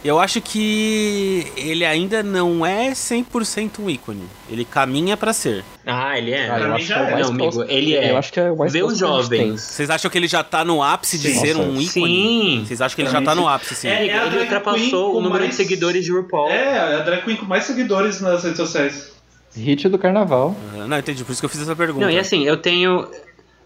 Eu 0.03 0.17
acho 0.17 0.39
que 0.39 1.45
ele 1.57 1.83
ainda 1.85 2.23
não 2.23 2.65
é 2.65 2.91
100% 2.91 3.79
um 3.79 3.89
ícone. 3.89 4.23
Ele 4.49 4.63
caminha 4.63 5.17
pra 5.17 5.33
ser. 5.33 5.63
Ah, 5.85 6.17
ele 6.17 6.31
é? 6.31 6.49
Ah, 6.49 6.59
eu 6.59 6.73
acho 6.73 6.93
é 6.93 6.95
o 6.95 6.99
é. 6.99 7.11
mais 7.11 7.29
Não, 7.29 7.35
amigo, 7.35 7.63
ele 7.67 7.95
é. 7.95 8.11
Eu 8.11 8.17
acho 8.17 8.31
que 8.31 8.39
é 8.39 8.49
o 8.49 8.57
mais 8.57 8.71
Vê 8.71 8.81
os 8.81 8.97
jovens. 8.97 9.61
Vocês 9.61 9.89
acham 9.89 10.09
que 10.09 10.17
ele 10.17 10.27
já 10.27 10.41
tá 10.41 10.63
no 10.63 10.81
ápice 10.81 11.17
de 11.19 11.29
Sim. 11.33 11.39
ser 11.41 11.57
um 11.57 11.73
Nossa. 11.73 11.99
ícone? 11.99 12.13
Sim. 12.59 12.65
Vocês 12.65 12.81
acham 12.81 12.95
que 12.95 13.01
ele 13.01 13.09
já 13.09 13.21
tá 13.21 13.35
no 13.35 13.45
ápice, 13.47 13.75
sim? 13.75 13.87
É, 13.89 14.03
Ele, 14.03 14.11
a 14.11 14.25
ele 14.27 14.39
ultrapassou 14.39 15.17
o 15.17 15.21
número 15.21 15.39
mais- 15.41 15.49
de 15.49 15.55
seguidores 15.55 16.05
de 16.05 16.11
RuPaul. 16.13 16.49
É, 16.49 16.95
a 16.95 16.99
drag 16.99 17.23
queen 17.25 17.35
com 17.35 17.45
mais 17.45 17.65
seguidores 17.65 18.21
nas 18.21 18.43
redes 18.43 18.57
sociais. 18.57 19.11
Hit 19.55 19.89
do 19.89 19.97
carnaval. 19.97 20.55
Aham, 20.75 20.87
Não, 20.87 20.97
entendi. 20.99 21.25
Por 21.25 21.31
isso 21.33 21.41
que 21.41 21.45
eu 21.45 21.49
fiz 21.49 21.61
essa 21.61 21.75
pergunta. 21.75 22.05
Não, 22.05 22.11
e 22.11 22.17
assim, 22.19 22.45
eu 22.45 22.55
tenho. 22.55 23.05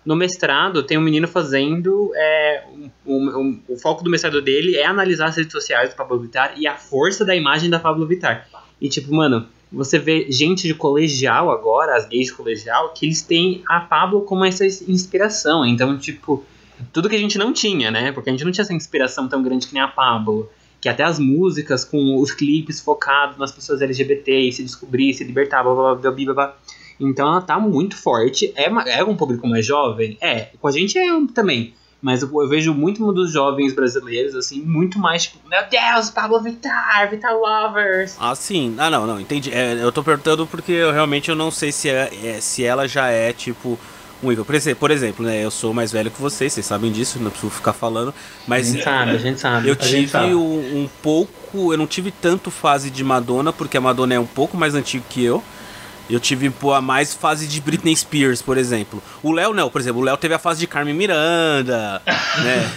No 0.06 0.16
mestrado, 0.16 0.84
tem 0.84 0.98
um 0.98 1.02
menino 1.02 1.28
fazendo. 1.28 2.12
É, 2.16 2.64
um- 3.06 3.40
um- 3.40 3.60
o 3.70 3.78
foco 3.78 4.04
do 4.04 4.10
mestrado 4.10 4.42
dele 4.42 4.76
é 4.76 4.86
analisar 4.86 5.28
as 5.28 5.38
redes 5.38 5.52
sociais 5.52 5.92
do 5.92 5.96
Pablo 5.96 6.20
Vittar 6.20 6.54
e 6.58 6.68
a 6.68 6.76
força 6.76 7.24
da 7.24 7.36
imagem 7.36 7.70
da 7.70 7.80
Pablo 7.80 8.06
Vittar. 8.06 8.48
E 8.82 8.90
tipo, 8.90 9.14
mano, 9.16 9.48
você 9.72 9.98
vê 9.98 10.28
gente 10.30 10.68
de 10.68 10.74
colegial 10.74 11.50
agora, 11.50 11.96
as 11.96 12.06
gays 12.06 12.28
de 12.28 12.34
colegial, 12.34 12.90
que 12.94 13.06
eles 13.06 13.22
têm 13.22 13.64
a 13.68 13.80
Pablo 13.80 14.22
como 14.22 14.44
essa 14.44 14.66
inspiração. 14.66 15.66
Então, 15.66 15.98
tipo, 15.98 16.44
tudo 16.92 17.10
que 17.10 17.16
a 17.16 17.20
gente 17.20 17.38
não 17.38 17.54
tinha, 17.54 17.90
né? 17.90 18.12
Porque 18.12 18.30
a 18.30 18.34
gente 18.34 18.44
não 18.44 18.52
tinha 18.52 18.64
essa 18.64 18.74
inspiração 18.74 19.28
tão 19.28 19.42
grande 19.42 19.68
que 19.68 19.74
nem 19.74 19.82
a 19.82 19.88
Pablo. 19.88 20.50
Que 20.82 20.90
até 20.90 21.04
as 21.04 21.18
músicas 21.18 21.86
com 21.86 22.18
os 22.20 22.32
clipes 22.34 22.82
focados 22.82 23.38
nas 23.38 23.54
pessoas 23.54 23.82
LGBT 23.82 24.38
e 24.38 24.52
se 24.52 24.64
descobrir, 24.64 25.14
se 25.14 25.24
libertar, 25.24 25.64
blá 25.64 25.74
blá 25.74 25.96
blá 25.96 26.12
blá 26.12 26.12
blá. 26.12 26.34
blá. 26.34 26.58
Então 27.08 27.28
ela 27.28 27.42
tá 27.42 27.60
muito 27.60 27.96
forte. 27.98 28.52
É, 28.56 28.70
é 29.00 29.04
um 29.04 29.16
público 29.16 29.48
mais 29.48 29.66
jovem? 29.66 30.18
É. 30.22 30.50
Com 30.60 30.68
a 30.68 30.72
gente 30.72 30.98
é 30.98 31.12
um 31.14 31.26
também. 31.28 31.74
Mas 32.02 32.22
eu, 32.22 32.30
eu 32.42 32.50
vejo 32.50 32.74
muito 32.74 33.14
dos 33.14 33.32
jovens 33.32 33.74
brasileiros, 33.74 34.36
assim, 34.36 34.62
muito 34.62 35.00
mais 35.00 35.24
tipo, 35.24 35.38
meu 35.48 35.62
Deus, 35.72 36.10
Pablo 36.10 36.38
Vittar, 36.42 37.10
Vittar 37.10 37.34
Lovers. 37.34 38.18
Ah, 38.20 38.36
sim. 38.36 38.76
Ah, 38.78 38.90
não, 38.90 39.08
não, 39.08 39.22
entendi. 39.22 39.50
É, 39.54 39.78
eu 39.82 39.90
tô 39.90 40.04
perguntando 40.04 40.46
porque 40.46 40.74
eu 40.74 40.92
realmente 40.92 41.30
eu 41.30 41.36
não 41.36 41.50
sei 41.50 41.72
se, 41.72 41.90
é, 41.90 42.12
é- 42.26 42.42
se 42.42 42.62
ela 42.66 42.90
já 42.90 43.08
é, 43.08 43.32
tipo, 43.32 43.80
um 44.22 44.30
ícone. 44.34 44.46
Por 44.46 44.54
exemplo, 44.54 44.80
por 44.82 44.92
exemplo, 44.92 45.26
né? 45.26 45.46
Eu 45.46 45.50
sou 45.50 45.74
mais 45.74 45.94
velho 45.94 46.12
que 46.12 46.22
vocês, 46.22 46.52
vocês 46.52 46.66
sabem 46.66 46.92
disso, 46.92 47.20
não 47.22 47.32
preciso 47.32 47.50
ficar 47.54 47.72
falando. 47.72 48.10
A 48.10 48.14
Mas 48.48 48.68
gente 48.68 48.84
sabe, 48.84 49.12
a 49.12 49.18
gente 49.18 49.40
sabe. 49.40 49.70
eu 49.70 49.74
A 49.74 49.78
tive 49.78 50.08
sabe. 50.10 50.36
um, 50.36 50.84
um 50.84 50.90
pouco. 51.02 51.72
Eu 51.72 51.78
não 51.78 51.88
tive 51.88 52.12
tanto 52.12 52.52
fase 52.52 52.90
de 52.90 53.02
Madonna, 53.02 53.54
porque 53.54 53.78
a 53.78 53.82
Madonna 53.82 54.14
é 54.16 54.20
um 54.20 54.26
pouco 54.26 54.58
mais 54.58 54.76
antiga 54.76 55.06
que 55.10 55.24
eu. 55.24 55.42
Eu 56.10 56.20
tive 56.20 56.50
pô, 56.50 56.74
a 56.74 56.82
mais 56.82 57.14
fase 57.14 57.48
de 57.48 57.62
Britney 57.62 57.96
Spears, 57.96 58.42
por 58.42 58.58
exemplo. 58.58 59.02
O 59.24 59.32
Léo 59.32 59.54
não, 59.54 59.70
por 59.70 59.80
exemplo, 59.80 60.02
o 60.02 60.04
Léo 60.04 60.18
teve 60.18 60.34
a 60.34 60.40
fase 60.40 60.60
de 60.60 60.68
Carmen 60.68 60.94
Miranda, 60.94 62.02
né? 62.44 62.70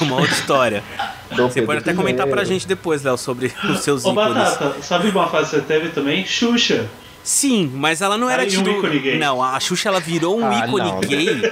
É 0.00 0.04
uma 0.04 0.16
outra 0.16 0.32
história. 0.32 0.82
Dom 1.30 1.48
Você 1.48 1.54
Pedro 1.54 1.66
pode 1.66 1.78
até 1.80 1.92
comentar 1.94 2.26
pra 2.28 2.44
gente 2.44 2.66
depois, 2.66 3.02
Léo, 3.02 3.18
sobre 3.18 3.52
os 3.68 3.80
seus 3.80 4.04
Ô, 4.04 4.12
ícones. 4.12 4.34
Batata, 4.34 4.82
sabe 4.82 5.08
uma 5.10 5.28
fase 5.28 5.50
que 5.50 5.56
você 5.56 5.62
teve 5.62 5.88
também? 5.90 6.24
Xuxa. 6.24 6.88
Sim, 7.24 7.70
mas 7.74 8.00
ela 8.00 8.16
não 8.16 8.30
era 8.30 8.42
Aí, 8.42 8.48
um 8.48 8.50
tido... 8.62 8.70
ícone 8.70 8.98
gay. 9.00 9.18
Não, 9.18 9.42
a 9.42 9.58
Xuxa 9.60 9.88
ela 9.88 10.00
virou 10.00 10.38
um 10.38 10.46
Ah, 10.48 10.64
ícone 10.66 10.90
não. 10.92 11.00
gay 11.00 11.42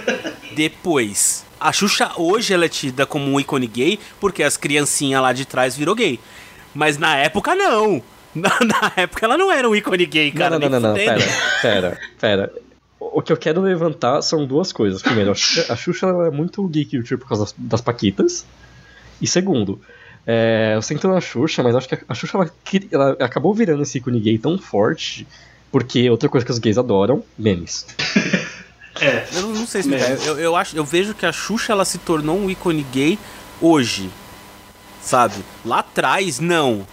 depois. 0.55 1.45
A 1.61 1.73
Xuxa 1.73 2.13
hoje 2.17 2.55
ela 2.55 2.65
é 2.65 2.69
tida 2.69 3.05
como 3.05 3.31
um 3.33 3.41
ícone 3.41 3.67
gay 3.67 3.99
porque 4.21 4.43
as 4.43 4.57
criancinhas 4.57 5.21
lá 5.21 5.33
de 5.33 5.45
trás 5.45 5.77
virou 5.77 5.95
gay. 5.95 6.19
Mas 6.75 6.97
na 6.97 7.17
época 7.17 7.55
não. 7.55 8.03
Na, 8.37 8.51
na 8.61 8.93
época 8.97 9.25
ela 9.25 9.39
não 9.39 9.51
era 9.51 9.69
um 9.69 9.75
ícone 9.75 10.07
gay, 10.07 10.31
cara. 10.31 10.59
não, 10.59 10.69
não, 10.69 10.81
não, 10.81 10.89
não, 10.89 10.95
nem 10.95 11.07
pera, 11.07 11.25
pera, 11.63 11.99
pera. 12.21 12.53
O 13.01 13.23
que 13.23 13.33
eu 13.33 13.37
quero 13.37 13.61
levantar 13.61 14.21
são 14.23 14.47
duas 14.47 14.73
coisas. 14.73 15.03
Primeiro, 15.03 15.31
a 15.31 15.35
Xuxa, 15.35 15.73
a 15.73 15.77
Xuxa 15.77 16.07
ela 16.07 16.27
é 16.27 16.31
muito 16.31 16.67
gay 16.69 16.85
culture 16.85 17.19
por 17.19 17.29
causa 17.29 17.45
das, 17.45 17.55
das 17.57 17.81
paquitas. 17.81 18.47
E 19.21 19.27
segundo, 19.27 19.81
é, 20.27 20.73
eu 20.75 20.83
sei 20.83 20.97
que 20.99 21.07
na 21.07 21.21
Xuxa, 21.21 21.63
mas 21.63 21.75
acho 21.75 21.89
que 21.89 21.99
a, 22.07 22.15
Xuxa 22.15 22.37
ela, 22.37 22.51
ela 22.91 23.11
acabou 23.21 23.55
virando 23.55 23.83
esse 23.83 23.99
ícone 23.99 24.21
gay 24.21 24.39
tão 24.39 24.59
forte 24.59 25.27
porque 25.71 26.09
outra 26.09 26.29
coisa 26.29 26.45
que 26.45 26.53
os 26.53 26.59
gays 26.59 26.79
adoram, 26.79 27.23
memes. 27.39 27.87
É. 28.99 29.27
Eu 29.35 29.49
não 29.49 29.67
sei 29.67 29.83
explicar. 29.83 30.09
Eu, 30.25 30.39
eu, 30.39 30.57
acho, 30.57 30.75
eu 30.75 30.83
vejo 30.83 31.13
que 31.13 31.27
a 31.27 31.33
Xuxa 31.33 31.71
ela 31.71 31.85
se 31.85 31.99
tornou 31.99 32.39
um 32.39 32.49
ícone 32.49 32.83
gay 32.83 33.19
hoje. 33.61 34.09
Sabe? 35.03 35.35
Lá 35.67 35.81
atrás, 35.81 36.41
não. 36.41 36.87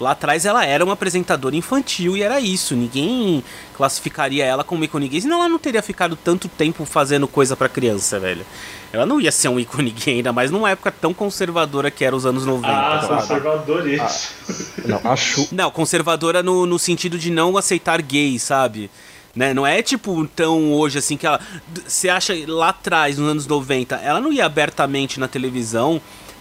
Lá 0.00 0.12
atrás 0.12 0.46
ela 0.46 0.64
era 0.64 0.82
uma 0.82 0.94
apresentadora 0.94 1.54
infantil 1.54 2.16
e 2.16 2.22
era 2.22 2.40
isso. 2.40 2.74
Ninguém 2.74 3.44
classificaria 3.76 4.46
ela 4.46 4.64
como 4.64 4.82
ícone 4.82 5.08
gay, 5.08 5.20
senão 5.20 5.40
ela 5.40 5.48
não 5.48 5.58
teria 5.58 5.82
ficado 5.82 6.16
tanto 6.16 6.48
tempo 6.48 6.86
fazendo 6.86 7.28
coisa 7.28 7.54
para 7.54 7.68
criança, 7.68 8.18
velho. 8.18 8.46
Ela 8.90 9.04
não 9.04 9.20
ia 9.20 9.30
ser 9.30 9.48
um 9.48 9.60
ícone 9.60 9.90
gay, 9.90 10.16
ainda 10.16 10.32
mais 10.32 10.50
numa 10.50 10.70
época 10.70 10.90
tão 10.90 11.12
conservadora 11.12 11.90
que 11.90 12.02
era 12.02 12.16
os 12.16 12.24
anos 12.24 12.46
90. 12.46 12.66
Ah, 12.66 13.02
sabe? 13.02 13.20
conservador 13.20 13.86
isso. 13.86 14.30
Ah, 14.48 14.88
não, 14.88 15.12
acho. 15.12 15.48
Não, 15.52 15.70
conservadora 15.70 16.42
no, 16.42 16.64
no 16.64 16.78
sentido 16.78 17.18
de 17.18 17.30
não 17.30 17.58
aceitar 17.58 18.00
gay, 18.00 18.38
sabe? 18.38 18.90
Né? 19.36 19.52
Não 19.52 19.66
é 19.66 19.82
tipo 19.82 20.26
tão 20.28 20.72
hoje 20.72 20.98
assim 20.98 21.18
que 21.18 21.26
ela. 21.26 21.38
Você 21.86 22.08
acha 22.08 22.34
lá 22.48 22.70
atrás, 22.70 23.18
nos 23.18 23.28
anos 23.28 23.46
90, 23.46 23.96
ela 23.96 24.20
não 24.20 24.32
ia 24.32 24.46
abertamente 24.46 25.20
na 25.20 25.28
televisão 25.28 26.00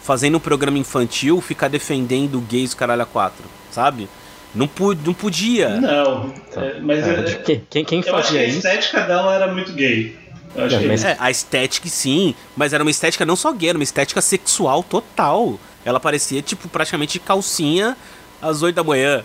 fazendo 0.09 0.37
um 0.37 0.39
programa 0.39 0.75
infantil 0.79 1.39
ficar 1.39 1.67
defendendo 1.67 2.41
gays 2.41 2.73
caralho 2.73 3.03
a 3.03 3.05
quatro, 3.05 3.43
sabe? 3.69 4.09
Não, 4.55 4.67
pu 4.67 4.95
não 4.95 5.13
podia. 5.13 5.79
Não, 5.79 6.33
é, 6.57 6.79
mas 6.79 7.07
É, 7.07 7.11
é, 7.19 7.33
quem, 7.35 7.63
quem, 7.69 7.85
quem 7.85 7.99
eu 8.03 8.15
acho 8.15 8.29
que 8.29 8.33
fazia 8.33 8.41
a 8.41 8.43
isso? 8.45 8.57
estética 8.57 9.01
dela 9.01 9.35
era 9.35 9.53
muito 9.53 9.71
gay. 9.73 10.17
Eu 10.55 10.65
acho 10.65 10.75
É, 10.77 10.79
que 10.79 10.87
mas- 10.87 11.03
É, 11.05 11.15
a 11.19 11.29
estética 11.29 11.87
sim, 11.87 12.33
mas 12.57 12.73
era 12.73 12.83
uma 12.83 12.89
estética 12.89 13.23
não 13.23 13.35
só 13.35 13.51
gay, 13.53 13.69
era 13.69 13.77
uma 13.77 13.83
estética 13.83 14.19
sexual 14.19 14.81
total. 14.81 15.59
Ela 15.85 15.99
parecia, 15.99 16.41
tipo, 16.41 16.67
praticamente 16.67 17.19
calcinha 17.19 17.95
às 18.41 18.63
8 18.63 18.75
da 18.77 18.83
manhã. 18.83 19.23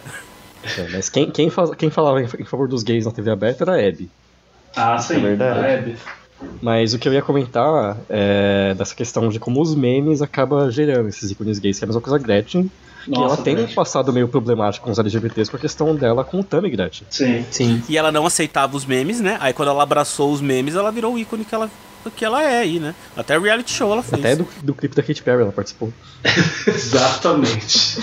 É, 0.77 0.89
mas 0.93 1.09
quem, 1.09 1.31
quem, 1.31 1.49
faz, 1.49 1.71
quem 1.77 1.89
falava 1.89 2.21
em, 2.21 2.29
em 2.41 2.45
favor 2.45 2.69
dos 2.69 2.83
gays 2.83 3.07
na 3.07 3.11
TV 3.11 3.31
aberta 3.31 3.65
era 3.65 3.73
a 3.73 3.89
Abby. 3.89 4.11
Ah, 4.77 4.99
sim. 4.99 5.17
É 5.17 5.21
verdade. 5.21 5.59
a 5.67 5.75
Abby. 5.79 5.97
Mas 6.61 6.95
o 6.95 6.99
que 6.99 7.09
eu 7.09 7.13
ia 7.13 7.23
comentar 7.23 7.99
é 8.09 8.75
dessa 8.75 8.95
questão 8.95 9.29
de 9.29 9.39
como 9.39 9.61
os 9.61 9.75
memes 9.75 10.23
acabam 10.23 10.71
gerando 10.71 11.09
esses 11.09 11.31
ícones 11.31 11.59
gays, 11.59 11.79
que 11.79 11.85
é 11.85 11.87
a 11.87 11.89
mesma 11.89 12.01
coisa 12.01 12.17
a 12.17 12.19
Gretchen, 12.19 12.71
que 13.05 13.11
Nossa, 13.11 13.35
ela 13.35 13.43
tem 13.43 13.59
um 13.63 13.67
passado 13.69 14.13
meio 14.13 14.27
problemático 14.29 14.85
com 14.85 14.91
os 14.91 14.99
LGBTs 14.99 15.51
com 15.51 15.57
a 15.57 15.61
questão 15.61 15.95
dela 15.95 16.25
com 16.25 16.41
o 16.41 16.45
Tammy 16.45 16.71
Gretchen. 16.71 17.07
Sim. 17.11 17.45
Sim. 17.51 17.83
E 17.89 17.99
ela 17.99 18.11
não 18.11 18.25
aceitava 18.25 18.77
os 18.77 18.87
memes, 18.87 19.21
né? 19.21 19.37
Aí 19.41 19.53
quando 19.53 19.69
ela 19.69 19.83
abraçou 19.83 20.33
os 20.33 20.41
memes, 20.41 20.75
ela 20.75 20.91
virou 20.91 21.15
o 21.15 21.19
ícone 21.19 21.45
que 21.45 21.55
ela, 21.55 21.71
que 22.17 22.25
ela 22.25 22.43
é 22.43 22.59
aí, 22.59 22.81
né? 22.81 22.95
Até 23.15 23.39
reality 23.39 23.73
show 23.73 23.93
ela 23.93 24.03
fez. 24.03 24.25
Até 24.25 24.37
do, 24.37 24.49
do 24.63 24.75
clipe 24.75 24.97
da 24.97 25.03
Katy 25.03 25.23
Perry 25.23 25.43
ela 25.43 25.53
participou. 25.53 25.93
Exatamente. 26.67 27.99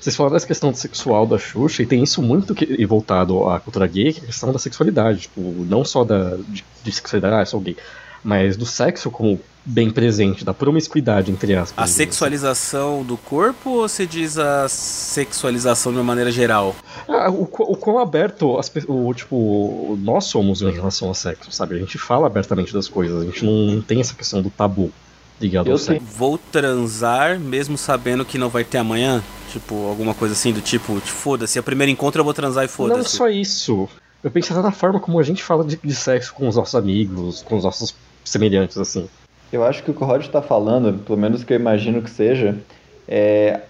Vocês 0.00 0.14
falaram 0.14 0.34
dessa 0.34 0.46
questão 0.46 0.72
sexual 0.72 1.26
da 1.26 1.38
Xuxa, 1.38 1.82
e 1.82 1.86
tem 1.86 2.02
isso 2.02 2.22
muito 2.22 2.54
que, 2.54 2.86
voltado 2.86 3.48
à 3.48 3.58
cultura 3.58 3.86
gay, 3.86 4.12
que 4.12 4.20
é 4.20 4.22
a 4.22 4.26
questão 4.26 4.52
da 4.52 4.58
sexualidade. 4.58 5.22
Tipo, 5.22 5.40
não 5.68 5.84
só 5.84 6.04
da, 6.04 6.36
de, 6.48 6.64
de 6.84 6.92
sexualidade, 6.92 7.34
ah, 7.34 7.42
eu 7.42 7.46
sou 7.46 7.60
gay, 7.60 7.76
mas 8.22 8.56
do 8.56 8.64
sexo 8.64 9.10
como 9.10 9.40
bem 9.64 9.90
presente, 9.90 10.44
da 10.44 10.54
promiscuidade, 10.54 11.30
entre 11.30 11.54
aspas. 11.54 11.72
A 11.76 11.82
digamos 11.82 11.96
sexualização 11.96 13.02
do 13.02 13.16
corpo 13.16 13.70
ou 13.70 13.88
você 13.88 14.06
diz 14.06 14.38
a 14.38 14.66
sexualização 14.68 15.92
de 15.92 15.98
uma 15.98 16.04
maneira 16.04 16.30
geral? 16.30 16.74
Ah, 17.06 17.30
o, 17.30 17.42
o 17.42 17.76
quão 17.76 17.98
aberto 17.98 18.56
as, 18.56 18.72
o, 18.86 19.12
tipo, 19.12 19.98
nós 20.00 20.24
somos 20.24 20.62
em 20.62 20.70
relação 20.70 21.08
ao 21.08 21.14
sexo, 21.14 21.52
sabe? 21.52 21.74
A 21.76 21.78
gente 21.78 21.98
fala 21.98 22.26
abertamente 22.26 22.72
das 22.72 22.88
coisas, 22.88 23.20
a 23.20 23.24
gente 23.26 23.44
não 23.44 23.82
tem 23.82 24.00
essa 24.00 24.14
questão 24.14 24.40
do 24.40 24.48
tabu 24.48 24.90
ligado 25.40 25.68
Eu 25.68 25.78
sei. 25.78 25.98
Vou 25.98 26.38
transar 26.38 27.38
mesmo 27.38 27.76
sabendo 27.78 28.24
que 28.24 28.38
não 28.38 28.48
vai 28.48 28.64
ter 28.64 28.78
amanhã? 28.78 29.22
Tipo, 29.52 29.88
alguma 29.88 30.12
coisa 30.14 30.34
assim 30.34 30.52
do 30.52 30.60
tipo, 30.60 30.94
tipo, 30.96 31.06
foda-se, 31.08 31.58
a 31.58 31.62
primeiro 31.62 31.90
encontro 31.90 32.20
eu 32.20 32.24
vou 32.24 32.34
transar 32.34 32.64
e 32.64 32.66
Não 32.66 32.72
foda-se. 32.74 33.16
só 33.16 33.28
isso. 33.28 33.88
Eu 34.22 34.30
pensei 34.30 34.54
até 34.54 34.62
na 34.62 34.72
forma 34.72 35.00
como 35.00 35.18
a 35.18 35.22
gente 35.22 35.42
fala 35.42 35.64
de, 35.64 35.78
de 35.82 35.94
sexo 35.94 36.34
com 36.34 36.46
os 36.48 36.56
nossos 36.56 36.74
amigos, 36.74 37.42
com 37.42 37.56
os 37.56 37.64
nossos 37.64 37.94
semelhantes, 38.24 38.76
assim. 38.76 39.08
Eu 39.50 39.64
acho 39.64 39.82
que 39.82 39.90
o 39.90 39.94
que 39.94 40.02
o 40.02 40.06
Rod 40.06 40.26
tá 40.26 40.42
falando, 40.42 40.98
pelo 41.04 41.16
menos 41.18 41.44
que 41.44 41.52
eu 41.52 41.56
imagino 41.56 42.02
que 42.02 42.10
seja, 42.10 42.56
é. 43.06 43.60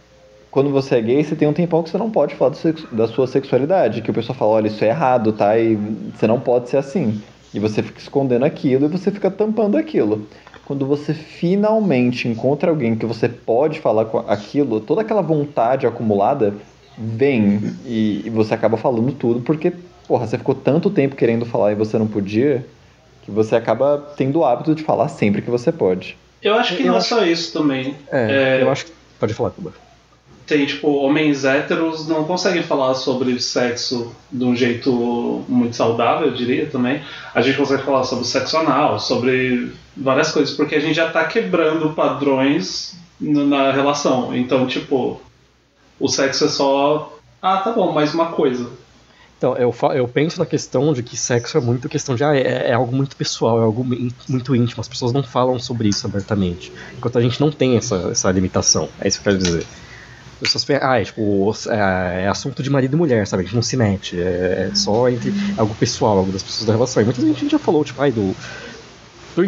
Quando 0.51 0.71
você 0.71 0.97
é 0.97 1.01
gay, 1.03 1.23
você 1.23 1.37
tem 1.37 1.47
um 1.47 1.53
tempão 1.53 1.83
que 1.83 1.91
você 1.91 1.99
não 1.99 2.11
pode 2.11 2.35
falar 2.35 2.55
sexo- 2.55 2.89
da 2.91 3.07
sua 3.07 3.27
sexualidade. 3.27 4.01
Que 4.01 4.11
o 4.11 4.15
pessoal 4.15 4.37
fala, 4.37 4.51
olha, 4.53 4.69
isso 4.69 4.83
é 4.83 4.89
errado, 4.89 5.31
tá? 5.33 5.57
E 5.59 5.77
você 6.17 6.27
não 6.27 6.41
pode 6.41 6.71
ser 6.71 6.79
assim. 6.79 7.21
E 7.53 7.61
você 7.61 7.83
fica 7.83 8.01
escondendo 8.01 8.47
aquilo 8.47 8.87
e 8.87 8.89
você 8.89 9.11
fica 9.11 9.31
tampando 9.31 9.77
aquilo. 9.77 10.27
Quando 10.69 10.85
você 10.85 11.15
finalmente 11.15 12.29
encontra 12.29 12.69
alguém 12.71 12.95
que 12.95 13.07
você 13.07 13.27
pode 13.27 13.81
falar 13.81 14.05
com 14.05 14.19
aquilo, 14.19 14.81
toda 14.81 15.01
aquela 15.01 15.23
vontade 15.23 15.87
acumulada 15.87 16.53
vem 16.99 17.59
e, 17.87 18.21
e 18.27 18.31
você 18.31 18.53
acaba 18.53 18.77
falando 18.77 19.11
tudo 19.13 19.41
porque, 19.41 19.73
porra, 20.07 20.27
você 20.27 20.37
ficou 20.37 20.55
tanto 20.55 20.91
tempo 20.91 21.17
querendo 21.17 21.47
falar 21.47 21.73
e 21.73 21.75
você 21.75 21.97
não 21.97 22.07
podia, 22.07 22.67
que 23.23 23.31
você 23.31 23.57
acaba 23.57 24.13
tendo 24.15 24.41
o 24.41 24.45
hábito 24.45 24.75
de 24.75 24.83
falar 24.83 25.09
sempre 25.09 25.41
que 25.41 25.51
você 25.51 25.73
pode. 25.73 26.19
Eu 26.43 26.53
acho 26.55 26.77
que 26.77 26.83
Eu 26.83 26.89
não 26.89 26.95
é 26.97 26.99
acho- 26.99 27.09
só 27.09 27.25
isso 27.25 27.51
também. 27.51 27.95
É, 28.13 28.59
É. 28.59 28.63
eu 28.63 28.71
acho 28.71 28.85
que. 28.85 28.93
Pode 29.19 29.33
falar, 29.33 29.51
Cuba. 29.51 29.73
Tem, 30.49 30.65
tipo, 30.65 30.89
homens 30.89 31.45
héteros 31.45 32.09
não 32.09 32.25
conseguem 32.25 32.63
falar 32.63 32.95
sobre 32.95 33.39
sexo 33.39 34.15
de 34.33 34.43
um 34.43 34.57
jeito 34.57 35.45
muito 35.47 35.77
saudável, 35.77 36.29
eu 36.29 36.35
diria 36.35 36.67
também. 36.67 37.03
A 37.35 37.43
gente 37.43 37.59
consegue 37.59 37.83
falar 37.83 38.05
sobre 38.05 38.25
sexo 38.25 38.57
anal, 38.57 38.99
sobre 38.99 39.71
várias 39.95 40.33
coisas, 40.33 40.57
porque 40.57 40.75
a 40.75 40.81
gente 40.81 40.95
já 40.95 41.11
tá 41.11 41.23
quebrando 41.25 41.91
padrões 41.91 42.97
na 43.21 43.71
relação. 43.73 44.35
Então, 44.35 44.67
tipo, 44.67 45.21
o 46.01 46.09
sexo 46.09 46.47
é 46.47 46.49
só. 46.49 47.19
Ah, 47.43 47.59
tá 47.59 47.71
bom, 47.71 47.93
mais 47.93 48.15
uma 48.15 48.33
coisa. 48.33 48.71
Então, 49.37 49.57
eu, 49.57 49.73
eu 49.95 50.09
penso 50.09 50.41
na 50.41 50.47
questão 50.47 50.93
de 50.93 51.03
que 51.03 51.17
sexo 51.17 51.59
é 51.59 51.61
muito 51.61 51.89
questão 51.89 52.15
de. 52.15 52.25
Ah, 52.25 52.35
é, 52.35 52.71
é 52.71 52.73
algo 52.73 52.95
muito 52.95 53.15
pessoal, 53.17 53.61
é 53.61 53.65
algo 53.65 53.87
muito 54.29 54.57
íntimo. 54.57 54.81
As 54.81 54.89
pessoas 54.89 55.13
não 55.13 55.23
falam 55.23 55.59
sobre 55.59 55.89
isso 55.89 56.07
abertamente. 56.07 56.73
Enquanto 56.97 57.19
a 57.19 57.21
gente 57.21 57.41
não 57.41 57.51
tem 57.51 57.77
essa, 57.77 58.09
essa 58.11 58.31
limitação. 58.33 58.89
É 59.01 59.07
isso 59.07 59.21
que 59.21 59.29
eu 59.29 59.33
quero 59.35 59.45
dizer. 59.45 59.67
As 60.41 60.53
pessoas 60.53 60.65
pensam, 60.65 60.89
ah, 60.89 61.01
é, 61.01 61.05
tipo, 61.05 61.53
é, 61.69 62.23
é 62.25 62.29
assunto 62.29 62.63
de 62.63 62.71
marido 62.71 62.95
e 62.95 62.97
mulher, 62.97 63.27
sabe? 63.27 63.43
A 63.43 63.45
gente 63.45 63.57
não 63.57 63.63
se 63.63 63.77
mete. 63.77 64.21
É, 64.21 64.69
é 64.71 64.75
só 64.75 65.09
entre 65.09 65.35
algo 65.57 65.75
pessoal, 65.75 66.19
algo 66.19 66.31
das 66.31 66.45
pessoas 66.45 66.65
da 66.65 66.73
relação. 66.75 67.03
E 67.03 67.05
muita 67.05 67.21
gente 67.21 67.49
já 67.49 67.59
falou, 67.59 67.85
tipo, 67.85 68.01
ai, 68.01 68.13
do. 68.13 68.35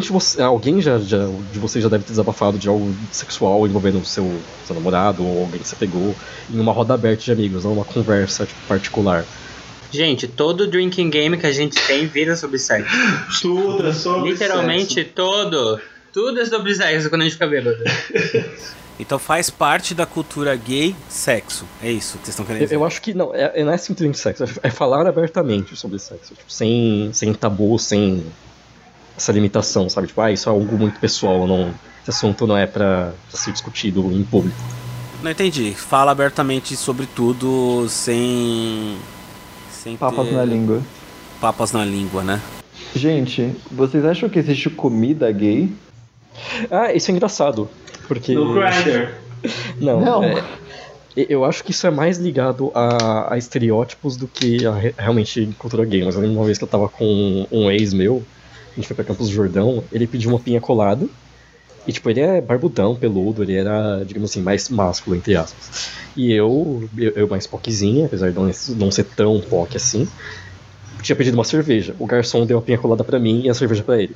Você, 0.09 0.41
alguém 0.41 0.81
já, 0.81 0.99
já, 0.99 1.17
de 1.51 1.59
vocês 1.59 1.83
já 1.83 1.89
deve 1.89 2.05
ter 2.05 2.11
desabafado 2.11 2.57
de 2.57 2.69
algo 2.69 2.93
sexual 3.11 3.67
envolvendo 3.67 3.99
o 3.99 4.05
seu, 4.05 4.39
seu 4.65 4.73
namorado 4.73 5.21
ou 5.25 5.41
alguém 5.41 5.59
que 5.59 5.67
você 5.67 5.75
pegou 5.75 6.15
em 6.49 6.59
uma 6.59 6.71
roda 6.71 6.93
aberta 6.93 7.21
de 7.21 7.31
amigos, 7.31 7.65
não 7.65 7.73
uma 7.73 7.83
conversa 7.83 8.45
tipo, 8.45 8.59
particular. 8.69 9.25
Gente, 9.91 10.29
todo 10.29 10.65
drinking 10.65 11.09
game 11.09 11.37
que 11.37 11.45
a 11.45 11.51
gente 11.51 11.77
tem 11.87 12.07
vira 12.07 12.37
sobre 12.37 12.57
sexo. 12.57 12.89
Tudo 13.41 13.87
é 13.87 13.93
sobre 13.93 14.31
Literalmente 14.31 14.93
sexo. 14.93 15.11
todo. 15.13 15.81
Tudo 16.13 16.39
é 16.39 16.45
sobre 16.45 16.73
sexo 16.73 17.09
quando 17.09 17.21
a 17.21 17.23
gente 17.25 17.33
fica 17.33 17.47
bêbado. 17.47 17.77
Então 19.01 19.17
faz 19.17 19.49
parte 19.49 19.95
da 19.95 20.05
cultura 20.05 20.55
gay 20.55 20.95
sexo. 21.09 21.65
É 21.81 21.91
isso 21.91 22.19
que 22.19 22.25
vocês 22.25 22.29
estão 22.29 22.45
querendo 22.45 22.61
Eu, 22.61 22.65
dizer. 22.67 22.75
eu 22.75 22.85
acho 22.85 23.01
que 23.01 23.13
não, 23.15 23.33
é, 23.33 23.63
não 23.63 23.71
é 23.71 23.77
simplesmente 23.77 24.19
sexo, 24.19 24.43
é 24.61 24.69
falar 24.69 25.07
abertamente 25.07 25.75
sobre 25.75 25.97
sexo, 25.97 26.35
tipo, 26.35 26.51
sem, 26.51 27.09
sem 27.11 27.33
tabu, 27.33 27.79
sem 27.79 28.23
essa 29.17 29.31
limitação, 29.31 29.89
sabe? 29.89 30.05
Tipo, 30.07 30.21
ah, 30.21 30.31
isso 30.31 30.47
é 30.47 30.51
algo 30.51 30.77
muito 30.77 30.99
pessoal, 30.99 31.47
não, 31.47 31.69
esse 32.01 32.11
assunto 32.11 32.45
não 32.45 32.55
é 32.55 32.67
pra, 32.67 33.11
pra 33.29 33.39
ser 33.39 33.51
discutido 33.51 34.11
em 34.11 34.23
público. 34.23 34.57
Não 35.23 35.31
entendi. 35.31 35.73
Fala 35.73 36.11
abertamente 36.11 36.75
sobre 36.75 37.05
tudo 37.07 37.87
sem. 37.89 38.97
Sem 39.71 39.97
Papas 39.97 40.27
ter 40.27 40.33
na 40.35 40.45
língua. 40.45 40.81
papas 41.39 41.71
na 41.71 41.83
língua, 41.83 42.23
né? 42.23 42.39
Gente, 42.95 43.55
vocês 43.71 44.05
acham 44.05 44.29
que 44.29 44.37
existe 44.37 44.69
comida 44.69 45.31
gay? 45.31 45.71
Ah, 46.69 46.93
isso 46.93 47.09
é 47.09 47.13
engraçado, 47.13 47.67
porque... 48.07 48.33
No 48.35 48.53
Grindr. 48.53 49.09
Não, 49.81 49.99
Não. 50.01 50.23
é- 50.23 50.43
eu 51.15 51.43
acho 51.43 51.63
que 51.63 51.71
isso 51.71 51.85
é 51.85 51.91
mais 51.91 52.17
ligado 52.17 52.71
a, 52.73 53.33
a 53.33 53.37
estereótipos 53.37 54.15
do 54.15 54.27
que 54.27 54.65
a 54.65 54.73
re- 54.73 54.93
realmente 54.97 55.49
cultura 55.57 55.83
gay. 55.83 56.03
Mas 56.05 56.15
eu 56.15 56.21
lembro 56.21 56.37
uma 56.37 56.45
vez 56.45 56.57
que 56.57 56.63
eu 56.63 56.67
tava 56.69 56.87
com 56.87 57.45
um 57.51 57.69
ex 57.69 57.93
meu, 57.93 58.23
a 58.71 58.75
gente 58.75 58.87
foi 58.87 58.95
pra 58.95 59.03
Campos 59.03 59.27
do 59.27 59.33
Jordão, 59.33 59.83
ele 59.91 60.07
pediu 60.07 60.29
uma 60.29 60.39
pinha 60.39 60.61
colada. 60.61 61.05
E 61.85 61.91
tipo, 61.91 62.09
ele 62.09 62.19
é 62.21 62.39
barbudão, 62.39 62.95
peludo, 62.95 63.41
ele 63.43 63.55
era, 63.55 64.03
digamos 64.05 64.29
assim, 64.29 64.41
mais 64.41 64.69
másculo, 64.69 65.15
entre 65.15 65.35
aspas. 65.35 65.89
E 66.15 66.31
eu, 66.31 66.87
eu, 66.97 67.11
eu 67.15 67.27
mais 67.27 67.47
poquezinha, 67.47 68.05
apesar 68.05 68.29
de 68.29 68.35
não, 68.35 68.49
não 68.77 68.91
ser 68.91 69.03
tão 69.03 69.41
poque 69.41 69.75
assim, 69.77 70.07
tinha 71.01 71.15
pedido 71.15 71.33
uma 71.35 71.43
cerveja. 71.43 71.95
O 71.99 72.05
garçom 72.05 72.45
deu 72.45 72.59
a 72.59 72.61
pinha 72.61 72.77
colada 72.77 73.03
pra 73.03 73.19
mim 73.19 73.41
e 73.43 73.49
a 73.49 73.53
cerveja 73.53 73.83
pra 73.83 74.01
ele. 74.01 74.15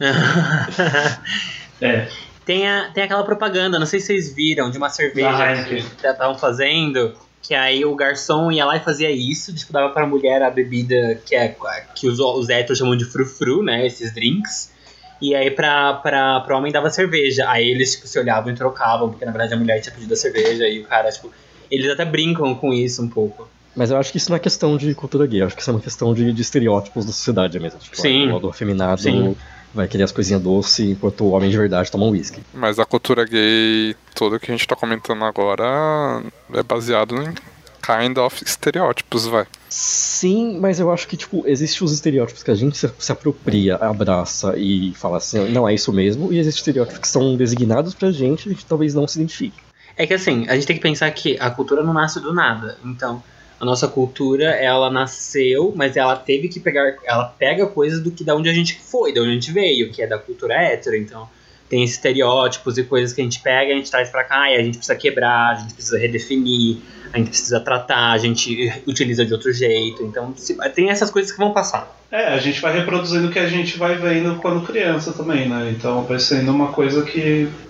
É. 1.80 2.08
Tem, 2.44 2.68
a, 2.68 2.90
tem 2.92 3.04
aquela 3.04 3.22
propaganda, 3.22 3.78
não 3.78 3.86
sei 3.86 4.00
se 4.00 4.06
vocês 4.06 4.34
viram, 4.34 4.70
de 4.70 4.78
uma 4.78 4.88
cerveja 4.88 5.36
que 5.64 5.74
Heineken. 5.74 5.84
já 6.02 6.10
estavam 6.12 6.38
fazendo, 6.38 7.14
que 7.42 7.54
aí 7.54 7.84
o 7.84 7.94
garçom 7.94 8.50
ia 8.50 8.64
lá 8.64 8.76
e 8.76 8.80
fazia 8.80 9.10
isso, 9.10 9.54
tipo, 9.54 9.72
dava 9.72 9.92
pra 9.92 10.06
mulher 10.06 10.42
a 10.42 10.50
bebida 10.50 11.20
que, 11.24 11.34
é, 11.34 11.54
que 11.94 12.08
os, 12.08 12.18
os 12.18 12.48
héteros 12.48 12.78
chamam 12.78 12.96
de 12.96 13.04
frufru, 13.04 13.62
né, 13.62 13.86
esses 13.86 14.12
drinks, 14.12 14.72
e 15.20 15.34
aí 15.34 15.50
pra, 15.50 15.94
pra, 15.94 16.40
pro 16.40 16.56
homem 16.56 16.72
dava 16.72 16.88
cerveja. 16.90 17.48
Aí 17.48 17.68
eles, 17.68 17.94
tipo, 17.94 18.06
se 18.06 18.18
olhavam 18.18 18.50
e 18.50 18.56
trocavam, 18.56 19.10
porque 19.10 19.24
na 19.24 19.32
verdade 19.32 19.52
a 19.54 19.56
mulher 19.56 19.80
tinha 19.80 19.94
pedido 19.94 20.14
a 20.14 20.16
cerveja, 20.16 20.66
e 20.66 20.80
o 20.80 20.84
cara, 20.84 21.10
tipo, 21.10 21.30
eles 21.70 21.90
até 21.90 22.04
brincam 22.04 22.54
com 22.54 22.72
isso 22.72 23.02
um 23.02 23.08
pouco. 23.08 23.48
Mas 23.76 23.90
eu 23.90 23.96
acho 23.96 24.10
que 24.10 24.18
isso 24.18 24.30
não 24.30 24.36
é 24.36 24.40
questão 24.40 24.76
de 24.76 24.94
cultura 24.94 25.26
gay, 25.26 25.42
eu 25.42 25.46
acho 25.46 25.54
que 25.54 25.62
isso 25.62 25.70
é 25.70 25.74
uma 25.74 25.80
questão 25.80 26.12
de, 26.12 26.32
de 26.32 26.42
estereótipos 26.42 27.04
da 27.04 27.12
sociedade 27.12 27.58
mesmo. 27.60 27.78
Tipo, 27.78 27.96
Sim. 27.96 28.30
O 28.30 28.48
afeminado 28.48 29.00
Sim. 29.00 29.36
Vai 29.74 29.88
querer 29.88 30.04
as 30.04 30.12
coisinhas 30.12 30.42
doces 30.42 30.90
enquanto 30.90 31.24
o 31.24 31.30
homem 31.30 31.50
de 31.50 31.56
verdade 31.56 31.90
toma 31.90 32.04
um 32.04 32.10
whisky. 32.10 32.42
Mas 32.52 32.78
a 32.78 32.84
cultura 32.84 33.24
gay, 33.24 33.94
toda 34.14 34.38
que 34.38 34.50
a 34.50 34.54
gente 34.54 34.66
tá 34.66 34.76
comentando 34.76 35.24
agora, 35.24 36.22
é 36.52 36.62
baseado 36.62 37.16
em 37.16 37.34
kind 37.80 38.16
of 38.18 38.44
estereótipos, 38.44 39.26
vai. 39.26 39.46
Sim, 39.68 40.58
mas 40.60 40.78
eu 40.78 40.90
acho 40.90 41.08
que, 41.08 41.16
tipo, 41.16 41.42
existem 41.46 41.84
os 41.84 41.92
estereótipos 41.92 42.42
que 42.42 42.50
a 42.50 42.54
gente 42.54 42.76
se, 42.76 42.90
se 42.98 43.12
apropria, 43.12 43.76
abraça 43.76 44.54
e 44.56 44.92
fala 44.94 45.16
assim, 45.16 45.48
não 45.48 45.68
é 45.68 45.74
isso 45.74 45.92
mesmo, 45.92 46.32
e 46.32 46.38
existem 46.38 46.60
estereótipos 46.60 47.00
que 47.00 47.08
são 47.08 47.36
designados 47.36 47.94
pra 47.94 48.10
gente 48.10 48.46
e 48.46 48.50
a 48.50 48.52
gente 48.52 48.66
talvez 48.66 48.94
não 48.94 49.06
se 49.08 49.18
identifique. 49.18 49.58
É 49.96 50.06
que 50.06 50.14
assim, 50.14 50.46
a 50.48 50.54
gente 50.54 50.66
tem 50.66 50.76
que 50.76 50.82
pensar 50.82 51.10
que 51.10 51.36
a 51.38 51.50
cultura 51.50 51.82
não 51.82 51.92
nasce 51.92 52.20
do 52.20 52.32
nada. 52.32 52.78
Então, 52.84 53.22
a 53.60 53.64
nossa 53.64 53.86
cultura, 53.86 54.44
ela 54.52 54.90
nasceu, 54.90 55.72
mas 55.76 55.96
ela 55.96 56.16
teve 56.16 56.48
que 56.48 56.58
pegar. 56.58 56.96
Ela 57.04 57.26
pega 57.38 57.66
coisas 57.66 58.00
do 58.02 58.10
que 58.10 58.24
da 58.24 58.34
onde 58.34 58.48
a 58.48 58.54
gente 58.54 58.74
foi, 58.80 59.12
da 59.12 59.20
onde 59.20 59.30
a 59.30 59.34
gente 59.34 59.52
veio, 59.52 59.90
que 59.92 60.00
é 60.02 60.06
da 60.06 60.18
cultura 60.18 60.54
hétero. 60.54 60.96
Então, 60.96 61.28
tem 61.68 61.84
estereótipos 61.84 62.78
e 62.78 62.82
coisas 62.84 63.12
que 63.12 63.20
a 63.20 63.24
gente 63.24 63.40
pega, 63.40 63.72
a 63.72 63.76
gente 63.76 63.90
traz 63.90 64.08
pra 64.08 64.24
cá 64.24 64.50
e 64.50 64.56
a 64.56 64.62
gente 64.62 64.78
precisa 64.78 64.96
quebrar, 64.96 65.50
a 65.50 65.54
gente 65.60 65.74
precisa 65.74 65.98
redefinir, 65.98 66.78
a 67.12 67.18
gente 67.18 67.28
precisa 67.28 67.60
tratar, 67.60 68.10
a 68.12 68.18
gente 68.18 68.72
utiliza 68.86 69.24
de 69.24 69.32
outro 69.32 69.52
jeito. 69.52 70.02
Então, 70.02 70.32
se- 70.36 70.56
tem 70.74 70.90
essas 70.90 71.10
coisas 71.10 71.30
que 71.30 71.38
vão 71.38 71.52
passar. 71.52 71.96
É, 72.10 72.26
a 72.28 72.38
gente 72.38 72.60
vai 72.60 72.72
reproduzindo 72.76 73.28
o 73.28 73.30
que 73.30 73.38
a 73.38 73.46
gente 73.46 73.78
vai 73.78 73.94
vendo 73.96 74.36
quando 74.40 74.66
criança 74.66 75.12
também, 75.12 75.48
né? 75.48 75.72
Então 75.76 76.02
vai 76.02 76.18
sendo 76.18 76.50
uma 76.50 76.72
coisa 76.72 77.04
que 77.04 77.46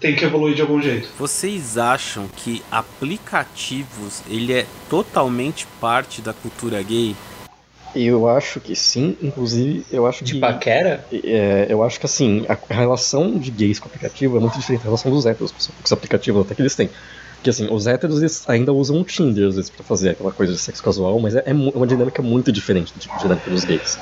tem 0.00 0.14
que 0.16 0.24
evoluir 0.24 0.54
de 0.54 0.62
algum 0.62 0.80
jeito. 0.80 1.08
Vocês 1.18 1.76
acham 1.78 2.28
que 2.36 2.62
aplicativos 2.70 4.22
ele 4.28 4.52
é 4.52 4.66
totalmente 4.88 5.66
parte 5.80 6.20
da 6.20 6.32
cultura 6.32 6.82
gay? 6.82 7.14
Eu 7.94 8.26
acho 8.26 8.58
que 8.58 8.74
sim, 8.74 9.16
inclusive, 9.22 9.84
eu 9.92 10.06
acho 10.06 10.24
De 10.24 10.34
que. 10.34 10.40
paquera? 10.40 11.06
É, 11.12 11.66
eu 11.68 11.82
acho 11.82 12.00
que 12.00 12.06
assim, 12.06 12.44
a 12.48 12.56
relação 12.74 13.38
de 13.38 13.50
gays 13.50 13.78
com 13.78 13.86
o 13.86 13.88
aplicativo 13.88 14.36
é 14.38 14.40
muito 14.40 14.58
diferente 14.58 14.80
da 14.80 14.84
relação 14.84 15.10
dos 15.10 15.26
héteros 15.26 15.52
com 15.52 15.58
os- 15.58 15.92
aplicativos 15.92 16.40
até 16.46 16.54
que 16.54 16.62
eles 16.62 16.74
têm. 16.74 16.88
Porque 17.34 17.50
assim, 17.50 17.68
os 17.70 17.86
héteros 17.86 18.20
eles 18.20 18.48
ainda 18.48 18.72
usam 18.72 18.98
o 19.00 19.04
Tinder 19.04 19.48
às 19.48 19.56
vezes 19.56 19.68
pra 19.68 19.84
fazer 19.84 20.10
aquela 20.10 20.32
coisa 20.32 20.52
de 20.54 20.58
sexo 20.58 20.82
casual, 20.82 21.20
mas 21.20 21.34
é, 21.34 21.42
é 21.44 21.52
mu- 21.52 21.70
uma 21.74 21.86
dinâmica 21.86 22.22
muito 22.22 22.50
diferente 22.50 22.94
da 22.96 23.18
dinâmica 23.18 23.50
dos 23.50 23.64
gays. 23.64 23.98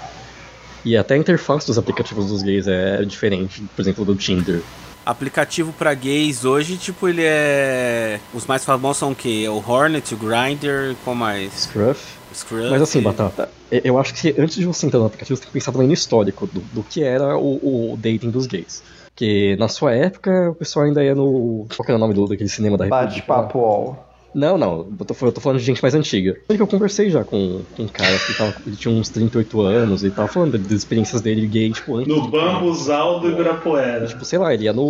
E 0.85 0.97
até 0.97 1.15
a 1.15 1.19
interface 1.19 1.67
dos 1.67 1.77
aplicativos 1.77 2.29
dos 2.29 2.43
gays 2.43 2.69
é 2.69 3.03
diferente, 3.05 3.63
por 3.75 3.83
exemplo, 3.83 4.05
do 4.05 4.15
Tinder. 4.15 4.63
Aplicativo 5.11 5.73
pra 5.73 5.93
gays 5.93 6.45
hoje, 6.45 6.77
tipo, 6.77 7.09
ele 7.09 7.23
é. 7.25 8.21
Os 8.33 8.47
mais 8.47 8.65
famosos 8.65 8.99
são 8.99 9.11
o 9.11 9.15
quê? 9.15 9.47
O 9.49 9.57
Hornet, 9.57 10.15
o 10.15 10.17
Grindr, 10.17 10.95
qual 11.05 11.17
mais? 11.17 11.53
Scruff. 11.65 12.17
Scruff. 12.33 12.71
Mas 12.71 12.81
assim, 12.81 13.01
Batata, 13.03 13.51
e- 13.73 13.81
eu 13.85 13.99
acho 13.99 14.15
que 14.15 14.33
antes 14.39 14.55
de 14.55 14.65
você 14.65 14.87
entrar 14.87 15.01
no 15.01 15.07
aplicativo, 15.07 15.37
você 15.37 15.43
tem 15.43 15.49
que 15.49 15.53
pensar 15.53 15.73
também 15.73 15.89
no 15.89 15.93
histórico 15.95 16.47
do, 16.47 16.61
do 16.61 16.83
que 16.85 17.03
era 17.03 17.37
o, 17.37 17.93
o 17.93 17.97
dating 17.97 18.31
dos 18.31 18.47
gays. 18.47 18.85
Porque 19.07 19.57
na 19.59 19.67
sua 19.67 19.93
época, 19.93 20.51
o 20.51 20.55
pessoal 20.55 20.87
ainda 20.87 21.03
ia 21.03 21.15
no. 21.15 21.67
Qual 21.77 21.85
que 21.85 21.91
era 21.91 21.97
o 21.97 22.01
nome 22.01 22.15
do, 22.15 22.29
daquele 22.29 22.49
cinema 22.49 22.79
da 22.79 22.85
República? 22.85 23.09
Bate-papo. 23.09 23.99
Não, 24.33 24.57
não, 24.57 24.87
eu 24.99 25.05
tô, 25.05 25.27
eu 25.27 25.33
tô 25.33 25.41
falando 25.41 25.59
de 25.59 25.65
gente 25.65 25.83
mais 25.83 25.95
antiga. 25.95 26.37
Eu 26.49 26.57
que 26.57 26.63
eu 26.63 26.67
conversei 26.67 27.11
já 27.11 27.25
com, 27.25 27.63
com 27.77 27.83
um 27.83 27.89
cara 27.89 28.17
que 28.19 28.35
tava, 28.39 28.55
ele 28.65 28.77
tinha 28.77 28.95
uns 28.95 29.09
38 29.09 29.61
anos 29.61 30.05
e 30.05 30.11
tava 30.11 30.29
falando 30.29 30.57
das 30.57 30.71
experiências 30.71 31.21
dele 31.21 31.47
gay, 31.49 31.71
tipo, 31.73 31.97
antes. 31.97 32.09
No 32.15 32.29
Bambuzal 32.29 33.19
do 33.21 33.29
Ibirapuera. 33.29 34.07
Tipo, 34.07 34.25
sei 34.25 34.39
lá, 34.39 34.55
ele 34.55 34.65
ia 34.65 34.73
no. 34.73 34.89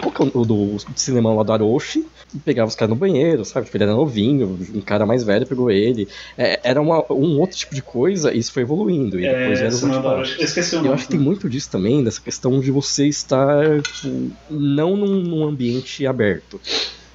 Qual 0.00 0.12
que 0.12 0.22
é 0.22 0.30
o 0.38 0.44
do 0.44 0.76
cinema 0.94 1.32
lá 1.32 1.42
do 1.42 1.52
Aroshi? 1.52 2.06
Pegava 2.44 2.68
os 2.68 2.74
caras 2.74 2.90
no 2.90 2.96
banheiro, 2.96 3.44
sabe? 3.44 3.64
Tipo, 3.66 3.76
ele 3.78 3.84
era 3.84 3.92
novinho, 3.94 4.58
um 4.74 4.80
cara 4.80 5.06
mais 5.06 5.24
velho 5.24 5.46
pegou 5.46 5.70
ele. 5.70 6.06
É, 6.36 6.60
era 6.62 6.80
uma, 6.80 7.04
um 7.12 7.40
outro 7.40 7.56
tipo 7.56 7.74
de 7.74 7.82
coisa, 7.82 8.32
e 8.34 8.38
isso 8.38 8.52
foi 8.52 8.62
evoluindo. 8.62 9.18
E 9.18 9.22
depois 9.22 9.60
É, 9.60 9.68
os 9.68 9.74
Cinema 9.76 9.96
do 9.96 10.02
bate-papos. 10.02 10.28
Aroshi. 10.30 10.44
Esqueci 10.44 10.74
o 10.74 10.78
Eu 10.78 10.82
nome. 10.82 10.94
acho 10.94 11.04
que 11.04 11.10
tem 11.10 11.20
muito 11.20 11.48
disso 11.48 11.70
também, 11.70 12.04
dessa 12.04 12.20
questão 12.20 12.60
de 12.60 12.70
você 12.70 13.06
estar 13.06 13.80
tipo, 13.82 14.30
não 14.50 14.94
num, 14.96 15.20
num 15.22 15.44
ambiente 15.48 16.06
aberto. 16.06 16.60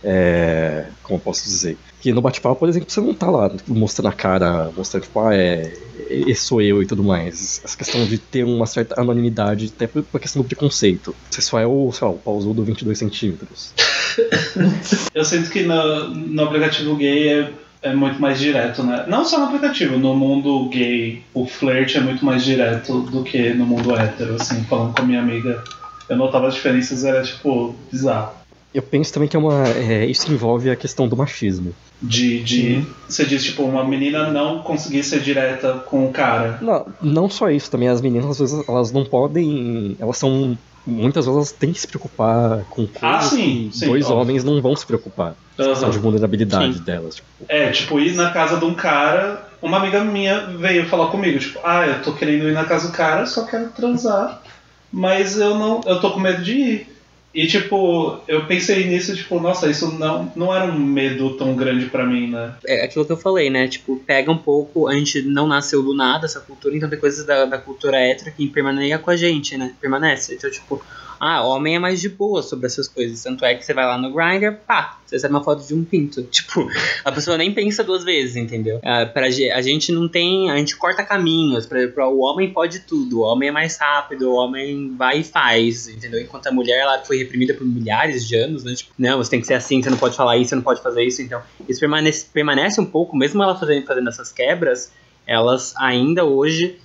É, 0.03 0.85
como 1.03 1.19
posso 1.19 1.43
dizer? 1.43 1.77
Que 1.99 2.13
no 2.13 2.21
bate-papo, 2.21 2.59
por 2.59 2.69
exemplo, 2.69 2.89
você 2.89 3.01
não 3.01 3.13
tá 3.13 3.29
lá 3.29 3.51
mostrando 3.67 4.09
a 4.09 4.13
cara, 4.13 4.71
mostrando, 4.75 5.03
tipo, 5.03 5.19
ah, 5.19 5.35
é, 5.35 5.73
esse 6.09 6.41
sou 6.41 6.61
eu 6.61 6.81
e 6.81 6.85
tudo 6.85 7.03
mais. 7.03 7.61
Essa 7.63 7.77
questão 7.77 8.05
de 8.05 8.17
ter 8.17 8.43
uma 8.43 8.65
certa 8.65 8.99
anonimidade, 8.99 9.71
até 9.75 9.87
por 9.87 10.03
por 10.03 10.21
questão 10.21 10.41
do 10.41 10.47
preconceito. 10.47 11.15
Você 11.29 11.41
só 11.41 11.59
é 11.59 11.65
o, 11.65 11.91
sei 11.91 12.07
lá, 12.07 12.13
o 12.13 12.17
pausudo 12.17 12.63
22 12.63 12.97
centímetros. 12.97 13.73
Eu 15.13 15.25
sinto 15.25 15.49
que 15.49 15.63
no, 15.63 16.09
no 16.09 16.43
aplicativo 16.43 16.95
gay 16.95 17.29
é, 17.29 17.53
é 17.81 17.93
muito 17.93 18.19
mais 18.21 18.39
direto, 18.39 18.83
né? 18.83 19.05
Não 19.07 19.25
só 19.25 19.39
no 19.39 19.45
aplicativo, 19.45 19.97
no 19.97 20.15
mundo 20.15 20.69
gay, 20.69 21.23
o 21.33 21.45
flerte 21.45 21.97
é 21.97 22.01
muito 22.01 22.23
mais 22.23 22.43
direto 22.43 23.01
do 23.01 23.23
que 23.23 23.53
no 23.53 23.65
mundo 23.65 23.95
hétero, 23.95 24.35
assim, 24.35 24.63
falando 24.65 24.95
com 24.95 25.01
a 25.01 25.05
minha 25.05 25.19
amiga. 25.19 25.63
Eu 26.07 26.17
notava 26.17 26.47
as 26.47 26.53
diferenças, 26.53 27.03
era 27.03 27.23
tipo, 27.23 27.75
bizarro. 27.91 28.44
Eu 28.75 28.81
penso 28.83 29.13
também 29.13 29.29
que 29.29 29.37
é 29.37 29.39
uma, 29.39 29.63
é, 29.69 30.05
isso 30.05 30.29
envolve 30.29 30.69
a 30.69 30.75
questão 30.75 31.07
do 31.07 31.15
machismo. 31.15 31.73
De, 32.01 32.43
de 32.43 32.83
você 33.07 33.25
diz, 33.25 33.41
tipo, 33.41 33.63
uma 33.63 33.87
menina 33.87 34.29
não 34.29 34.61
conseguir 34.63 35.01
ser 35.01 35.21
direta 35.21 35.75
com 35.89 36.05
o 36.05 36.11
cara. 36.11 36.59
Não, 36.61 36.85
não 37.01 37.29
só 37.29 37.49
isso, 37.49 37.71
também 37.71 37.87
as 37.87 38.01
meninas 38.01 38.31
às 38.31 38.39
vezes 38.39 38.67
elas 38.67 38.91
não 38.91 39.05
podem. 39.05 39.95
Elas 39.97 40.17
são. 40.17 40.57
Muitas 40.85 41.25
vezes 41.25 41.37
elas 41.37 41.51
têm 41.53 41.71
que 41.71 41.79
se 41.79 41.87
preocupar 41.87 42.65
com 42.65 42.85
coisas 42.85 43.01
Ah, 43.01 43.21
sim, 43.21 43.69
que 43.71 43.77
sim, 43.77 43.85
dois 43.87 44.05
óbvio. 44.05 44.17
homens 44.21 44.43
não 44.43 44.61
vão 44.61 44.75
se 44.75 44.85
preocupar. 44.85 45.35
Aham. 45.57 45.89
de 45.89 45.97
vulnerabilidade 45.99 46.77
Sim. 46.77 46.83
delas. 46.83 47.15
Tipo, 47.15 47.27
É, 47.47 47.71
tipo, 47.71 47.97
ir 47.97 48.13
na 48.13 48.31
casa 48.31 48.57
de 48.57 48.65
um 48.65 48.73
cara. 48.75 49.47
Uma 49.61 49.77
amiga 49.77 50.03
minha 50.03 50.47
veio 50.57 50.85
falar 50.87 51.07
comigo, 51.07 51.39
tipo, 51.39 51.59
ah, 51.63 51.87
eu 51.87 52.01
tô 52.03 52.11
querendo 52.13 52.49
ir 52.49 52.53
na 52.53 52.65
casa 52.65 52.89
do 52.89 52.93
cara, 52.93 53.25
só 53.25 53.45
quero 53.45 53.69
transar, 53.69 54.43
mas 54.91 55.39
eu 55.39 55.55
não. 55.55 55.81
Eu 55.87 55.99
tô 56.01 56.11
com 56.11 56.19
medo 56.19 56.43
de 56.43 56.51
ir. 56.51 56.94
E 57.35 57.45
tipo, 57.47 58.21
eu 58.29 58.45
pensei 58.45 58.85
nisso, 58.85 59.13
tipo, 59.13 59.41
nossa, 59.41 59.69
isso 59.69 59.91
não, 59.99 60.31
não 60.37 60.55
era 60.55 60.71
um 60.71 60.79
medo 60.79 61.31
tão 61.31 61.53
grande 61.53 61.87
pra 61.87 62.05
mim, 62.05 62.31
né? 62.31 62.53
É 62.65 62.85
aquilo 62.85 63.05
que 63.05 63.11
eu 63.11 63.17
falei, 63.17 63.49
né? 63.49 63.67
Tipo, 63.67 63.97
pega 63.97 64.31
um 64.31 64.37
pouco. 64.37 64.87
A 64.87 64.93
gente 64.93 65.21
não 65.21 65.45
nasceu 65.45 65.83
do 65.83 65.93
nada, 65.93 66.25
essa 66.25 66.39
cultura, 66.39 66.77
então 66.77 66.89
tem 66.89 66.97
coisas 66.97 67.25
da, 67.25 67.43
da 67.43 67.57
cultura 67.57 67.97
hétero 67.97 68.31
que 68.31 68.47
permanecem 68.47 68.97
com 68.99 69.11
a 69.11 69.17
gente, 69.17 69.57
né? 69.57 69.73
Permanece. 69.81 70.35
Então, 70.35 70.49
tipo, 70.49 70.81
ah, 71.25 71.43
homem 71.43 71.75
é 71.75 71.79
mais 71.79 72.01
de 72.01 72.09
boa 72.09 72.41
sobre 72.43 72.67
essas 72.67 72.87
coisas. 72.87 73.23
Tanto 73.23 73.43
é 73.45 73.55
que 73.55 73.65
você 73.65 73.73
vai 73.73 73.85
lá 73.85 73.97
no 73.97 74.13
Grindr, 74.13 74.57
pá, 74.67 74.99
você 75.05 75.15
recebe 75.15 75.33
uma 75.33 75.43
foto 75.43 75.65
de 75.65 75.73
um 75.73 75.83
pinto. 75.83 76.23
Tipo, 76.35 76.67
a 77.03 77.11
pessoa 77.11 77.37
nem 77.37 77.53
pensa 77.53 77.83
duas 77.83 78.03
vezes, 78.03 78.35
entendeu? 78.35 78.79
Ah, 78.83 79.05
pra, 79.05 79.25
a 79.25 79.61
gente 79.61 79.91
não 79.91 80.07
tem. 80.07 80.51
A 80.51 80.57
gente 80.57 80.75
corta 80.75 81.03
caminhos. 81.03 81.65
Pra, 81.65 81.87
pra, 81.87 82.07
o 82.07 82.19
homem 82.19 82.51
pode 82.51 82.81
tudo. 82.81 83.19
O 83.19 83.23
homem 83.23 83.49
é 83.49 83.51
mais 83.51 83.77
rápido, 83.77 84.29
o 84.29 84.35
homem 84.35 84.95
vai 84.95 85.19
e 85.19 85.23
faz, 85.23 85.87
entendeu? 85.87 86.21
Enquanto 86.21 86.47
a 86.47 86.51
mulher 86.51 86.79
ela 86.79 86.99
foi 86.99 87.17
reprimida 87.17 87.53
por 87.53 87.65
milhares 87.65 88.27
de 88.27 88.35
anos, 88.35 88.63
né? 88.63 88.73
Tipo, 88.75 88.91
não, 88.97 89.17
você 89.17 89.31
tem 89.31 89.41
que 89.41 89.47
ser 89.47 89.55
assim, 89.55 89.81
você 89.81 89.89
não 89.89 89.97
pode 89.97 90.15
falar 90.15 90.37
isso, 90.37 90.49
você 90.49 90.55
não 90.55 90.63
pode 90.63 90.81
fazer 90.81 91.03
isso. 91.03 91.21
Então, 91.21 91.41
isso 91.67 91.79
permanece, 91.79 92.27
permanece 92.31 92.81
um 92.81 92.85
pouco, 92.85 93.15
mesmo 93.15 93.41
ela 93.41 93.57
fazendo, 93.57 93.85
fazendo 93.85 94.09
essas 94.09 94.31
quebras, 94.31 94.91
elas 95.25 95.73
ainda 95.77 96.23
hoje. 96.25 96.79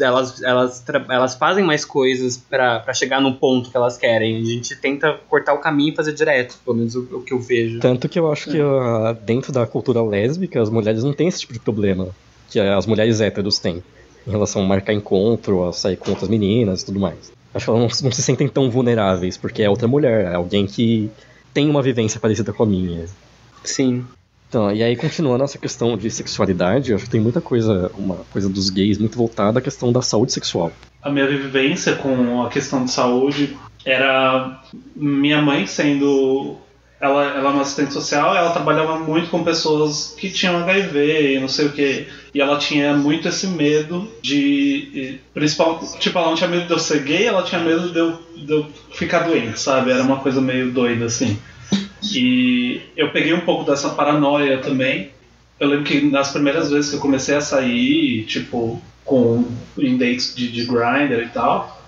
Elas, 0.00 0.42
elas, 0.42 0.84
elas 1.08 1.34
fazem 1.34 1.64
mais 1.64 1.84
coisas 1.84 2.36
pra 2.36 2.80
pra 2.80 2.94
chegar 2.94 3.20
no 3.20 3.34
ponto 3.34 3.70
que 3.70 3.76
elas 3.76 3.96
querem. 3.96 4.40
A 4.40 4.44
gente 4.44 4.74
tenta 4.76 5.18
cortar 5.28 5.52
o 5.54 5.58
caminho 5.58 5.92
e 5.92 5.96
fazer 5.96 6.12
direto, 6.12 6.58
pelo 6.64 6.76
menos 6.76 6.94
o, 6.94 7.00
o 7.12 7.22
que 7.22 7.32
eu 7.32 7.40
vejo. 7.40 7.80
Tanto 7.80 8.08
que 8.08 8.18
eu 8.18 8.30
acho 8.30 8.50
que 8.50 8.60
ah, 8.60 9.16
dentro 9.22 9.52
da 9.52 9.66
cultura 9.66 10.02
lésbica, 10.02 10.60
as 10.60 10.70
mulheres 10.70 11.04
não 11.04 11.12
têm 11.12 11.28
esse 11.28 11.40
tipo 11.40 11.52
de 11.52 11.60
problema 11.60 12.08
que 12.50 12.60
as 12.60 12.86
mulheres 12.86 13.20
héteros 13.20 13.58
têm. 13.58 13.82
Em 14.26 14.30
relação 14.30 14.62
a 14.62 14.64
marcar 14.64 14.94
encontro, 14.94 15.68
a 15.68 15.72
sair 15.72 15.96
com 15.96 16.10
outras 16.10 16.30
meninas 16.30 16.80
e 16.80 16.86
tudo 16.86 16.98
mais. 16.98 17.30
Acho 17.52 17.66
que 17.66 17.70
elas 17.70 18.00
não, 18.00 18.08
não 18.08 18.12
se 18.12 18.22
sentem 18.22 18.48
tão 18.48 18.70
vulneráveis, 18.70 19.36
porque 19.36 19.62
é 19.62 19.68
outra 19.68 19.86
mulher, 19.86 20.32
é 20.32 20.34
alguém 20.34 20.66
que 20.66 21.10
tem 21.52 21.68
uma 21.68 21.82
vivência 21.82 22.18
parecida 22.18 22.52
com 22.52 22.62
a 22.62 22.66
minha. 22.66 23.06
Sim. 23.62 24.04
Então, 24.54 24.70
e 24.70 24.84
aí 24.84 24.94
continuando 24.94 25.42
essa 25.42 25.58
questão 25.58 25.96
de 25.96 26.08
sexualidade, 26.08 26.92
eu 26.92 26.96
acho 26.96 27.06
que 27.06 27.10
tem 27.10 27.20
muita 27.20 27.40
coisa, 27.40 27.90
uma 27.98 28.18
coisa 28.32 28.48
dos 28.48 28.70
gays 28.70 28.98
muito 28.98 29.18
voltada 29.18 29.58
à 29.58 29.62
questão 29.62 29.90
da 29.90 30.00
saúde 30.00 30.32
sexual. 30.32 30.70
A 31.02 31.10
minha 31.10 31.26
vivência 31.26 31.96
com 31.96 32.40
a 32.40 32.48
questão 32.48 32.84
de 32.84 32.92
saúde 32.92 33.56
era 33.84 34.62
minha 34.94 35.42
mãe 35.42 35.66
sendo. 35.66 36.56
Ela, 37.00 37.36
ela 37.36 37.50
é 37.50 37.52
uma 37.52 37.62
assistente 37.62 37.92
social, 37.92 38.34
ela 38.36 38.52
trabalhava 38.52 38.96
muito 38.96 39.28
com 39.28 39.42
pessoas 39.42 40.14
que 40.16 40.30
tinham 40.30 40.56
HIV 40.58 41.34
e 41.34 41.40
não 41.40 41.48
sei 41.48 41.66
o 41.66 41.72
que. 41.72 42.06
E 42.32 42.40
ela 42.40 42.56
tinha 42.56 42.94
muito 42.94 43.26
esse 43.26 43.48
medo 43.48 44.08
de. 44.22 45.18
Principal, 45.34 45.80
tipo, 45.98 46.16
ela 46.16 46.28
não 46.28 46.36
tinha 46.36 46.48
medo 46.48 46.66
de 46.68 46.72
eu 46.72 46.78
ser 46.78 47.02
gay, 47.02 47.26
ela 47.26 47.42
tinha 47.42 47.60
medo 47.60 47.90
de 47.90 47.98
eu, 47.98 48.18
de 48.36 48.52
eu 48.52 48.66
ficar 48.92 49.26
doente, 49.26 49.58
sabe? 49.58 49.90
Era 49.90 50.04
uma 50.04 50.20
coisa 50.20 50.40
meio 50.40 50.70
doida 50.70 51.06
assim. 51.06 51.36
E 52.12 52.82
eu 52.96 53.10
peguei 53.10 53.32
um 53.32 53.40
pouco 53.40 53.64
dessa 53.70 53.90
paranoia 53.90 54.58
também. 54.58 55.10
Eu 55.58 55.68
lembro 55.68 55.84
que 55.84 56.00
nas 56.00 56.32
primeiras 56.32 56.70
vezes 56.70 56.90
que 56.90 56.96
eu 56.96 57.00
comecei 57.00 57.36
a 57.36 57.40
sair, 57.40 58.24
tipo, 58.24 58.82
com 59.04 59.44
em 59.78 59.96
dates 59.96 60.34
de, 60.34 60.50
de 60.50 60.64
grinder 60.64 61.20
e 61.20 61.28
tal, 61.28 61.82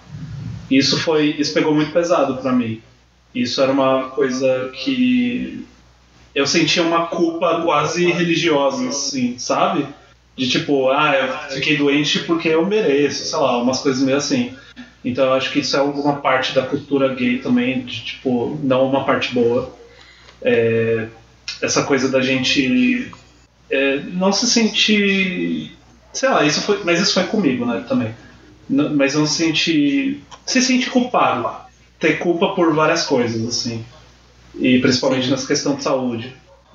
isso 0.71 0.99
foi. 1.01 1.35
Isso 1.39 1.53
pegou 1.53 1.75
muito 1.75 1.93
pesado 1.93 2.37
pra 2.37 2.53
mim. 2.53 2.81
Isso 3.35 3.61
era 3.61 3.73
uma 3.73 4.11
coisa 4.11 4.71
que 4.73 5.65
eu 6.35 6.47
sentia 6.47 6.83
uma 6.83 7.07
culpa 7.07 7.63
quase 7.63 8.11
religiosa, 8.11 8.89
assim, 8.89 9.39
sabe? 9.39 9.87
De 10.37 10.49
tipo, 10.49 10.91
ah, 10.91 11.15
eu 11.15 11.55
fiquei 11.55 11.77
doente 11.77 12.21
porque 12.21 12.49
eu 12.49 12.65
mereço, 12.65 13.25
sei 13.25 13.39
lá, 13.39 13.59
umas 13.59 13.81
coisas 13.81 14.03
meio 14.03 14.19
assim. 14.19 14.55
Então 15.05 15.27
eu 15.27 15.33
acho 15.35 15.53
que 15.53 15.61
isso 15.61 15.77
é 15.77 15.79
alguma 15.79 16.17
parte 16.17 16.55
da 16.55 16.63
cultura 16.63 17.15
gay 17.15 17.39
também, 17.39 17.81
de 17.81 18.05
tipo, 18.05 18.59
não 18.63 18.89
uma 18.89 19.05
parte 19.05 19.33
boa. 19.33 19.75
É, 20.43 21.09
essa 21.63 21.83
coisa 21.85 22.09
da 22.09 22.21
gente 22.21 23.11
é, 23.71 24.01
não 24.13 24.33
se 24.33 24.47
sentir. 24.47 25.73
Sei 26.13 26.29
lá, 26.29 26.45
isso 26.45 26.61
foi, 26.63 26.83
mas 26.85 27.01
isso 27.01 27.15
foi 27.15 27.25
comigo, 27.25 27.67
né, 27.67 27.85
também. 27.89 28.15
N 28.69 28.89
mas 28.91 29.15
não 29.15 29.27
se 29.27 29.45
sentir. 29.45 30.23
Se 30.45 30.63
sentir 30.63 30.91
culpado. 30.91 31.67
Ter 31.99 32.19
culpa 32.19 32.55
por 32.55 32.75
várias 32.75 33.05
coisas, 33.05 33.47
assim. 33.47 33.85
E 34.55 34.79
principalmente 34.79 35.25
Sim. 35.25 35.31
nessa 35.31 35.47
questão 35.47 35.77
de 35.77 35.83
saúde. 35.83 36.35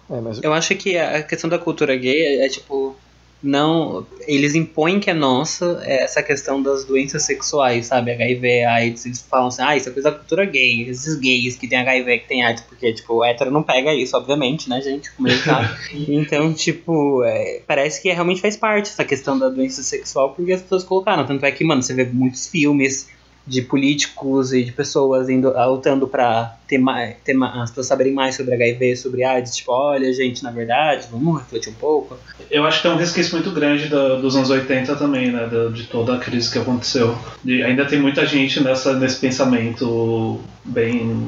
É, 0.09 0.19
mas 0.19 0.41
Eu 0.41 0.53
acho 0.53 0.75
que 0.75 0.97
a 0.97 1.23
questão 1.23 1.49
da 1.49 1.57
cultura 1.57 1.95
gay 1.95 2.21
é, 2.21 2.45
é, 2.45 2.49
tipo. 2.49 2.95
Não. 3.41 4.05
Eles 4.27 4.53
impõem 4.55 4.99
que 4.99 5.09
é 5.09 5.13
nossa 5.13 5.81
é 5.83 6.03
essa 6.03 6.21
questão 6.21 6.61
das 6.61 6.85
doenças 6.85 7.23
sexuais, 7.23 7.87
sabe? 7.87 8.11
HIV, 8.11 8.65
AIDS. 8.65 9.05
Eles 9.05 9.21
falam 9.21 9.47
assim, 9.47 9.61
ah, 9.61 9.75
isso 9.75 9.89
é 9.89 9.91
coisa 9.91 10.11
da 10.11 10.17
cultura 10.17 10.45
gay. 10.45 10.89
Esses 10.89 11.15
gays 11.15 11.55
que 11.55 11.67
tem 11.67 11.79
HIV, 11.79 12.19
que 12.19 12.27
tem 12.27 12.43
AIDS. 12.43 12.63
Porque, 12.63 12.93
tipo, 12.93 13.15
o 13.15 13.23
hétero 13.23 13.51
não 13.51 13.63
pega 13.63 13.93
isso, 13.93 14.15
obviamente, 14.15 14.69
né, 14.69 14.81
gente? 14.81 15.11
Como 15.11 15.27
ele 15.27 15.37
sabe. 15.37 15.69
então, 16.07 16.53
tipo, 16.53 17.23
é, 17.23 17.61
parece 17.65 18.01
que 18.01 18.11
realmente 18.11 18.41
faz 18.41 18.55
parte 18.55 18.89
essa 18.89 19.03
questão 19.03 19.37
da 19.37 19.49
doença 19.49 19.81
sexual, 19.81 20.33
porque 20.33 20.53
as 20.53 20.61
pessoas 20.61 20.83
colocaram. 20.83 21.25
Tanto 21.25 21.45
é 21.45 21.51
que, 21.51 21.63
mano, 21.63 21.81
você 21.81 21.93
vê 21.93 22.05
muitos 22.05 22.47
filmes 22.47 23.09
de 23.45 23.61
políticos 23.63 24.53
e 24.53 24.63
de 24.63 24.71
pessoas 24.71 25.27
indo, 25.29 25.51
lutando 25.67 26.07
pra 26.07 26.55
ter 26.67 26.77
mais, 26.77 27.15
ter 27.25 27.33
mais, 27.33 27.55
as 27.57 27.69
pessoas 27.71 27.87
saberem 27.87 28.13
mais 28.13 28.35
sobre 28.35 28.53
HIV, 28.53 28.95
sobre 28.95 29.23
AIDS, 29.23 29.55
tipo, 29.55 29.71
olha, 29.71 30.13
gente, 30.13 30.43
na 30.43 30.51
verdade, 30.51 31.07
vamos 31.11 31.39
refletir 31.41 31.69
um 31.71 31.75
pouco. 31.75 32.17
Eu 32.49 32.65
acho 32.65 32.81
que 32.81 32.87
é 32.87 32.91
um 32.91 32.97
resquício 32.97 33.33
muito 33.33 33.51
grande 33.51 33.87
da- 33.89 34.15
dos 34.15 34.35
anos 34.35 34.49
80 34.49 34.95
também, 34.95 35.31
né? 35.31 35.49
de 35.73 35.83
toda 35.85 36.15
a 36.15 36.19
crise 36.19 36.51
que 36.51 36.59
aconteceu. 36.59 37.17
E 37.43 37.61
ainda 37.63 37.85
tem 37.85 37.99
muita 37.99 38.25
gente 38.25 38.63
nessa, 38.63 38.93
nesse 38.93 39.19
pensamento 39.19 40.39
bem 40.63 41.27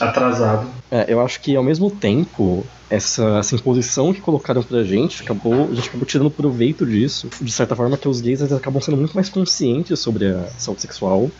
atrasado. 0.00 0.66
É, 0.90 1.12
eu 1.12 1.20
acho 1.20 1.40
que 1.40 1.54
ao 1.54 1.62
mesmo 1.62 1.90
tempo, 1.90 2.66
essa, 2.88 3.38
essa 3.38 3.54
imposição 3.54 4.12
que 4.12 4.20
colocaram 4.20 4.62
pra 4.62 4.82
gente, 4.82 5.22
acabou, 5.22 5.68
a 5.70 5.74
gente 5.74 5.88
acabou 5.88 6.06
tirando 6.06 6.30
proveito 6.30 6.86
disso. 6.86 7.28
De 7.40 7.52
certa 7.52 7.76
forma, 7.76 7.96
que 7.96 8.08
os 8.08 8.20
gays 8.20 8.40
eles 8.40 8.52
acabam 8.52 8.80
sendo 8.80 8.96
muito 8.96 9.14
mais 9.14 9.28
conscientes 9.28 9.98
sobre 10.00 10.26
a 10.26 10.48
saúde 10.58 10.82
sexual, 10.82 11.30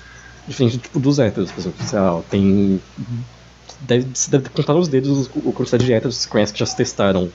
diferente 0.46 0.78
tipo, 0.78 0.98
dos 1.00 1.18
héteros, 1.18 1.50
por 1.50 1.60
exemplo. 1.60 1.86
Sei 1.86 1.98
lá, 1.98 2.22
tem. 2.30 2.80
Deve, 3.80 4.08
se 4.14 4.30
deve 4.30 4.48
contar 4.48 4.74
nos 4.74 4.88
dedos 4.88 5.30
o 5.36 5.52
quantidade 5.52 5.84
de 5.84 5.92
héteros 5.92 6.16
que 6.16 6.22
se 6.22 6.28
conhece 6.28 6.52
que 6.52 6.58
já 6.58 6.66
se 6.66 6.76
testaram 6.76 7.30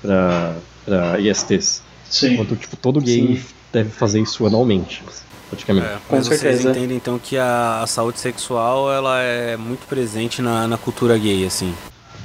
pra, 0.00 0.56
pra 0.84 1.20
ISTs. 1.20 1.82
Sim. 2.08 2.34
Enquanto 2.34 2.56
tipo, 2.56 2.76
todo 2.76 3.00
gay 3.00 3.42
deve 3.72 3.90
fazer 3.90 4.20
isso 4.20 4.46
anualmente, 4.46 5.02
praticamente. 5.48 5.86
É, 5.86 5.98
Com 6.08 6.16
mas 6.16 6.26
vocês 6.26 6.40
certeza. 6.40 6.70
entendem 6.70 6.96
então 6.96 7.18
que 7.18 7.36
a, 7.36 7.82
a 7.82 7.86
saúde 7.86 8.20
sexual 8.20 8.92
ela 8.92 9.20
é 9.20 9.56
muito 9.56 9.86
presente 9.86 10.40
na, 10.42 10.66
na 10.68 10.76
cultura 10.78 11.16
gay, 11.18 11.44
assim. 11.46 11.74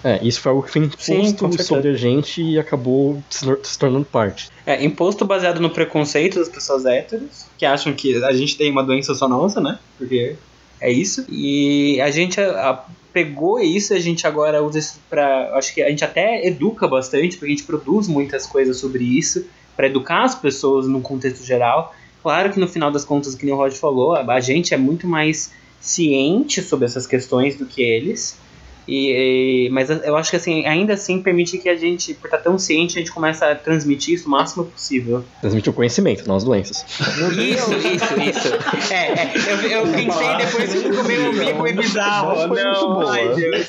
É, 0.04 0.20
isso 0.22 0.42
foi 0.42 0.50
algo 0.52 0.64
que 0.64 0.72
foi 0.72 0.90
Sim, 0.98 1.14
imposto 1.22 1.38
certeza. 1.48 1.64
sobre 1.64 1.90
a 1.92 1.94
gente 1.94 2.42
e 2.42 2.60
acabou 2.60 3.24
se, 3.30 3.46
tornando 3.80 4.04
parte. 4.04 4.50
É, 4.66 4.84
imposto 4.84 5.24
baseado 5.24 5.62
no 5.62 5.70
preconceito 5.70 6.40
das 6.40 6.50
pessoas 6.50 6.86
héteros, 6.86 7.46
que 7.58 7.66
acham 7.66 7.94
que 7.94 8.22
a 8.24 8.34
gente 8.34 8.58
tem 8.58 8.70
uma 8.70 8.84
doença 8.84 9.16
só 9.16 9.30
nossa, 9.30 9.62
né? 9.62 9.80
Porque 9.98 10.36
é 10.82 10.92
isso. 10.92 11.26
E 11.30 12.02
a 12.02 12.12
gente 12.12 12.38
a- 12.42 12.70
a- 12.72 12.84
pegou 13.14 13.62
isso, 13.62 13.94
a 13.94 14.00
gente 14.00 14.28
agora 14.28 14.62
usa 14.62 14.80
isso 14.80 15.00
pra. 15.10 15.52
Acho 15.56 15.74
que 15.74 15.82
a 15.82 15.90
gente 15.90 16.04
até 16.04 16.46
educa 16.48 16.86
bastante, 16.86 17.38
porque 17.38 17.46
a 17.54 17.56
gente 17.56 17.64
produz 17.64 18.08
muitas 18.08 18.46
coisas 18.46 18.76
sobre 18.78 19.04
isso, 19.06 19.46
pra 19.78 19.88
educar 19.88 20.24
as 20.26 20.36
pessoas 20.36 20.86
no 20.86 21.00
contexto 21.00 21.46
geral. 21.46 21.96
Claro 22.24 22.52
que 22.52 22.60
no 22.60 22.68
final 22.68 22.90
das 22.90 23.04
contas, 23.06 23.36
que 23.36 23.46
nem 23.46 23.54
o 23.54 23.58
Roger 23.58 23.78
falou, 23.78 24.16
a, 24.16 24.22
a 24.34 24.40
gente 24.40 24.74
é 24.74 24.78
muito 24.78 25.06
mais 25.06 25.52
ciente 25.82 26.62
sobre 26.64 26.86
essas 26.86 27.06
questões 27.06 27.58
do 27.58 27.66
que 27.66 27.82
eles. 27.84 28.42
E, 28.86 29.68
e- 29.68 29.70
mas 29.70 29.90
eu 29.90 30.16
acho 30.18 30.30
que 30.30 30.36
assim, 30.36 30.66
ainda 30.66 30.94
assim 30.94 31.22
permite 31.22 31.58
que 31.58 31.70
a 31.70 31.76
gente, 31.76 32.14
por 32.16 32.26
estar 32.28 32.40
tão 32.40 32.58
ciente, 32.60 32.98
a 32.98 33.00
gente 33.02 33.14
começa 33.14 33.50
a 33.50 33.56
transmitir 33.56 34.14
isso 34.16 34.28
o 34.28 34.32
máximo 34.32 34.66
possível. 34.66 35.24
Transmitir 35.40 35.72
o 35.72 35.74
conhecimento, 35.76 36.28
não 36.28 36.36
as 36.36 36.44
doenças. 36.44 36.84
Isso, 37.00 37.74
isso, 37.74 38.14
isso. 38.30 38.94
É, 38.94 39.12
é, 39.14 39.34
eu, 39.48 39.70
eu 39.70 39.88
pensei 39.88 40.36
depois 40.38 40.72
que 40.74 40.78
ficou 40.90 41.04
meio 41.06 41.30
ambíguo 41.30 41.68
e 41.68 41.74
bizarro. 41.74 42.48
Não, 42.54 42.94
boa. 42.96 43.12
ai 43.14 43.36
Deus. 43.36 43.68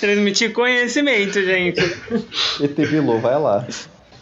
Transmitir 0.00 0.52
conhecimento, 0.52 1.40
gente. 1.42 1.80
ET 2.60 2.74
Bilu, 2.90 3.20
vai 3.20 3.38
lá. 3.40 3.66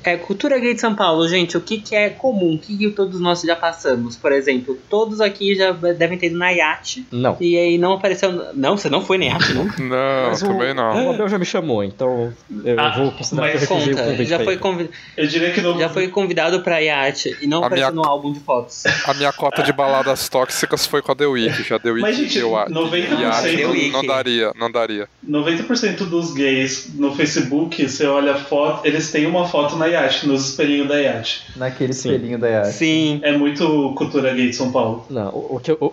É, 0.04 0.16
cultura 0.16 0.58
gay 0.58 0.74
de 0.74 0.80
São 0.80 0.94
Paulo, 0.94 1.26
gente, 1.28 1.56
o 1.56 1.60
que, 1.60 1.78
que 1.78 1.94
é 1.94 2.10
comum? 2.10 2.54
O 2.54 2.58
que, 2.58 2.76
que 2.76 2.90
todos 2.90 3.20
nós 3.20 3.40
já 3.42 3.54
passamos? 3.56 4.16
Por 4.16 4.32
exemplo, 4.32 4.76
todos 4.90 5.20
aqui 5.20 5.54
já 5.54 5.70
devem 5.72 6.18
ter 6.18 6.26
ido 6.26 6.38
na 6.38 6.50
iate. 6.50 7.06
Não. 7.10 7.36
E 7.40 7.56
aí 7.56 7.78
não 7.78 7.94
apareceu. 7.94 8.52
Não, 8.54 8.76
você 8.76 8.88
não 8.88 9.04
foi 9.04 9.18
na 9.18 9.26
iate, 9.26 9.52
não? 9.54 9.64
Não, 9.92 10.28
Mas 10.30 10.42
o- 10.42 10.46
também 10.46 10.74
não. 10.74 11.06
O 11.08 11.10
Abel 11.14 11.28
já 11.28 11.38
me 11.38 11.44
chamou, 11.44 11.82
então 11.84 12.32
eu 12.64 12.78
Ah, 12.80 12.90
vou 12.96 13.12
considerar 13.12 13.50
que 13.50 13.56
eu 13.56 13.60
mas 13.60 13.70
o 13.86 13.90
Conta, 13.90 14.24
já 14.24 14.38
foi, 14.40 14.54
ir. 14.54 14.58
convi- 14.58 14.90
Eu 15.16 15.26
diria 15.26 15.50
que 15.52 15.60
no, 15.60 15.78
já 15.78 15.88
foi 15.88 16.08
convidado 16.08 16.60
pra 16.62 16.80
iate 16.80 17.36
e 17.40 17.46
não 17.46 17.62
A 17.62 17.66
apareceu 17.66 17.92
minha- 17.92 18.02
no 18.02 18.08
álbum 18.08 18.32
de 18.32 18.40
fotos. 18.40 18.82
A 19.06 19.14
minha 19.14 19.32
cota 19.32 19.62
de 19.62 19.72
baladas 19.72 20.28
tóxicas 20.28 20.86
foi 20.86 21.02
com 21.02 21.12
a 21.12 21.14
The 21.14 21.26
Week. 21.26 21.62
Já 21.62 21.78
The 21.78 21.90
Week 21.90 22.00
Mas, 22.02 22.16
gente, 22.16 22.38
eu 22.38 22.56
a- 22.56 22.68
90% 22.68 23.20
e 23.20 23.24
a- 23.24 23.40
The 23.42 23.62
não, 23.62 23.92
não 23.92 24.06
daria, 24.06 24.52
não 24.56 24.70
daria. 24.70 25.08
90% 25.28 26.04
dos 26.08 26.32
gays 26.32 26.90
no 26.94 27.14
Facebook, 27.14 27.88
você 27.88 28.06
olha 28.06 28.32
a 28.32 28.36
foto, 28.38 28.86
eles 28.86 29.10
têm 29.10 29.26
uma 29.26 29.46
foto 29.46 29.76
na 29.76 29.91
iate, 29.92 30.26
nos 30.26 30.48
espelhinhos 30.50 30.88
da 30.88 31.00
iate. 31.00 31.44
Naquele 31.56 31.92
Sim. 31.92 32.10
espelhinho 32.10 32.38
da 32.38 32.48
Yas. 32.48 32.74
Sim. 32.74 33.20
É 33.22 33.36
muito 33.36 33.92
cultura 33.96 34.34
gay 34.34 34.48
de 34.48 34.56
São 34.56 34.72
Paulo. 34.72 35.06
Não, 35.08 35.28
o, 35.28 35.56
o 35.56 35.60
que 35.60 35.70
eu, 35.70 35.76
o, 35.80 35.92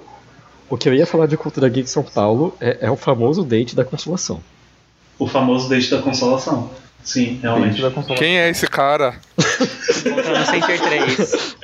o 0.70 0.78
que 0.78 0.89
eu 0.89 0.93
ia 0.93 1.06
falar 1.06 1.28
de 1.28 1.38
cultura 1.38 1.70
gay 1.70 1.84
de 1.84 1.89
São 1.89 2.04
Paulo 2.04 2.56
é, 2.60 2.78
é 2.82 2.91
o 2.91 2.95
famoso 2.95 3.43
date 3.43 3.76
da 3.76 3.84
consolação. 3.84 4.41
O 5.18 5.28
famoso 5.28 5.70
date 5.70 5.89
da 5.91 6.02
consolação. 6.02 6.70
Sim, 7.04 7.39
realmente. 7.41 7.72
Dentro 7.72 7.84
da 7.84 7.91
consolação. 7.91 8.16
Quem 8.16 8.39
é 8.39 8.50
esse 8.50 8.68
cara? 8.68 9.16
Encontra 10.06 10.39
no 10.39 10.45
Center 10.45 10.82
3. 10.82 11.56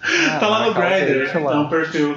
Ah, 0.00 0.38
Tá 0.38 0.48
lá 0.48 0.66
no 0.66 0.72
marcar 0.72 1.02
o 1.02 1.04
Grindr, 1.04 1.36
é 1.36 1.56
um 1.56 1.68
perfil. 1.68 2.16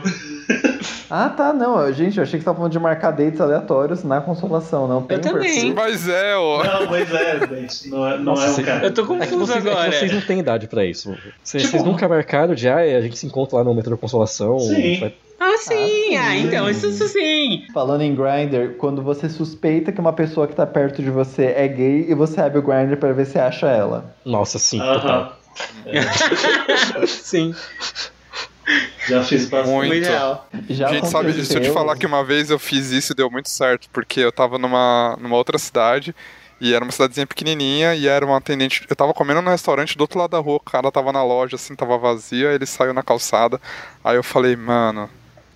Ah, 1.13 1.27
tá, 1.27 1.51
não. 1.51 1.91
Gente, 1.91 2.15
eu 2.15 2.23
achei 2.23 2.39
que 2.39 2.43
você 2.43 2.45
tava 2.45 2.55
falando 2.55 2.71
de 2.71 2.79
marcar 2.79 3.11
dates 3.11 3.41
aleatórios 3.41 4.01
na 4.01 4.21
consolação, 4.21 4.87
não 4.87 5.01
tem 5.01 5.17
Eu 5.17 5.21
também. 5.21 5.41
perfil. 5.53 5.75
Mas 5.75 6.07
é, 6.07 6.37
ó. 6.37 6.63
Não, 6.63 6.89
mas 6.89 7.13
é, 7.13 7.39
gente, 7.47 7.89
não 7.89 8.07
é, 8.07 8.15
não 8.17 8.23
Nossa, 8.23 8.45
é 8.45 8.47
você- 8.53 8.63
cara. 8.63 8.85
Eu 8.85 8.93
tô 8.93 9.01
É 9.01 9.03
que, 9.03 9.09
confuso 9.09 9.37
vocês, 9.47 9.57
é 9.57 9.61
que 9.61 9.69
agora. 9.75 9.91
vocês 9.91 10.11
não 10.13 10.21
têm 10.21 10.39
idade 10.39 10.67
pra 10.69 10.85
isso. 10.85 11.13
Vocês, 11.43 11.63
Tipo- 11.63 11.71
vocês 11.73 11.83
nunca 11.83 12.07
marcaram 12.07 12.55
de, 12.55 12.69
ah, 12.69 12.77
a 12.77 13.01
gente 13.01 13.17
se 13.17 13.25
encontra 13.25 13.57
lá 13.57 13.63
no 13.65 13.73
metrô 13.73 13.97
Consolação. 13.97 14.57
Sim. 14.59 15.11
Ah, 15.37 15.57
sim! 15.57 16.15
Ah, 16.15 16.27
Ah, 16.27 16.31
sim. 16.31 16.47
então, 16.47 16.69
isso, 16.69 16.87
isso 16.87 17.05
sim! 17.09 17.63
Falando 17.73 18.03
em 18.03 18.15
Grindr, 18.15 18.75
quando 18.77 19.01
você 19.01 19.27
suspeita 19.27 19.91
que 19.91 19.99
uma 19.99 20.13
pessoa 20.13 20.47
que 20.47 20.55
tá 20.55 20.65
perto 20.65 21.03
de 21.03 21.09
você 21.09 21.47
é 21.57 21.67
gay 21.67 22.05
e 22.09 22.13
você 22.15 22.39
abre 22.39 22.59
o 22.59 22.61
Grindr 22.61 22.95
pra 22.95 23.11
ver 23.11 23.25
se 23.25 23.37
acha 23.37 23.67
ela. 23.67 24.15
Nossa, 24.23 24.57
sim, 24.57 24.79
Aham. 24.79 24.99
total. 25.01 25.37
sim, 27.07 27.53
Já 29.07 29.23
fiz 29.23 29.49
bastante. 29.49 29.75
Muito. 29.75 30.07
real. 30.07 30.47
Já 30.69 30.87
Gente, 30.89 31.07
sabe, 31.09 31.33
se 31.45 31.55
eu 31.57 31.61
te 31.61 31.71
falar 31.71 31.95
que 31.97 32.05
uma 32.05 32.23
vez 32.23 32.49
eu 32.49 32.59
fiz 32.59 32.91
isso 32.91 33.13
e 33.13 33.15
deu 33.15 33.29
muito 33.29 33.49
certo, 33.49 33.89
porque 33.91 34.19
eu 34.19 34.31
tava 34.31 34.57
numa, 34.57 35.17
numa 35.19 35.35
outra 35.35 35.57
cidade 35.57 36.15
e 36.59 36.73
era 36.73 36.85
uma 36.85 36.91
cidadezinha 36.91 37.25
pequenininha 37.25 37.95
e 37.95 38.07
era 38.07 38.25
uma 38.25 38.37
atendente. 38.37 38.85
Eu 38.87 38.95
tava 38.95 39.13
comendo 39.13 39.41
no 39.41 39.49
restaurante 39.49 39.97
do 39.97 40.01
outro 40.01 40.19
lado 40.19 40.31
da 40.31 40.37
rua, 40.39 40.57
o 40.57 40.59
cara 40.59 40.91
tava 40.91 41.11
na 41.11 41.23
loja, 41.23 41.55
assim, 41.55 41.75
tava 41.75 41.97
vazia, 41.97 42.49
ele 42.49 42.65
saiu 42.65 42.93
na 42.93 43.01
calçada. 43.01 43.59
Aí 44.03 44.15
eu 44.15 44.23
falei, 44.23 44.55
mano, 44.55 45.09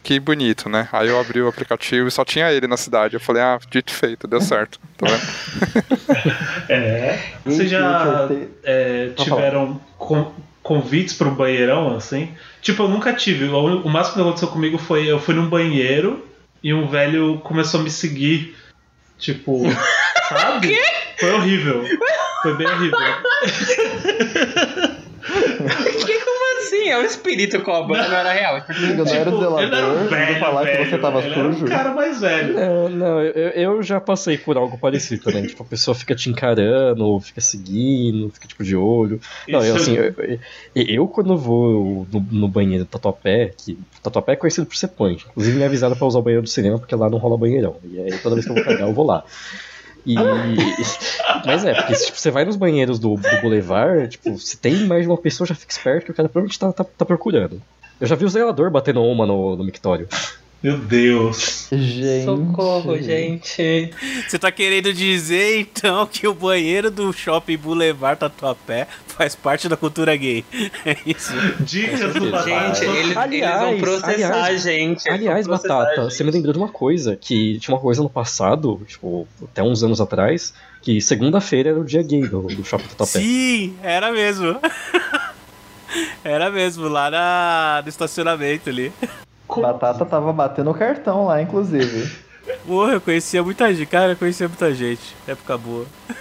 que 0.04 0.20
bonito, 0.20 0.68
né? 0.68 0.88
Aí 0.92 1.08
eu 1.08 1.20
abri 1.20 1.42
o 1.42 1.48
aplicativo 1.48 2.08
e 2.08 2.12
só 2.12 2.26
tinha 2.26 2.52
ele 2.52 2.68
na 2.68 2.78
cidade. 2.78 3.16
Eu 3.16 3.20
falei, 3.20 3.42
ah, 3.42 3.60
dito 3.70 3.92
feito, 3.92 4.28
deu 4.28 4.42
certo, 4.42 4.80
tá 4.98 5.08
vendo? 5.08 6.36
É. 6.70 7.20
Vocês 7.46 7.70
já 7.70 8.28
é, 8.64 9.10
Pode 9.16 9.30
tiveram 9.30 9.80
con- 9.98 10.32
convites 10.66 11.14
pro 11.14 11.30
banheirão, 11.30 11.96
assim? 11.96 12.34
Tipo, 12.60 12.84
eu 12.84 12.90
nunca 12.90 13.14
tive. 13.14 13.46
O 13.46 13.82
o 13.84 13.90
máximo 13.90 14.16
que 14.16 14.22
aconteceu 14.22 14.48
comigo 14.48 14.80
foi 14.80 15.06
eu 15.06 15.20
fui 15.20 15.36
num 15.36 15.48
banheiro 15.48 16.28
e 16.64 16.74
um 16.74 16.88
velho 16.88 17.38
começou 17.44 17.80
a 17.80 17.84
me 17.84 17.92
seguir. 17.92 18.58
Tipo, 19.20 19.62
sabe? 20.28 20.76
Foi 21.20 21.32
horrível. 21.34 21.86
Foi 22.42 22.58
bem 22.58 22.68
horrível. 22.68 22.98
Assim? 26.66 26.90
É 26.90 26.98
o 26.98 27.04
espírito 27.04 27.62
cobra, 27.62 28.08
não 28.08 28.16
era 28.18 28.32
real. 28.34 28.56
Amigo, 28.68 29.04
não 29.06 29.14
era 29.14 29.30
o 29.30 29.34
Tipo, 29.34 29.60
ele 29.60 29.76
era 29.76 29.86
um 29.88 29.94
zelador, 29.94 30.10
velho, 30.10 30.40
falar 30.40 30.66
que 30.66 30.72
velho, 30.72 30.90
você 30.90 30.98
tava 30.98 31.20
ele 31.22 31.34
era 31.40 31.48
um 31.48 31.54
sujo. 31.54 31.66
cara 31.66 31.94
mais 31.94 32.20
velho. 32.22 32.54
Não, 32.54 32.90
não, 32.90 33.22
eu, 33.22 33.50
eu 33.76 33.84
já 33.84 34.00
passei 34.02 34.38
por 34.38 34.58
algo 34.58 34.78
parecido 34.78 35.24
também. 35.24 35.46
tipo, 35.46 35.64
a 35.64 35.66
pessoa 35.66 35.94
fica 35.96 36.16
te 36.16 36.30
encarando, 36.30 37.06
ou 37.06 37.20
fica 37.20 37.42
seguindo, 37.42 38.30
fica 38.32 38.48
tipo 38.48 38.64
de 38.64 38.76
olho. 38.76 39.20
Não, 39.48 39.64
eu 39.64 39.76
Isso- 39.76 39.92
assim, 39.92 39.96
eu, 39.98 40.14
eu- 40.76 40.86
eu 40.88 41.08
quando 41.08 41.38
vou 41.38 42.08
no, 42.12 42.20
no 42.32 42.48
banheiro 42.48 42.84
do 42.84 42.88
Tatuapé, 42.88 43.52
que 43.58 43.78
Tatuapé 44.02 44.34
é 44.34 44.36
conhecido 44.36 44.66
por 44.66 44.76
ser 44.76 44.88
punch. 44.90 45.26
Inclusive 45.30 45.58
me 45.58 45.64
avisaram 45.64 45.96
pra 45.96 46.06
usar 46.08 46.20
o 46.20 46.22
banheiro 46.22 46.44
do 46.44 46.50
cinema, 46.50 46.80
porque 46.80 46.96
lá 46.96 47.10
não 47.10 47.18
rola 47.18 47.38
banheirão. 47.38 47.76
E 47.84 48.00
aí 48.00 48.18
toda 48.20 48.36
vez 48.36 48.46
que 48.46 48.52
eu 48.52 48.56
vou 48.56 48.64
cagar, 48.64 48.88
eu 48.88 48.94
vou 48.94 49.06
lá. 49.06 49.24
E. 50.06 50.16
Mas 51.46 51.66
é, 51.66 51.74
porque 51.74 51.94
tipo, 51.94 52.18
você 52.18 52.32
vai 52.32 52.46
nos 52.46 52.56
banheiros 52.56 53.00
do, 53.00 53.16
do 53.16 53.42
Boulevard, 53.42 54.10
tipo, 54.10 54.38
se 54.40 54.58
tem 54.58 54.86
mais 54.86 55.04
de 55.04 55.08
uma 55.08 55.18
pessoa, 55.18 55.48
já 55.48 55.56
fica 55.56 55.72
esperto 55.72 56.06
que 56.06 56.12
o 56.12 56.14
cara 56.14 56.30
provavelmente 56.30 56.60
tá, 56.60 56.72
tá, 56.72 56.84
tá 56.84 57.06
procurando. 57.06 57.62
Eu 58.00 58.08
já 58.08 58.16
vi 58.16 58.26
o 58.26 58.30
zelador 58.30 58.70
batendo 58.70 59.02
uma 59.04 59.26
no, 59.26 59.56
no 59.56 59.64
mictório. 59.64 60.08
Meu 60.66 60.80
Deus. 60.80 61.68
Gente. 61.72 62.26
Socorro, 62.26 63.00
gente. 63.00 63.92
Você 64.28 64.40
tá 64.40 64.52
querendo 64.52 64.92
dizer 64.92 65.60
então 65.60 66.08
que 66.08 66.28
o 66.28 66.34
banheiro 66.34 66.90
do 66.90 67.14
shopping 67.14 67.56
Boulevard 67.56 68.20
Tatuapé 68.20 68.88
faz 69.06 69.36
parte 69.36 69.70
da 69.70 69.78
cultura 69.78 70.16
gay? 70.16 70.44
É 70.84 70.98
isso. 71.06 71.34
Dicas 71.60 72.16
do 72.16 72.32
Batata. 72.32 72.74
Gente, 72.74 72.98
eles, 72.98 73.16
Aliás, 73.16 73.62
eles 73.62 73.80
vão 73.80 73.80
processar 73.80 74.12
aliás, 74.12 74.66
a 74.66 74.72
gente. 74.72 75.08
Aliás, 75.08 75.46
Batata, 75.46 76.02
a 76.02 76.04
você 76.06 76.24
me 76.24 76.32
lembrou 76.32 76.52
de 76.52 76.58
uma 76.58 76.70
coisa, 76.70 77.16
que 77.16 77.60
tinha 77.60 77.76
uma 77.76 77.82
coisa 77.82 78.02
no 78.02 78.10
passado, 78.10 78.82
tipo, 78.88 79.28
até 79.44 79.62
uns 79.62 79.84
anos 79.84 80.02
atrás, 80.02 80.52
que 80.82 81.00
segunda-feira 81.00 81.70
era 81.70 81.80
o 81.80 81.86
dia 81.86 82.02
gay 82.02 82.28
do, 82.28 82.42
do 82.42 82.66
Shopping 82.66 82.88
Tatuapé. 82.88 83.20
Sim, 83.20 83.76
era 83.84 84.12
mesmo. 84.12 84.60
Era 86.26 86.50
mesmo, 86.50 86.90
lá 86.90 87.10
na, 87.10 87.82
no 87.84 87.88
estacionamento 87.88 88.70
ali. 88.70 88.92
Batata 89.48 90.06
tava 90.06 90.32
batendo 90.34 90.70
o 90.72 90.74
cartão 90.74 91.26
lá, 91.26 91.42
inclusive. 91.42 92.12
Porra, 92.66 92.94
eu 92.94 93.02
conhecia 93.02 93.42
muita 93.44 93.74
gente, 93.74 93.88
cara, 93.88 94.12
eu 94.14 94.16
conhecia 94.16 94.48
muita 94.48 94.74
gente. 94.74 95.16
Época 95.28 95.58
boa. 95.58 95.86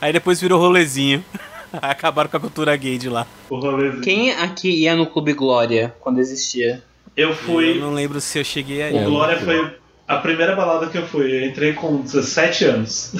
Aí 0.00 0.12
depois 0.12 0.40
virou 0.40 0.60
rolezinho. 0.60 1.24
Aí 1.72 1.78
acabaram 1.90 2.28
com 2.28 2.36
a 2.36 2.40
cultura 2.40 2.76
gay 2.76 2.98
de 2.98 3.08
lá. 3.08 3.26
O 3.48 3.56
rolezinho. 3.58 4.02
Quem 4.02 4.32
aqui 4.32 4.70
ia 4.82 4.94
no 4.94 5.06
Clube 5.06 5.32
Glória 5.32 5.94
quando 6.00 6.18
existia? 6.18 6.82
Eu 7.16 7.30
Eu 7.30 7.34
fui. 7.34 7.78
não 7.78 7.94
lembro 7.94 8.20
se 8.20 8.38
eu 8.38 8.44
cheguei 8.44 8.82
aí. 8.82 9.06
O 9.06 9.10
Glória 9.10 9.38
foi 9.40 9.76
a 10.06 10.16
primeira 10.18 10.54
balada 10.54 10.86
que 10.88 10.98
eu 10.98 11.06
fui. 11.06 11.30
Eu 11.34 11.46
entrei 11.46 11.72
com 11.72 11.96
17 12.02 12.64
anos. 12.64 13.14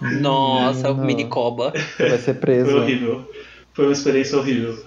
Nossa, 0.00 0.88
Não. 0.92 0.94
mini 1.04 1.24
coba. 1.26 1.72
Vai 1.98 2.18
ser 2.18 2.34
preso. 2.34 2.70
Foi 2.70 2.80
horrível. 2.80 3.30
Foi 3.72 3.86
uma 3.86 3.92
experiência 3.92 4.36
horrível. 4.38 4.78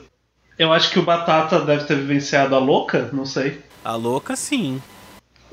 Eu 0.57 0.73
acho 0.73 0.89
que 0.89 0.99
o 0.99 1.03
Batata 1.03 1.59
deve 1.61 1.83
ter 1.85 1.95
vivenciado 1.95 2.55
a 2.55 2.59
louca, 2.59 3.09
não 3.13 3.25
sei. 3.25 3.59
A 3.85 3.95
louca, 3.95 4.35
sim. 4.35 4.81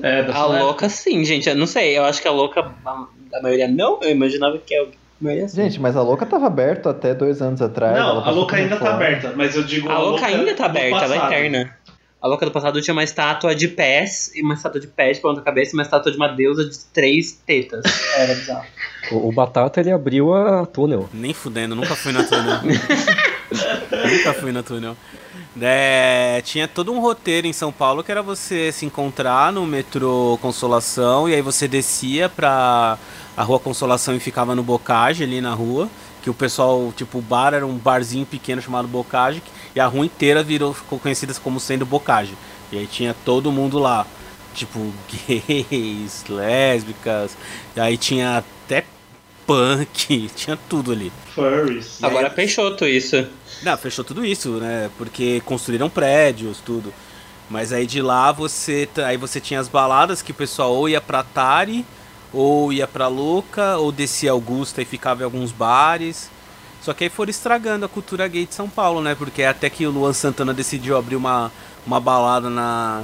É, 0.02 0.22
da 0.22 0.34
A 0.34 0.46
louca 0.46 0.88
sim, 0.88 1.24
gente. 1.24 1.48
Eu 1.48 1.54
não 1.54 1.66
sei, 1.66 1.96
eu 1.96 2.04
acho 2.04 2.20
que 2.20 2.26
a 2.28 2.32
louca, 2.32 2.72
a, 2.84 2.90
a 3.34 3.42
maioria 3.42 3.68
não. 3.68 4.00
Eu 4.02 4.10
imaginava 4.10 4.58
que 4.58 4.74
a 4.74 4.86
maioria 5.20 5.48
sim. 5.48 5.56
Gente, 5.56 5.80
mas 5.80 5.96
a 5.96 6.02
louca 6.02 6.24
tava 6.26 6.46
aberta 6.46 6.90
até 6.90 7.14
dois 7.14 7.40
anos 7.42 7.60
atrás. 7.60 7.96
ela 7.96 8.14
Não, 8.14 8.24
a 8.24 8.30
louca 8.30 8.56
ainda 8.56 8.76
tá 8.76 8.86
fora. 8.86 8.94
aberta, 8.94 9.32
mas 9.36 9.54
eu 9.54 9.62
digo 9.62 9.88
a 9.90 9.98
louca 9.98 10.26
ainda 10.26 10.54
tá 10.54 10.66
aberta, 10.66 11.04
ela 11.04 11.14
é 11.14 11.26
eterna. 11.26 11.76
A 12.20 12.26
louca 12.26 12.46
do 12.46 12.52
passado 12.52 12.80
tinha 12.80 12.94
uma 12.94 13.04
estátua 13.04 13.54
de 13.54 13.68
pés, 13.68 14.32
e 14.34 14.40
uma 14.42 14.54
estátua 14.54 14.80
de 14.80 14.86
pés 14.86 15.18
de 15.18 15.22
ponta 15.22 15.42
cabeça 15.42 15.72
e 15.72 15.74
uma 15.74 15.82
estátua 15.82 16.10
de 16.10 16.16
uma 16.16 16.28
deusa 16.28 16.64
de 16.64 16.78
três 16.92 17.32
tetas. 17.32 17.84
Era 18.16 18.34
bizarro. 18.34 18.64
O, 19.12 19.28
o 19.28 19.32
Batata 19.32 19.78
ele 19.78 19.90
abriu 19.92 20.32
a 20.32 20.64
túnel. 20.64 21.10
Nem 21.12 21.34
fudendo, 21.34 21.74
nunca 21.74 21.94
fui 21.94 22.12
na 22.12 22.24
túnel. 22.24 22.60
nunca 23.50 24.34
fui 24.34 24.52
na 24.52 24.62
túnel. 24.62 24.96
É, 25.60 26.42
tinha 26.44 26.66
todo 26.66 26.92
um 26.92 27.00
roteiro 27.00 27.46
em 27.46 27.52
São 27.52 27.70
Paulo 27.72 28.02
que 28.02 28.10
era 28.10 28.22
você 28.22 28.72
se 28.72 28.84
encontrar 28.84 29.52
no 29.52 29.66
metrô 29.66 30.38
Consolação 30.42 31.28
e 31.28 31.34
aí 31.34 31.42
você 31.42 31.68
descia 31.68 32.28
pra 32.28 32.98
a 33.36 33.42
rua 33.42 33.58
Consolação 33.58 34.14
e 34.14 34.20
ficava 34.20 34.54
no 34.54 34.62
Bocage 34.62 35.22
ali 35.22 35.40
na 35.40 35.54
rua. 35.54 35.88
Que 36.22 36.30
o 36.30 36.34
pessoal, 36.34 36.90
tipo, 36.96 37.18
o 37.18 37.22
bar 37.22 37.52
era 37.52 37.66
um 37.66 37.76
barzinho 37.76 38.24
pequeno 38.24 38.62
chamado 38.62 38.88
Bocage 38.88 39.42
e 39.76 39.80
a 39.80 39.86
rua 39.86 40.06
inteira 40.06 40.42
virou, 40.42 40.72
ficou 40.72 40.98
conhecida 40.98 41.34
como 41.42 41.60
sendo 41.60 41.84
Bocage. 41.84 42.34
E 42.72 42.78
aí 42.78 42.86
tinha 42.86 43.14
todo 43.24 43.52
mundo 43.52 43.78
lá. 43.78 44.06
Tipo, 44.54 44.92
gays, 45.28 46.24
lésbicas, 46.28 47.36
e 47.76 47.80
aí 47.80 47.98
tinha 47.98 48.38
até 48.38 48.84
punk, 49.46 50.30
tinha 50.36 50.58
tudo 50.68 50.92
ali. 50.92 51.12
Furries. 51.34 52.02
Agora 52.02 52.30
Peixoto 52.30 52.86
isso. 52.86 53.26
Não, 53.62 53.76
fechou 53.78 54.04
tudo 54.04 54.24
isso, 54.24 54.50
né? 54.58 54.90
Porque 54.98 55.40
construíram 55.44 55.88
prédios, 55.88 56.58
tudo. 56.60 56.92
Mas 57.48 57.72
aí 57.72 57.86
de 57.86 58.02
lá 58.02 58.32
você. 58.32 58.88
Aí 59.06 59.16
você 59.16 59.40
tinha 59.40 59.60
as 59.60 59.68
baladas 59.68 60.22
que 60.22 60.32
o 60.32 60.34
pessoal 60.34 60.74
ou 60.74 60.88
ia 60.88 61.00
pra 61.00 61.22
Tari, 61.22 61.84
ou 62.32 62.72
ia 62.72 62.86
pra 62.86 63.08
Louca, 63.08 63.76
ou 63.76 63.92
descia 63.92 64.32
Augusta 64.32 64.82
e 64.82 64.84
ficava 64.84 65.22
em 65.22 65.24
alguns 65.24 65.52
bares. 65.52 66.30
Só 66.82 66.92
que 66.92 67.04
aí 67.04 67.10
foram 67.10 67.30
estragando 67.30 67.86
a 67.86 67.88
cultura 67.88 68.28
gay 68.28 68.44
de 68.44 68.54
São 68.54 68.68
Paulo, 68.68 69.00
né? 69.00 69.14
Porque 69.14 69.42
até 69.42 69.70
que 69.70 69.86
o 69.86 69.90
Luan 69.90 70.12
Santana 70.12 70.52
decidiu 70.52 70.98
abrir 70.98 71.16
uma, 71.16 71.50
uma 71.86 71.98
balada 71.98 72.50
na, 72.50 73.02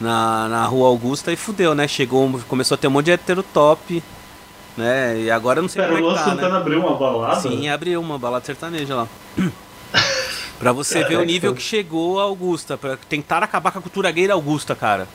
na, 0.00 0.48
na 0.48 0.64
Rua 0.66 0.88
Augusta 0.88 1.32
e 1.32 1.36
fudeu, 1.36 1.74
né? 1.74 1.88
Chegou, 1.88 2.40
começou 2.46 2.76
a 2.76 2.78
ter 2.78 2.86
um 2.86 2.92
monte 2.92 3.06
de 3.06 3.10
hétero 3.12 3.42
top, 3.42 4.00
né? 4.76 5.18
E 5.20 5.30
agora 5.30 5.58
eu 5.58 5.62
não 5.62 5.68
sei 5.68 5.82
Pera, 5.82 5.94
o 5.94 5.96
como 5.98 6.10
é 6.10 6.14
que 6.14 6.18
tá, 6.18 6.30
Santana 6.30 6.48
né? 6.50 6.56
abriu 6.56 6.80
uma 6.80 6.96
balada? 6.96 7.40
Sim, 7.40 7.68
abriu 7.68 8.00
uma 8.00 8.18
balada 8.18 8.44
sertaneja 8.44 8.94
lá. 8.94 9.08
pra 10.58 10.72
você 10.72 11.04
ver 11.04 11.16
o 11.18 11.24
nível 11.24 11.54
que 11.54 11.62
chegou 11.62 12.20
a 12.20 12.24
Augusta, 12.24 12.76
pra 12.76 12.96
tentar 13.08 13.42
acabar 13.42 13.70
com 13.72 13.78
a 13.78 13.82
cultura 13.82 14.10
gay 14.10 14.26
da 14.26 14.34
Augusta, 14.34 14.74
cara. 14.74 15.06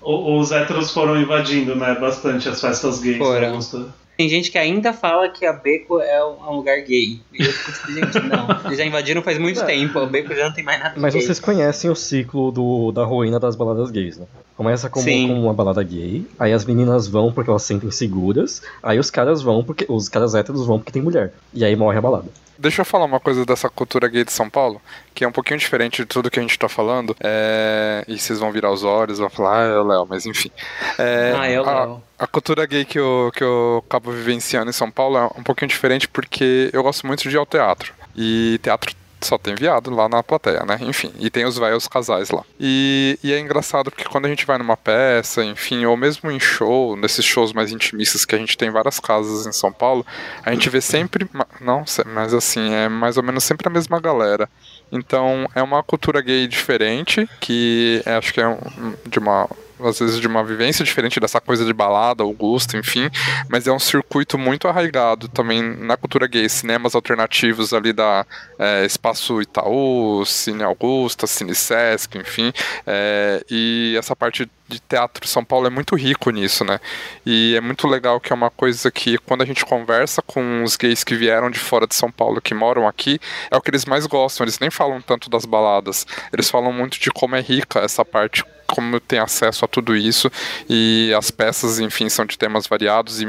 O- 0.00 0.38
Os 0.38 0.52
héteros 0.52 0.90
foram 0.92 1.18
invadindo, 1.20 1.74
né, 1.74 1.94
bastante 1.98 2.48
as 2.48 2.60
festas 2.60 3.00
gays. 3.00 3.18
Foram. 3.18 3.40
da 3.40 3.48
Augusta. 3.48 3.86
Tem 4.16 4.28
gente 4.28 4.48
que 4.48 4.56
ainda 4.58 4.92
fala 4.92 5.28
que 5.28 5.44
a 5.44 5.52
Beco 5.52 5.98
é 6.00 6.24
um, 6.24 6.36
é 6.46 6.50
lugar 6.54 6.80
gay. 6.82 7.18
E 7.32 7.42
eu 7.44 7.52
fico 7.52 7.72
tipo, 7.72 7.92
gente, 7.92 8.20
não. 8.28 8.46
Eles 8.66 8.78
já 8.78 8.84
invadiram 8.84 9.22
faz 9.22 9.38
muito 9.38 9.60
tempo. 9.66 9.98
A 9.98 10.06
Beco 10.06 10.32
já 10.32 10.44
não 10.44 10.52
tem 10.52 10.62
mais 10.62 10.78
nada 10.78 10.94
Mas 10.96 11.14
gay. 11.14 11.22
vocês 11.22 11.40
conhecem 11.40 11.90
o 11.90 11.96
ciclo 11.96 12.52
do, 12.52 12.92
da 12.92 13.02
ruína 13.04 13.40
das 13.40 13.56
baladas 13.56 13.90
gays, 13.90 14.16
né? 14.18 14.26
Começa 14.56 14.88
como, 14.88 15.04
com 15.04 15.40
uma 15.42 15.52
balada 15.52 15.82
gay, 15.82 16.24
aí 16.38 16.52
as 16.52 16.64
meninas 16.64 17.08
vão 17.08 17.32
porque 17.32 17.50
elas 17.50 17.62
se 17.62 17.68
sentem 17.68 17.90
seguras, 17.90 18.62
aí 18.82 18.98
os 19.00 19.10
caras 19.10 19.42
vão 19.42 19.64
porque. 19.64 19.84
Os 19.88 20.08
caras 20.08 20.34
héteros 20.34 20.64
vão 20.66 20.78
porque 20.78 20.92
tem 20.92 21.02
mulher. 21.02 21.32
E 21.52 21.64
aí 21.64 21.74
morre 21.74 21.98
a 21.98 22.00
balada. 22.00 22.28
Deixa 22.56 22.82
eu 22.82 22.84
falar 22.84 23.04
uma 23.06 23.18
coisa 23.18 23.44
dessa 23.44 23.68
cultura 23.68 24.06
gay 24.06 24.24
de 24.24 24.30
São 24.30 24.48
Paulo, 24.48 24.80
que 25.12 25.24
é 25.24 25.28
um 25.28 25.32
pouquinho 25.32 25.58
diferente 25.58 26.02
de 26.02 26.06
tudo 26.06 26.30
que 26.30 26.38
a 26.38 26.42
gente 26.42 26.56
tá 26.56 26.68
falando. 26.68 27.16
É... 27.20 28.04
E 28.06 28.16
vocês 28.16 28.38
vão 28.38 28.52
virar 28.52 28.70
os 28.70 28.84
olhos, 28.84 29.18
vão 29.18 29.28
falar, 29.28 29.64
ah, 29.64 29.66
é 29.66 29.76
o 29.78 29.82
Léo, 29.82 30.06
mas 30.08 30.24
enfim. 30.24 30.52
É, 30.96 31.34
Ah, 31.36 31.46
é 31.48 31.60
o 31.60 31.64
a- 31.68 31.80
Léo. 31.84 32.02
A 32.16 32.26
cultura 32.28 32.64
gay 32.64 32.84
que 32.84 32.96
eu, 32.98 33.32
que 33.34 33.42
eu 33.42 33.82
acabo 33.84 34.12
vivenciando 34.12 34.70
em 34.70 34.72
São 34.72 34.88
Paulo 34.88 35.16
é 35.18 35.26
um 35.36 35.42
pouquinho 35.42 35.68
diferente 35.68 36.06
porque 36.06 36.70
eu 36.72 36.80
gosto 36.84 37.04
muito 37.08 37.28
de 37.28 37.34
ir 37.34 37.38
ao 37.38 37.44
teatro. 37.44 37.92
E 38.14 38.60
teatro 38.62 38.94
só 39.24 39.38
tem 39.38 39.54
viado 39.54 39.90
lá 39.90 40.08
na 40.08 40.22
plateia, 40.22 40.64
né? 40.64 40.78
Enfim, 40.80 41.12
e 41.18 41.30
tem 41.30 41.44
os 41.44 41.58
velhos 41.58 41.88
casais 41.88 42.30
lá. 42.30 42.42
E, 42.58 43.18
e 43.22 43.32
é 43.32 43.38
engraçado 43.38 43.90
porque 43.90 44.04
quando 44.04 44.26
a 44.26 44.28
gente 44.28 44.46
vai 44.46 44.58
numa 44.58 44.76
peça, 44.76 45.44
enfim, 45.44 45.84
ou 45.84 45.96
mesmo 45.96 46.30
em 46.30 46.38
show, 46.38 46.96
nesses 46.96 47.24
shows 47.24 47.52
mais 47.52 47.72
intimistas 47.72 48.24
que 48.24 48.34
a 48.34 48.38
gente 48.38 48.56
tem 48.56 48.68
em 48.68 48.72
várias 48.72 49.00
casas 49.00 49.46
em 49.46 49.52
São 49.52 49.72
Paulo, 49.72 50.04
a 50.42 50.52
gente 50.52 50.68
vê 50.70 50.80
sempre, 50.80 51.28
não, 51.60 51.84
mas 52.06 52.34
assim, 52.34 52.72
é 52.72 52.88
mais 52.88 53.16
ou 53.16 53.22
menos 53.22 53.44
sempre 53.44 53.68
a 53.68 53.70
mesma 53.70 54.00
galera. 54.00 54.48
Então 54.90 55.48
é 55.54 55.62
uma 55.62 55.82
cultura 55.82 56.20
gay 56.20 56.46
diferente, 56.46 57.28
que 57.40 58.02
é, 58.06 58.14
acho 58.14 58.32
que 58.32 58.40
é 58.40 58.58
de 59.06 59.18
uma. 59.18 59.48
Às 59.88 59.98
vezes 59.98 60.20
de 60.20 60.26
uma 60.26 60.42
vivência 60.44 60.84
diferente 60.84 61.20
dessa 61.20 61.40
coisa 61.40 61.64
de 61.64 61.72
balada, 61.72 62.22
Augusta, 62.22 62.76
enfim, 62.76 63.10
mas 63.48 63.66
é 63.66 63.72
um 63.72 63.78
circuito 63.78 64.38
muito 64.38 64.68
arraigado 64.68 65.28
também 65.28 65.62
na 65.62 65.96
cultura 65.96 66.26
gay, 66.26 66.48
cinemas 66.48 66.94
alternativos 66.94 67.72
ali 67.72 67.92
da 67.92 68.26
é, 68.58 68.84
Espaço 68.84 69.40
Itaú, 69.40 70.24
Cine 70.26 70.62
Augusta, 70.62 71.26
Cine 71.26 71.54
Sesc, 71.54 72.18
enfim, 72.18 72.52
é, 72.86 73.44
e 73.50 73.94
essa 73.98 74.14
parte 74.16 74.48
de 74.74 74.80
teatro 74.80 75.26
São 75.26 75.44
Paulo 75.44 75.66
é 75.66 75.70
muito 75.70 75.94
rico 75.94 76.30
nisso, 76.30 76.64
né? 76.64 76.80
E 77.24 77.54
é 77.56 77.60
muito 77.60 77.86
legal 77.86 78.20
que 78.20 78.32
é 78.32 78.36
uma 78.36 78.50
coisa 78.50 78.90
que 78.90 79.18
quando 79.18 79.42
a 79.42 79.46
gente 79.46 79.64
conversa 79.64 80.20
com 80.22 80.62
os 80.62 80.76
gays 80.76 81.04
que 81.04 81.14
vieram 81.14 81.50
de 81.50 81.58
fora 81.58 81.86
de 81.86 81.94
São 81.94 82.10
Paulo, 82.10 82.40
que 82.40 82.54
moram 82.54 82.86
aqui, 82.86 83.18
é 83.50 83.56
o 83.56 83.60
que 83.60 83.70
eles 83.70 83.84
mais 83.84 84.06
gostam. 84.06 84.44
Eles 84.44 84.58
nem 84.58 84.70
falam 84.70 85.00
tanto 85.00 85.30
das 85.30 85.44
baladas, 85.44 86.06
eles 86.32 86.50
falam 86.50 86.72
muito 86.72 86.98
de 86.98 87.10
como 87.10 87.36
é 87.36 87.40
rica 87.40 87.80
essa 87.80 88.04
parte, 88.04 88.44
como 88.66 88.98
tem 89.00 89.18
acesso 89.18 89.64
a 89.64 89.68
tudo 89.68 89.96
isso 89.96 90.30
e 90.68 91.12
as 91.16 91.30
peças, 91.30 91.78
enfim, 91.78 92.08
são 92.08 92.24
de 92.24 92.36
temas 92.36 92.66
variados 92.66 93.20
e 93.20 93.26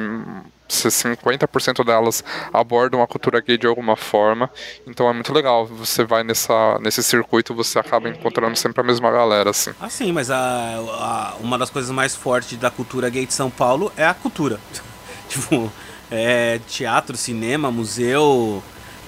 se 0.68 0.90
50% 0.90 1.84
delas 1.84 2.24
abordam 2.52 3.02
a 3.02 3.08
cultura 3.08 3.40
gay 3.40 3.58
de 3.58 3.68
alguma 3.68 3.96
forma. 3.96 4.50
Então 4.88 5.08
é 5.10 5.14
muito 5.14 5.32
legal. 5.34 5.66
Você 5.68 6.04
vai 6.04 6.24
nessa, 6.24 6.80
nesse 6.80 7.04
circuito, 7.04 7.54
você 7.54 7.78
acaba 7.80 8.10
encontrando 8.10 8.56
sempre 8.56 8.82
a 8.82 8.84
mesma 8.84 9.12
galera, 9.12 9.50
assim. 9.52 9.72
Ah, 9.80 9.90
sim, 9.90 10.12
mas 10.12 10.30
a, 10.32 10.38
a- 10.38 11.36
uma 11.40 11.58
das 11.58 11.70
coisas 11.70 11.92
mais 11.92 12.16
fortes 12.16 12.58
da 12.58 12.72
cultura 12.72 13.10
gay 13.10 13.26
de 13.26 13.34
São 13.34 13.50
Paulo 13.50 13.92
é 13.96 14.06
a 14.06 14.14
cultura. 14.14 14.60
tipo, 15.30 15.72
é 16.12 16.60
teatro, 16.68 17.16
cinema, 17.16 17.70
museu, 17.72 18.64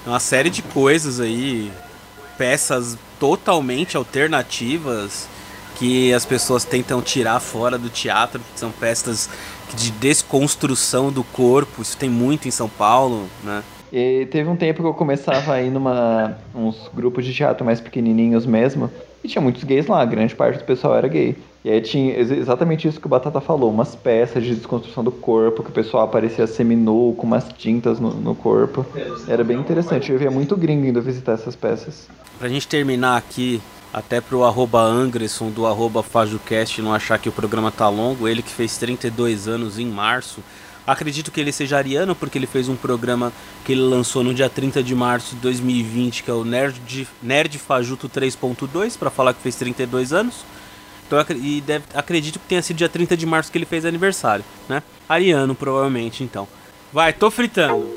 uma 0.06 0.20
série 0.20 0.50
de 0.50 0.62
coisas 0.62 1.20
aí, 1.20 1.72
peças 2.36 2.96
totalmente 3.18 3.96
alternativas 3.96 5.28
que 5.76 6.12
as 6.12 6.24
pessoas 6.24 6.64
tentam 6.64 7.00
tirar 7.00 7.38
fora 7.40 7.78
do 7.78 7.88
teatro, 7.88 8.40
são 8.56 8.70
peças 8.72 9.28
de 9.76 9.90
desconstrução 9.92 11.10
do 11.10 11.22
corpo, 11.24 11.82
isso 11.82 11.96
tem 11.96 12.08
muito 12.08 12.48
em 12.48 12.50
São 12.50 12.68
Paulo, 12.68 13.26
né? 13.42 13.62
E 13.92 14.26
teve 14.30 14.48
um 14.48 14.56
tempo 14.56 14.82
que 14.82 14.88
eu 14.88 14.94
começava 14.94 15.54
a 15.54 15.62
ir 15.62 15.70
numa 15.70 16.36
uns 16.54 16.90
grupos 16.94 17.24
de 17.24 17.32
teatro 17.32 17.64
mais 17.64 17.80
pequenininhos 17.80 18.44
mesmo. 18.44 18.90
e 19.24 19.28
tinha 19.28 19.42
muitos 19.42 19.64
gays 19.64 19.86
lá, 19.86 20.04
grande 20.04 20.34
parte 20.34 20.58
do 20.58 20.64
pessoal 20.64 20.94
era 20.96 21.08
gay. 21.08 21.36
E 21.68 21.70
aí 21.70 21.82
tinha 21.82 22.18
exatamente 22.18 22.88
isso 22.88 22.98
que 22.98 23.04
o 23.04 23.10
Batata 23.10 23.42
falou, 23.42 23.70
umas 23.70 23.94
peças 23.94 24.42
de 24.42 24.54
desconstrução 24.54 25.04
do 25.04 25.12
corpo, 25.12 25.62
que 25.62 25.68
o 25.68 25.72
pessoal 25.72 26.04
aparecia 26.04 26.46
seminu 26.46 27.12
com 27.14 27.26
umas 27.26 27.44
tintas 27.58 28.00
no, 28.00 28.08
no 28.08 28.34
corpo. 28.34 28.86
Era 29.28 29.44
bem 29.44 29.58
interessante, 29.58 30.10
eu 30.10 30.18
via 30.18 30.30
muito 30.30 30.56
gringo 30.56 30.86
indo 30.86 31.02
visitar 31.02 31.32
essas 31.32 31.54
peças. 31.54 32.08
Pra 32.38 32.48
gente 32.48 32.66
terminar 32.66 33.18
aqui, 33.18 33.60
até 33.92 34.18
pro 34.18 34.44
arroba 34.44 34.80
Angresson 34.80 35.50
do 35.50 35.66
arroba 35.66 36.02
não 36.78 36.94
achar 36.94 37.18
que 37.18 37.28
o 37.28 37.32
programa 37.32 37.70
tá 37.70 37.86
longo, 37.86 38.26
ele 38.26 38.40
que 38.40 38.50
fez 38.50 38.78
32 38.78 39.46
anos 39.46 39.78
em 39.78 39.86
março, 39.86 40.42
Acredito 40.86 41.30
que 41.30 41.38
ele 41.38 41.52
seja 41.52 41.76
ariano, 41.76 42.14
porque 42.14 42.38
ele 42.38 42.46
fez 42.46 42.66
um 42.66 42.74
programa 42.74 43.30
que 43.62 43.72
ele 43.72 43.82
lançou 43.82 44.24
no 44.24 44.32
dia 44.32 44.48
30 44.48 44.82
de 44.82 44.94
março 44.94 45.34
de 45.34 45.42
2020, 45.42 46.22
que 46.22 46.30
é 46.30 46.32
o 46.32 46.44
Nerd, 46.46 47.06
Nerd 47.22 47.58
Fajuto 47.58 48.08
3.2, 48.08 48.96
para 48.96 49.10
falar 49.10 49.34
que 49.34 49.42
fez 49.42 49.54
32 49.56 50.14
anos. 50.14 50.46
Então, 51.08 51.18
e 51.42 51.62
deve, 51.62 51.86
acredito 51.94 52.38
que 52.38 52.46
tenha 52.46 52.60
sido 52.60 52.76
dia 52.76 52.88
30 52.88 53.16
de 53.16 53.24
março 53.24 53.50
que 53.50 53.56
ele 53.56 53.64
fez 53.64 53.86
aniversário, 53.86 54.44
né? 54.68 54.82
Ariano, 55.08 55.54
provavelmente, 55.54 56.22
então. 56.22 56.46
Vai, 56.92 57.14
tô 57.14 57.30
fritando. 57.30 57.88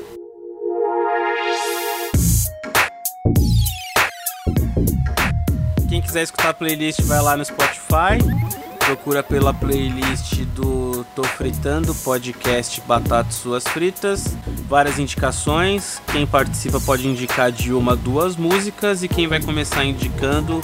Quem 5.90 6.00
quiser 6.00 6.22
escutar 6.22 6.48
a 6.48 6.54
playlist, 6.54 7.02
vai 7.02 7.20
lá 7.20 7.36
no 7.36 7.44
Spotify 7.44 8.16
procura 8.84 9.22
pela 9.22 9.54
playlist 9.54 10.40
do 10.54 11.04
Tô 11.14 11.22
Fritando, 11.22 11.94
podcast 11.94 12.80
Batatas 12.82 13.36
Suas 13.36 13.64
Fritas. 13.64 14.36
Várias 14.68 14.98
indicações. 14.98 16.02
Quem 16.10 16.26
participa 16.26 16.80
pode 16.80 17.06
indicar 17.06 17.52
de 17.52 17.72
uma, 17.72 17.94
duas 17.94 18.36
músicas. 18.36 19.02
E 19.02 19.08
quem 19.08 19.28
vai 19.28 19.40
começar 19.40 19.84
indicando 19.84 20.60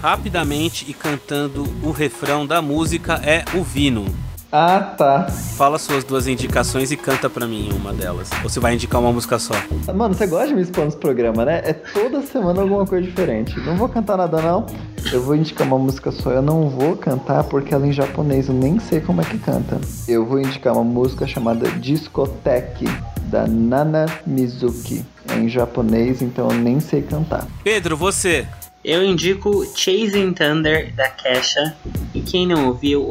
rapidamente 0.00 0.84
e 0.88 0.92
cantando 0.92 1.64
o 1.82 1.90
refrão 1.90 2.46
da 2.46 2.60
música 2.60 3.14
é 3.24 3.44
o 3.54 3.62
Vino. 3.62 4.31
Ah, 4.54 4.80
tá. 4.98 5.28
Fala 5.56 5.78
suas 5.78 6.04
duas 6.04 6.26
indicações 6.26 6.92
e 6.92 6.96
canta 6.96 7.30
pra 7.30 7.46
mim 7.46 7.70
uma 7.72 7.90
delas. 7.90 8.28
Ou 8.44 8.50
você 8.50 8.60
vai 8.60 8.74
indicar 8.74 9.00
uma 9.00 9.10
música 9.10 9.38
só? 9.38 9.54
Mano, 9.94 10.14
você 10.14 10.26
gosta 10.26 10.48
de 10.48 10.54
me 10.54 10.60
expor 10.60 10.84
nos 10.84 10.94
programas, 10.94 11.46
né? 11.46 11.62
É 11.64 11.72
toda 11.72 12.20
semana 12.20 12.60
alguma 12.60 12.84
coisa 12.84 13.02
diferente. 13.06 13.58
Não 13.60 13.76
vou 13.78 13.88
cantar 13.88 14.18
nada, 14.18 14.42
não. 14.42 14.66
Eu 15.10 15.22
vou 15.22 15.34
indicar 15.34 15.66
uma 15.66 15.78
música 15.78 16.12
só. 16.12 16.32
Eu 16.32 16.42
não 16.42 16.68
vou 16.68 16.94
cantar 16.98 17.44
porque 17.44 17.72
ela 17.72 17.86
é 17.86 17.88
em 17.88 17.92
japonês. 17.92 18.48
Eu 18.48 18.54
nem 18.54 18.78
sei 18.78 19.00
como 19.00 19.22
é 19.22 19.24
que 19.24 19.38
canta. 19.38 19.80
Eu 20.06 20.26
vou 20.26 20.38
indicar 20.38 20.74
uma 20.74 20.84
música 20.84 21.26
chamada 21.26 21.70
Discoteque, 21.70 22.84
da 23.22 23.46
Nana 23.46 24.04
Mizuki. 24.26 25.02
É 25.30 25.38
em 25.38 25.48
japonês, 25.48 26.20
então 26.20 26.50
eu 26.50 26.58
nem 26.58 26.78
sei 26.78 27.00
cantar. 27.00 27.46
Pedro, 27.64 27.96
você. 27.96 28.46
Eu 28.84 29.04
indico 29.04 29.64
Chasing 29.76 30.32
Thunder 30.32 30.92
da 30.94 31.08
Kesha. 31.08 31.76
E 32.12 32.20
quem 32.20 32.46
não 32.46 32.66
ouviu, 32.68 33.06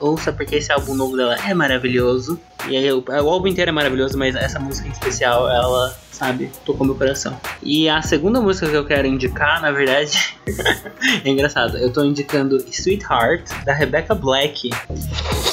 ouça 0.00 0.32
porque 0.32 0.56
esse 0.56 0.72
álbum 0.72 0.94
novo 0.94 1.16
dela 1.16 1.36
é 1.48 1.54
maravilhoso. 1.54 2.40
E 2.68 2.76
aí, 2.76 2.92
o, 2.92 3.04
o 3.06 3.28
álbum 3.28 3.46
inteiro 3.46 3.70
é 3.70 3.72
maravilhoso, 3.72 4.18
mas 4.18 4.34
essa 4.34 4.58
música 4.58 4.88
em 4.88 4.90
especial, 4.90 5.48
ela, 5.48 5.96
sabe, 6.10 6.50
tocou 6.64 6.86
meu 6.86 6.96
coração. 6.96 7.38
E 7.62 7.88
a 7.88 8.02
segunda 8.02 8.40
música 8.40 8.68
que 8.68 8.76
eu 8.76 8.84
quero 8.84 9.06
indicar, 9.06 9.62
na 9.62 9.70
verdade, 9.70 10.36
é 11.24 11.28
engraçado. 11.28 11.78
Eu 11.78 11.92
tô 11.92 12.04
indicando 12.04 12.56
Sweetheart 12.68 13.48
da 13.64 13.72
Rebecca 13.72 14.14
Black. 14.14 14.70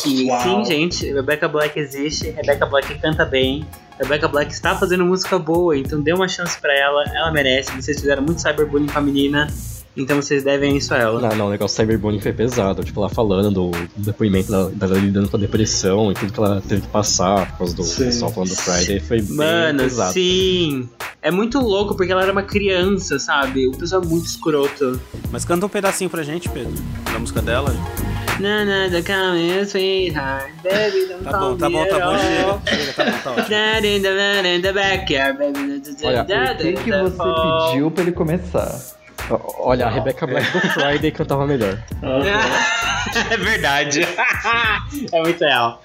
Que 0.01 0.25
Uau. 0.25 0.41
sim, 0.41 0.65
gente, 0.65 1.11
Rebecca 1.11 1.47
Black 1.47 1.79
existe, 1.79 2.31
Rebecca 2.31 2.65
Black 2.65 2.97
canta 2.99 3.23
bem. 3.23 3.67
Rebecca 3.99 4.27
Black 4.27 4.51
está 4.53 4.75
fazendo 4.75 5.05
música 5.05 5.37
boa, 5.37 5.77
então 5.77 5.99
dê 6.01 6.13
uma 6.13 6.27
chance 6.27 6.59
para 6.59 6.73
ela, 6.73 7.03
ela 7.13 7.31
merece. 7.31 7.71
Vocês 7.71 7.99
fizeram 7.99 8.23
muito 8.23 8.41
cyberbullying 8.41 8.87
com 8.87 8.97
a 8.97 9.01
menina, 9.01 9.47
então 9.95 10.21
vocês 10.21 10.43
devem 10.43 10.77
isso 10.77 10.93
a 10.93 10.97
ela. 10.97 11.19
Não, 11.19 11.35
não, 11.35 11.47
o 11.47 11.49
negócio 11.49 11.75
cyberbullying 11.75 12.21
foi 12.21 12.31
pesado. 12.31 12.81
Tipo, 12.83 13.01
ela 13.01 13.09
falando, 13.09 13.71
o 13.71 13.71
depoimento 13.97 14.49
dela, 14.49 14.69
dela 14.69 14.97
lidando 14.97 15.27
com 15.27 15.35
a 15.35 15.39
depressão 15.39 16.11
e 16.11 16.15
tudo 16.15 16.31
que 16.31 16.39
ela 16.39 16.61
teve 16.61 16.81
que 16.83 16.87
passar 16.87 17.51
por 17.51 17.57
causa 17.57 17.75
do 17.75 17.83
sim. 17.83 18.05
pessoal 18.05 18.31
falando 18.31 18.49
do 18.49 18.55
Friday 18.55 18.99
foi 19.01 19.21
Mano, 19.21 19.79
bem 19.79 19.87
pesado. 19.89 20.13
sim. 20.13 20.89
É 21.21 21.29
muito 21.29 21.59
louco 21.59 21.95
porque 21.95 22.13
ela 22.13 22.23
era 22.23 22.31
uma 22.31 22.43
criança, 22.43 23.19
sabe? 23.19 23.67
O 23.67 23.71
pessoal 23.71 24.01
é 24.01 24.05
muito 24.05 24.25
escroto. 24.27 24.97
Mas 25.29 25.43
canta 25.43 25.65
um 25.65 25.69
pedacinho 25.69 26.09
pra 26.09 26.23
gente, 26.23 26.47
Pedro, 26.47 26.73
da 27.11 27.19
música 27.19 27.41
dela. 27.41 27.75
Na, 28.39 28.63
na, 28.63 28.87
the 28.87 29.01
coming 29.01 29.65
sweetheart, 29.65 30.49
baby, 30.63 31.07
don't 31.09 31.23
Tá 31.25 31.39
bom, 31.39 31.57
tá 31.57 31.69
bom, 31.69 31.85
tá 31.85 31.99
bom, 31.99 32.17
chega. 32.17 32.61
Chega, 32.65 32.93
tá 32.93 33.03
bom, 33.03 33.17
tá 33.21 33.31
ótimo. 33.31 33.85
in 33.85 34.01
the, 34.01 34.55
in 34.55 34.61
the 34.61 34.71
backyard, 34.71 35.37
baby. 35.37 35.81
Olha, 36.05 36.21
o 36.23 36.57
que, 36.57 36.73
que 36.73 36.91
você 36.91 37.67
pediu 37.67 37.91
pra 37.91 38.03
ele 38.03 38.11
começar? 38.13 38.79
Olha, 39.59 39.87
a 39.87 39.89
Rebecca 39.89 40.25
Black 40.25 40.49
do 40.51 40.61
Friday 40.69 41.11
cantava 41.11 41.45
melhor. 41.45 41.77
é 43.29 43.37
verdade. 43.37 44.01
é 45.11 45.21
muito 45.21 45.43
real. 45.43 45.81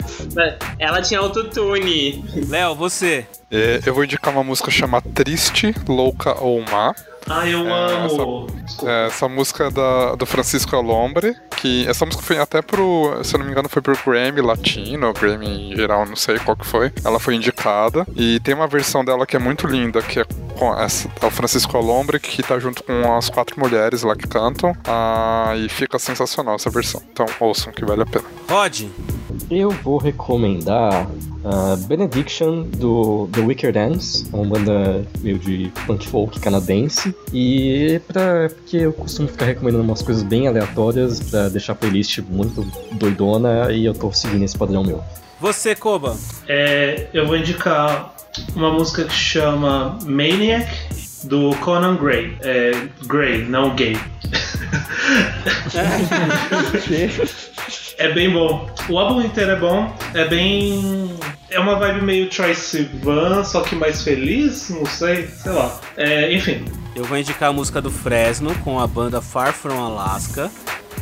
Ela 0.79 1.03
tinha 1.03 1.21
autotune. 1.21 2.25
Léo, 2.49 2.75
você. 2.75 3.27
É, 3.51 3.81
eu 3.85 3.93
vou 3.93 4.05
indicar 4.05 4.33
uma 4.33 4.45
música 4.45 4.71
chamada 4.71 5.07
Triste, 5.13 5.75
Louca 5.89 6.41
ou 6.41 6.63
Má. 6.63 6.95
Ah, 7.29 7.49
eu 7.49 7.67
é, 7.67 7.95
amo. 7.95 8.47
Essa, 8.65 8.89
é, 8.89 9.07
essa 9.07 9.29
música 9.29 9.65
é 9.65 9.71
da, 9.71 10.15
do 10.15 10.27
Francisco 10.27 10.75
Alombre, 10.77 11.37
que 11.57 11.87
essa 11.89 12.05
música 12.05 12.23
foi 12.23 12.39
até 12.39 12.61
pro, 12.63 13.19
se 13.23 13.35
eu 13.35 13.39
não 13.39 13.47
me 13.47 13.53
engano, 13.53 13.69
foi 13.69 13.83
pro 13.83 13.97
Grammy 14.05 14.41
Latino, 14.41 15.13
Grammy 15.13 15.73
em 15.73 15.77
geral, 15.77 16.07
não 16.07 16.17
sei 16.17 16.39
qual 16.39 16.57
que 16.57 16.67
foi. 16.67 16.93
Ela 17.05 17.19
foi 17.19 17.35
indicada 17.35 18.07
e 18.15 18.41
tem 18.41 18.55
uma 18.55 18.67
versão 18.67 19.05
dela 19.05 19.27
que 19.27 19.37
é 19.37 19.39
muito 19.39 19.67
linda, 19.67 20.03
que 20.03 20.21
é 20.21 20.25
com 20.59 20.73
essa, 20.79 21.09
é 21.21 21.27
o 21.27 21.31
Francisco 21.31 21.77
Alombre, 21.77 22.21
que 22.21 22.43
tá 22.43 22.59
junto 22.59 22.83
com 22.85 23.17
as 23.17 23.29
quatro 23.29 23.59
mulheres 23.59 24.03
lá 24.03 24.15
que 24.15 24.27
cantam. 24.27 24.77
Ah, 24.85 25.55
e 25.57 25.69
fica 25.69 25.99
sensacional 25.99 26.57
essa 26.57 26.71
versão. 26.71 27.03
Então 27.13 27.27
ouçam 27.41 27.73
que 27.73 27.85
vale 27.85 28.03
a 28.03 28.07
pena. 28.07 28.25
Rod! 28.49 28.85
Eu 29.51 29.71
vou 29.71 29.99
recomendar 29.99 31.07
uh, 31.45 31.77
Benediction 31.87 32.63
do 32.63 33.29
The 33.33 33.41
Wicker 33.41 33.73
Dance, 33.73 34.27
uma 34.33 34.45
banda 34.45 35.07
meio 35.21 35.39
de 35.39 35.71
punk 35.87 36.07
folk 36.09 36.41
canadense. 36.41 37.15
E 37.33 38.01
pra, 38.07 38.49
porque 38.49 38.79
eu 38.79 38.93
costumo 38.93 39.29
ficar 39.29 39.47
recomendando 39.47 39.85
umas 39.85 40.03
coisas 40.03 40.23
bem 40.23 40.49
aleatórias 40.49 41.21
pra 41.21 41.49
deixar 41.49 41.73
a 41.73 41.77
playlist 41.77 42.19
muito 42.29 42.63
doidona 42.93 43.73
e 43.73 43.85
eu 43.85 43.95
tô 43.95 44.13
seguindo 44.13 44.45
esse 44.45 44.57
padrão 44.57 44.83
meu. 44.83 45.03
Você, 45.41 45.75
Koba? 45.75 46.17
É, 46.49 47.09
eu 47.13 47.27
vou 47.27 47.37
indicar 47.37 48.15
uma 48.55 48.73
música 48.73 49.05
que 49.05 49.15
chama 49.15 49.99
Maniac 50.05 50.69
do 51.25 51.55
Conan 51.57 51.97
Gray. 51.97 52.37
É, 52.43 52.73
Gray, 53.07 53.45
não 53.45 53.75
gay. 53.75 53.97
é 57.99 58.09
bem 58.13 58.31
bom. 58.31 58.69
O 58.89 58.99
álbum 58.99 59.23
inteiro 59.23 59.53
é 59.53 59.57
bom. 59.57 59.95
É 60.15 60.25
bem. 60.27 61.17
É 61.51 61.59
uma 61.59 61.77
vibe 61.77 62.03
meio 62.03 62.29
Troye 62.31 62.55
Sivan, 62.55 63.45
só 63.45 63.61
que 63.63 63.75
mais 63.75 64.03
feliz, 64.03 64.71
não 64.71 64.87
sei, 64.87 65.29
sei 65.29 65.53
lá. 65.53 65.81
É, 65.97 66.33
enfim. 66.33 66.65
Eu 66.95 67.05
vou 67.05 67.19
indicar 67.19 67.51
a 67.51 67.53
música 67.53 67.83
do 67.83 67.91
Fresno 67.91 68.55
com 68.61 68.79
a 68.79 68.87
banda 68.87 69.21
Far 69.21 69.53
From 69.53 69.85
Alaska 69.85 70.51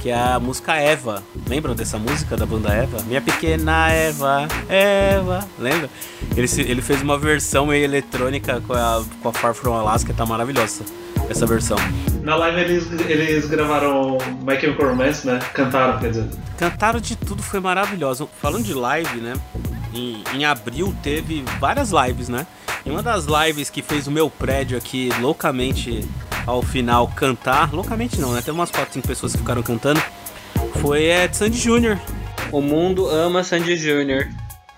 que 0.02 0.10
é 0.10 0.18
a 0.18 0.40
música 0.40 0.74
Eva. 0.74 1.22
Lembram 1.48 1.76
dessa 1.76 1.96
música 1.96 2.36
da 2.36 2.44
banda 2.44 2.70
Eva? 2.70 3.00
Minha 3.04 3.20
pequena 3.20 3.88
Eva, 3.88 4.48
Eva, 4.68 5.48
lembra? 5.56 5.88
Ele, 6.36 6.48
ele 6.68 6.82
fez 6.82 7.00
uma 7.00 7.16
versão 7.16 7.66
meio 7.66 7.84
eletrônica 7.84 8.60
com 8.62 8.72
a, 8.72 9.04
com 9.22 9.28
a 9.28 9.32
Far 9.32 9.54
From 9.54 9.74
Alaska, 9.74 10.12
tá 10.12 10.26
maravilhosa 10.26 10.84
essa 11.30 11.46
versão. 11.46 11.76
Na 12.22 12.34
live 12.34 12.60
eles, 12.60 12.90
eles 13.08 13.46
gravaram 13.46 14.18
My 14.44 14.60
Chemical 14.60 14.88
Romance, 14.88 15.24
né? 15.24 15.38
Cantaram, 15.54 16.00
quer 16.00 16.10
dizer. 16.10 16.28
Cantaram 16.58 17.00
de 17.00 17.14
tudo, 17.14 17.40
foi 17.40 17.60
maravilhoso. 17.60 18.28
Falando 18.40 18.64
de 18.64 18.74
live, 18.74 19.20
né? 19.20 19.34
Em, 19.94 20.24
em 20.34 20.44
abril 20.44 20.92
teve 21.00 21.44
várias 21.60 21.90
lives, 21.92 22.28
né? 22.28 22.44
E 22.84 22.90
uma 22.90 23.02
das 23.02 23.26
lives 23.26 23.70
que 23.70 23.82
fez 23.82 24.08
o 24.08 24.10
meu 24.10 24.28
prédio 24.28 24.76
aqui 24.76 25.10
loucamente 25.20 26.08
ao 26.46 26.62
final 26.62 27.08
cantar, 27.08 27.72
loucamente 27.72 28.20
não, 28.20 28.32
né? 28.32 28.40
Teve 28.40 28.52
umas 28.52 28.70
4, 28.70 28.94
5 28.94 29.06
pessoas 29.06 29.32
que 29.32 29.38
ficaram 29.38 29.62
cantando. 29.62 30.02
Foi 30.80 31.04
é, 31.04 31.28
de 31.28 31.36
Sandy 31.36 31.58
Júnior. 31.58 32.00
O 32.50 32.60
mundo 32.60 33.08
ama 33.08 33.42
Sandy 33.42 33.76
Júnior. 33.76 34.28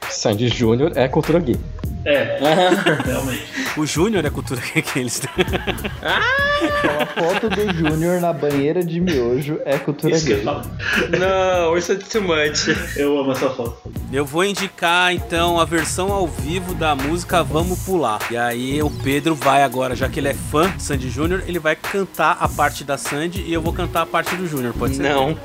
Sandy 0.08 0.48
Júnior 0.48 0.92
é 0.96 1.08
cultura 1.08 1.38
gay. 1.38 1.56
É, 2.05 2.38
realmente. 3.05 3.46
O 3.76 3.86
Júnior 3.86 4.24
é 4.24 4.30
cultura 4.30 4.61
que 4.61 4.98
eles 4.98 5.20
têm. 5.20 5.30
Então, 5.38 7.00
a 7.00 7.07
foto 7.07 7.48
do 7.48 7.74
Júnior 7.74 8.20
na 8.20 8.32
banheira 8.32 8.84
de 8.84 9.00
miojo 9.00 9.59
é 9.64 9.78
cultura 9.78 10.14
Isso 10.14 10.26
gay. 10.26 10.44
Não, 10.44 11.76
isso 11.76 11.92
é 11.92 11.96
too 11.96 12.22
much. 12.22 12.68
Eu 12.96 13.18
amo 13.18 13.32
essa 13.32 13.50
foto. 13.50 13.92
Eu 14.12 14.24
vou 14.24 14.44
indicar 14.44 15.12
então 15.12 15.59
a 15.59 15.64
versão 15.64 16.12
ao 16.12 16.26
vivo 16.26 16.74
da 16.74 16.94
música 16.94 17.42
Vamos 17.42 17.82
Pular. 17.84 18.20
E 18.30 18.36
aí 18.36 18.82
o 18.82 18.90
Pedro 18.90 19.34
vai 19.34 19.62
agora, 19.62 19.96
já 19.96 20.09
que 20.09 20.20
ele 20.20 20.28
é 20.28 20.34
fã 20.34 20.70
de 20.70 20.82
Sandy 20.82 21.11
Júnior, 21.11 21.42
ele 21.46 21.59
vai 21.59 21.74
cantar 21.74 22.36
a 22.40 22.48
parte 22.48 22.84
da 22.84 22.96
Sandy 22.96 23.42
e 23.42 23.52
eu 23.52 23.61
vou 23.61 23.72
cantar 23.72 24.02
a 24.02 24.07
parte 24.07 24.36
do 24.36 24.46
Júnior, 24.46 24.72
pode 24.74 24.96
ser? 24.96 25.02
Não. 25.02 25.36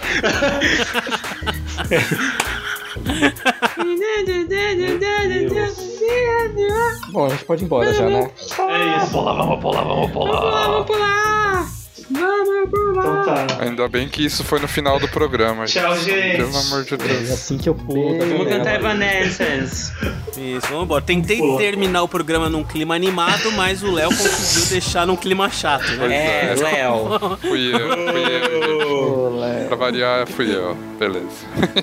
Bom, 7.12 7.26
a 7.26 7.30
gente 7.30 7.46
pode 7.46 7.64
ir 7.64 7.66
embora 7.66 7.92
já, 7.94 8.06
né? 8.08 8.20
É 8.20 8.24
isso. 8.38 8.56
Vamos 8.56 9.10
pular, 9.12 9.34
vamos 9.34 9.60
pular, 9.62 9.84
vamos 9.84 10.12
pular. 10.12 10.42
Vamos 10.42 10.86
pular! 10.86 11.66
Vamos 12.12 12.70
pular! 12.70 13.22
Então 13.22 13.48
tá. 13.48 13.64
Ainda 13.64 13.88
bem 13.88 14.08
que 14.08 14.24
isso 14.26 14.44
foi 14.44 14.60
no 14.60 14.68
final 14.68 15.00
do 15.00 15.08
programa. 15.08 15.66
Tchau, 15.66 15.96
gente. 15.98 16.38
Pelo 16.38 16.58
amor 16.58 16.84
de 16.84 16.94
É 16.94 16.98
Deus. 16.98 17.32
assim 17.32 17.58
que 17.58 17.70
eu 17.70 17.76
pulo 17.76 18.18
da 18.18 18.26
Vamos 18.26 18.48
cantar 18.48 18.76
Evanescence. 18.76 19.92
Isso, 20.40 20.68
vamos 20.68 20.86
embora. 20.86 21.02
Tentei 21.04 21.38
Pô. 21.38 21.58
terminar 21.58 22.04
o 22.04 22.08
programa 22.08 22.50
num 22.50 22.64
clima 22.64 22.96
animado, 22.96 23.52
mas 23.52 23.84
o 23.84 23.92
Léo 23.92 24.10
conseguiu 24.10 24.70
deixar 24.70 25.06
num 25.06 25.16
clima 25.16 25.50
chato, 25.50 25.92
né? 25.98 26.52
É, 26.52 26.56
Léo. 26.56 27.38
Fui 27.42 27.74
eu, 27.74 27.90
fui 27.90 28.54
eu, 28.54 29.40
gente. 29.40 29.68
Pra 29.68 29.76
variar, 29.78 30.28
fui 30.28 30.56
eu. 30.56 30.76
Beleza. 30.98 31.28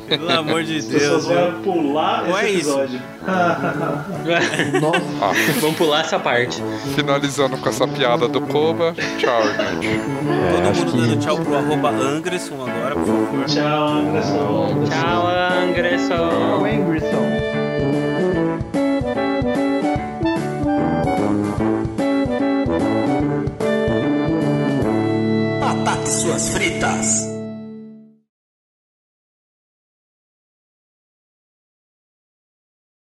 Pelo 0.09 0.31
amor 0.31 0.63
de 0.63 0.81
Deus. 0.83 1.25
vão 1.27 1.61
pular 1.63 2.25
Ou 2.29 2.39
é 2.39 2.51
esse 2.51 2.61
isso? 2.61 2.71
episódio. 2.71 3.03
Ah, 3.27 4.03
Vamos 5.61 5.77
pular 5.77 6.01
essa 6.01 6.19
parte. 6.19 6.63
finalizando 6.95 7.57
com 7.57 7.69
essa 7.69 7.87
piada 7.89 8.29
do 8.29 8.41
Koba. 8.43 8.95
Tchau, 9.19 9.43
gente. 9.43 9.99
Todo 9.99 10.75
mundo 10.75 11.09
dando 11.09 11.21
tchau 11.21 11.37
pro 11.39 11.57
arroba 11.57 11.91
Angresson 11.91 12.55
agora, 12.55 12.95
por 12.95 13.07
favor. 13.07 13.45
Tchau, 13.47 13.89
Anderson. 13.89 14.85
Tchau, 14.89 15.27
Angresson. 15.63 16.65
Angrisson. 16.65 17.26
Suas 26.11 26.51
fritas. 26.51 27.36